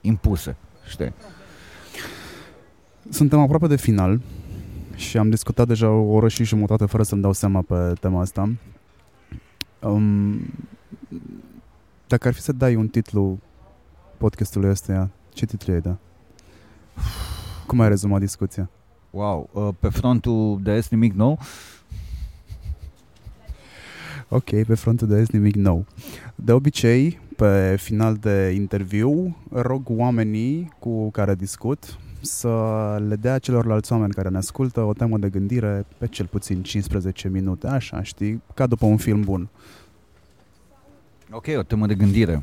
[0.00, 0.56] impuse,
[0.88, 1.12] știi?
[3.08, 4.20] Suntem aproape de final
[4.94, 8.52] și am discutat deja o oră și jumătate fără să-mi dau seama pe tema asta.
[9.80, 10.40] Um,
[12.06, 13.38] dacă ar fi să dai un titlu
[14.16, 15.96] podcastului ăsta, ce titlu ai da?
[17.66, 18.70] Cum ai rezumat discuția?
[19.10, 21.38] Wow, uh, pe frontul de est nimic nou.
[24.34, 25.84] Ok, pe frontul de est nimic nou.
[26.34, 32.48] De obicei, pe final de interviu, rog oamenii cu care discut să
[33.08, 37.28] le dea celorlalți oameni care ne ascultă o temă de gândire pe cel puțin 15
[37.28, 39.48] minute, așa, știi, ca după un film bun.
[41.30, 42.42] Ok, o temă de gândire.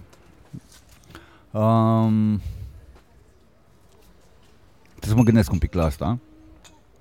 [1.51, 2.41] Um,
[4.89, 6.17] trebuie să mă gândesc un pic la asta.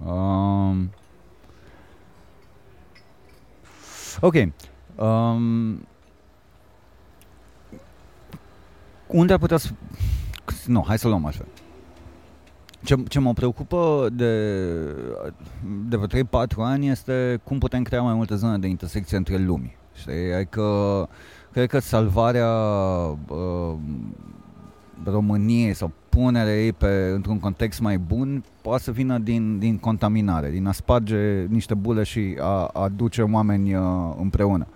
[0.07, 0.91] Um,
[4.21, 4.35] ok.
[4.99, 5.87] Um,
[9.07, 9.71] unde ar putea să...
[10.67, 11.45] Nu, hai să luăm așa.
[12.83, 14.63] Ce, ce mă preocupă de,
[15.89, 19.77] de vreo 3-4 ani este cum putem crea mai multe zone de intersecție între lumii.
[19.95, 20.33] Știi?
[20.35, 21.09] Adică,
[21.53, 22.53] cred că salvarea
[23.29, 23.75] uh,
[25.05, 30.51] României sau punerea ei pe, într-un context mai bun poate să vină din, din contaminare,
[30.51, 33.83] din a sparge niște bule și a, a aduce oameni uh,
[34.21, 34.67] împreună.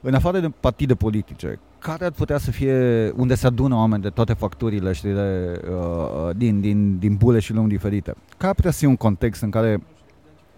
[0.00, 4.08] În afară de partide politice, care ar putea să fie unde se adună oameni de
[4.08, 8.14] toate facturile știi, de, uh, din, din, din bule și lumi diferite?
[8.36, 9.82] Care ar putea să fie un context în care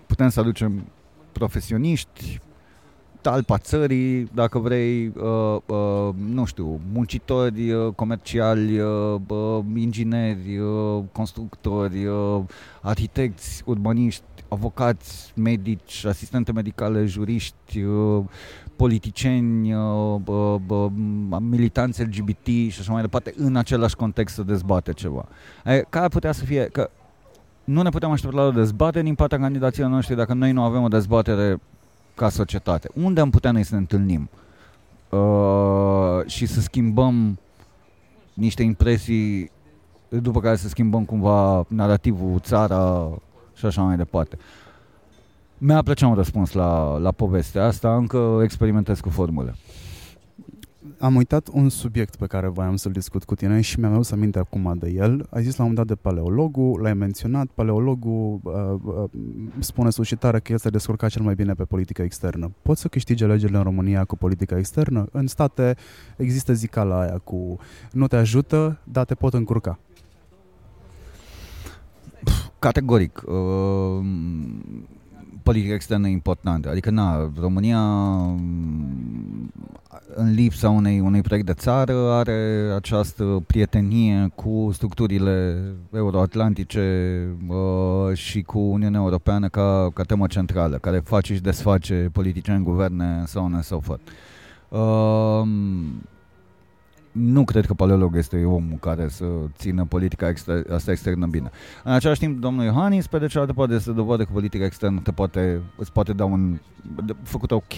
[0.07, 0.85] putem să aducem
[1.33, 2.41] profesioniști,
[3.21, 11.03] talpa țării, dacă vrei, uh, uh, nu știu, muncitori uh, comerciali, uh, uh, ingineri, uh,
[11.13, 12.41] constructori, uh,
[12.81, 18.25] arhitecți, urbaniști, avocați, medici, asistente medicale, juriști, uh,
[18.77, 20.87] politicieni, uh, uh, uh,
[21.41, 25.27] militanți LGBT și așa mai departe, în același context să dezbate ceva.
[25.65, 26.91] E, care putea să fie, că
[27.65, 30.83] nu ne putem aștepta la o dezbatere din partea candidaților noștri dacă noi nu avem
[30.83, 31.61] o dezbatere
[32.21, 32.89] ca societate.
[32.95, 34.29] Unde am putea noi să ne întâlnim
[35.09, 37.39] uh, și să schimbăm
[38.35, 39.51] niște impresii
[40.09, 43.09] după care să schimbăm cumva narativul, țara
[43.55, 44.39] și așa mai departe.
[45.59, 49.55] Mi-a plăcea un răspuns la, la povestea asta, încă experimentez cu formule.
[50.99, 54.39] Am uitat un subiect pe care voiam să-l discut cu tine și mi-am adus aminte
[54.39, 55.27] acum de el.
[55.31, 57.47] Ai zis la un dat de paleologul, l-ai menționat.
[57.47, 58.53] Paleologul uh,
[58.83, 59.11] uh,
[59.59, 62.53] spune suscitare că el se descurca cel mai bine pe politică externă.
[62.63, 65.07] Poți să câștigi alegerile în România cu politica externă?
[65.13, 65.77] În state
[66.17, 67.59] există zicala aia cu
[67.93, 69.79] nu te ajută, dar te pot încurca.
[72.59, 73.23] Categoric.
[73.27, 74.05] Uh
[75.51, 76.69] politica externă importantă.
[76.69, 77.81] Adică, na, România
[80.15, 85.57] în lipsa unei, unei proiect de țară are această prietenie cu structurile
[85.95, 86.83] euroatlantice
[87.49, 92.65] uh, și cu Uniunea Europeană ca, ca temă centrală, care face și desface politicieni în
[92.65, 94.03] guverne sau so on and so forth.
[94.69, 95.49] Uh,
[97.13, 99.25] nu cred că paleolog este omul care să
[99.57, 101.51] țină politica exter- asta externă bine.
[101.85, 105.13] În același timp, domnul Iohannis, pe de cealaltă parte, să dovadă că politica externă te
[105.13, 106.59] poate, îți poate da un...
[107.23, 107.75] făcut ok,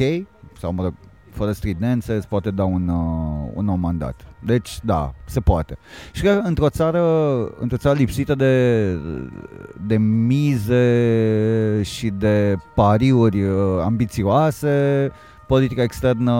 [0.58, 0.94] sau mă rog,
[1.32, 4.20] fără stridențe, îți poate da un, uh, un nou mandat.
[4.44, 5.78] Deci, da, se poate.
[6.12, 7.02] Și că într-o țară,
[7.58, 8.96] într-o țară lipsită de,
[9.86, 15.10] de mize și de pariuri uh, ambițioase,
[15.52, 16.34] politica externă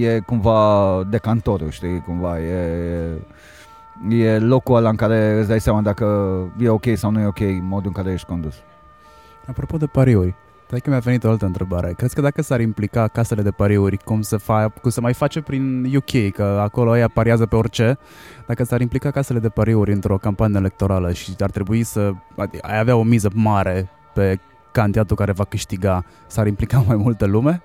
[0.00, 3.22] e cumva decantorul, știi, cumva e,
[4.10, 6.04] e locul ăla în care îți dai seama dacă
[6.58, 8.54] e ok sau nu e ok modul în care ești condus.
[9.46, 10.34] Apropo de pariuri,
[10.66, 11.92] Stai că mi-a venit o altă întrebare.
[11.96, 15.40] Crezi că dacă s-ar implica casele de pariuri, cum se, fa- cum se mai face
[15.40, 17.98] prin UK, că acolo ea pariază pe orice,
[18.46, 22.12] dacă s-ar implica casele de pariuri într-o campanie electorală și ar trebui să
[22.60, 24.38] ai avea o miză mare pe
[24.72, 27.62] candidatul care va câștiga, s-ar implica mai multă lume?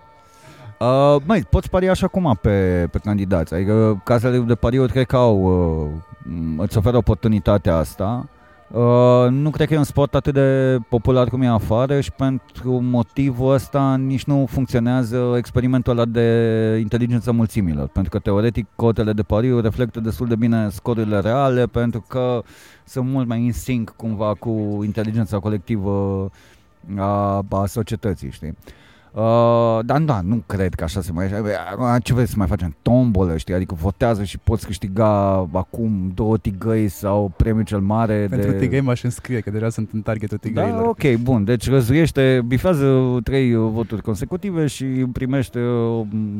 [0.81, 3.53] Uh, mai poți paria și acum pe, pe candidați.
[3.53, 8.29] Adică casele de pariuri cred că au, uh, îți oferă oportunitatea asta.
[8.71, 12.79] Uh, nu cred că e un sport atât de popular cum e afară și pentru
[12.79, 17.87] motivul ăsta nici nu funcționează experimentul ăla de inteligență mulțimilor.
[17.87, 22.41] Pentru că teoretic cotele de pariu reflectă destul de bine scorurile reale pentru că
[22.85, 26.29] sunt mult mai in sync cumva cu inteligența colectivă
[26.97, 28.47] a, a societății, știi?
[28.47, 28.79] Uh,
[29.85, 31.27] dar da, nu cred că așa se mai...
[32.03, 32.75] Ce vrei să mai facem?
[32.81, 33.53] Tombolă, știi?
[33.53, 35.09] Adică votează și poți câștiga
[35.51, 38.57] acum două tigăi sau premiul cel mare Pentru de...
[38.57, 40.81] tigăi m-aș înscrie, că deja sunt în targetul tigăilor.
[40.81, 41.43] Da, ok, bun.
[41.43, 45.59] Deci răzuiește, bifează trei voturi consecutive și primește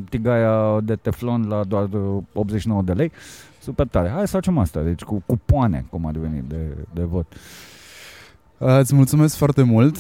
[0.10, 1.90] tigaia de teflon la doar
[2.34, 3.12] 89 de lei.
[3.60, 4.10] Super tare.
[4.10, 7.26] Hai să facem asta, deci cu cupoane, cum ar veni, de, de vot.
[8.58, 9.98] Uh, îți mulțumesc foarte mult.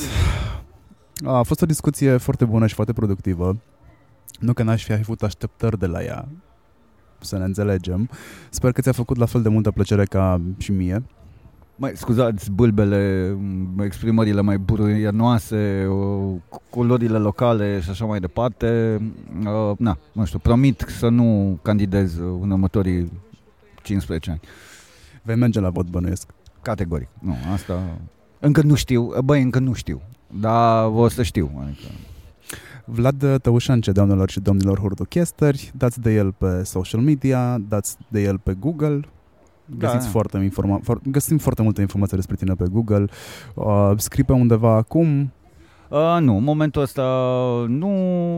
[1.25, 3.57] A fost o discuție foarte bună și foarte productivă.
[4.39, 6.27] Nu că n-aș fi avut așteptări de la ea,
[7.19, 8.09] să ne înțelegem.
[8.49, 11.03] Sper că ți-a făcut la fel de multă plăcere ca și mie.
[11.75, 13.35] Mai scuzați bâlbele,
[13.79, 15.87] exprimările mai buruianoase,
[16.69, 18.99] culorile locale și așa mai departe.
[19.45, 23.11] Uh, na, nu știu, promit să nu candidez în următorii
[23.81, 24.39] 15 ani.
[25.23, 26.29] Vei merge la vot, bănuiesc.
[26.61, 27.07] Categoric.
[27.19, 27.97] Nu, asta...
[28.39, 29.21] Încă nu știu.
[29.23, 30.01] Băi, încă nu știu.
[30.39, 31.51] Dar o să știu.
[31.63, 31.87] Adică...
[32.85, 38.37] Vlad Tăușance, doamnelor și domnilor hurduchesteri, dați de el pe social media, dați de el
[38.37, 38.99] pe Google,
[39.77, 40.09] Găsiți da.
[40.09, 43.05] foarte informa- for- găsim foarte multe informații despre tine pe Google.
[43.53, 45.31] Uh, scrii pe undeva acum?
[45.89, 47.01] Uh, nu, în momentul ăsta
[47.67, 47.89] nu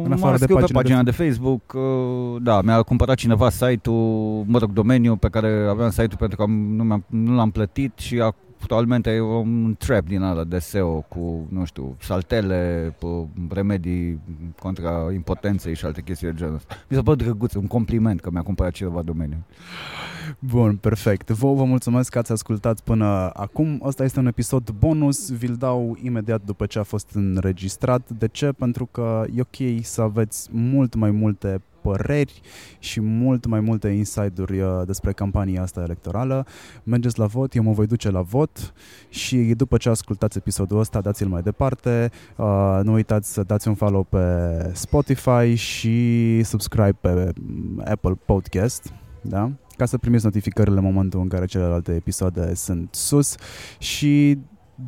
[0.04, 1.74] în afară de pagina pe pagina de, de Facebook.
[1.74, 6.46] Uh, da, mi-a cumpărat cineva site-ul, mă rog, domeniul pe care aveam site-ul pentru că
[6.48, 11.48] nu, nu l-am plătit și a actualmente e un trap din ala de SEO cu,
[11.50, 12.96] nu știu, saltele,
[13.50, 14.20] remedii
[14.60, 16.76] contra impotenței și alte chestii de genul ăsta.
[16.88, 19.44] Mi s-a părut drăguț, un compliment că mi-a cumpărat cineva domeniul.
[20.40, 21.30] Bun, perfect.
[21.30, 23.82] Vă, vă mulțumesc că ați ascultat până acum.
[23.86, 28.10] Asta este un episod bonus, vi-l dau imediat după ce a fost înregistrat.
[28.10, 28.52] De ce?
[28.52, 32.42] Pentru că e ok să aveți mult mai multe păreri
[32.80, 36.46] și mult mai multe inside-uri uh, despre campania asta electorală.
[36.84, 38.74] Mergeți la vot, eu mă voi duce la vot
[39.10, 42.12] și după ce ascultați episodul ăsta, dați-l mai departe.
[42.36, 44.26] Uh, nu uitați să dați un follow pe
[44.74, 47.34] Spotify și subscribe pe
[47.86, 48.94] Apple Podcast.
[49.22, 49.52] Da?
[49.78, 53.36] ca să primiți notificările în momentul în care celelalte episoade sunt sus
[53.78, 54.40] și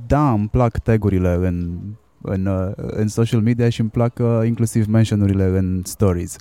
[0.08, 1.80] da, îmi plac tagurile în
[2.28, 6.36] în, uh, în social media și îmi plac inclusiv mentionurile în stories.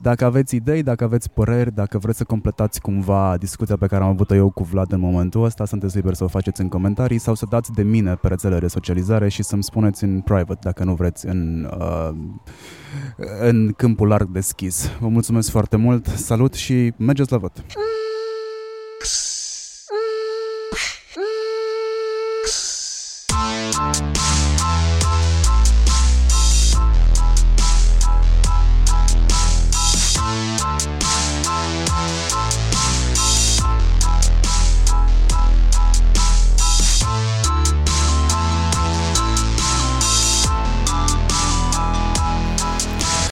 [0.00, 4.08] Dacă aveți idei, dacă aveți păreri, dacă vreți să completați cumva discuția pe care am
[4.08, 7.34] avut-o eu cu Vlad în momentul ăsta, sunteți liberi să o faceți în comentarii sau
[7.34, 10.94] să dați de mine pe rețelele de socializare și să-mi spuneți în private dacă nu
[10.94, 12.10] vreți în, uh,
[13.40, 14.90] în câmpul larg deschis.
[15.00, 17.64] Vă mulțumesc foarte mult, salut și mergeți la vot!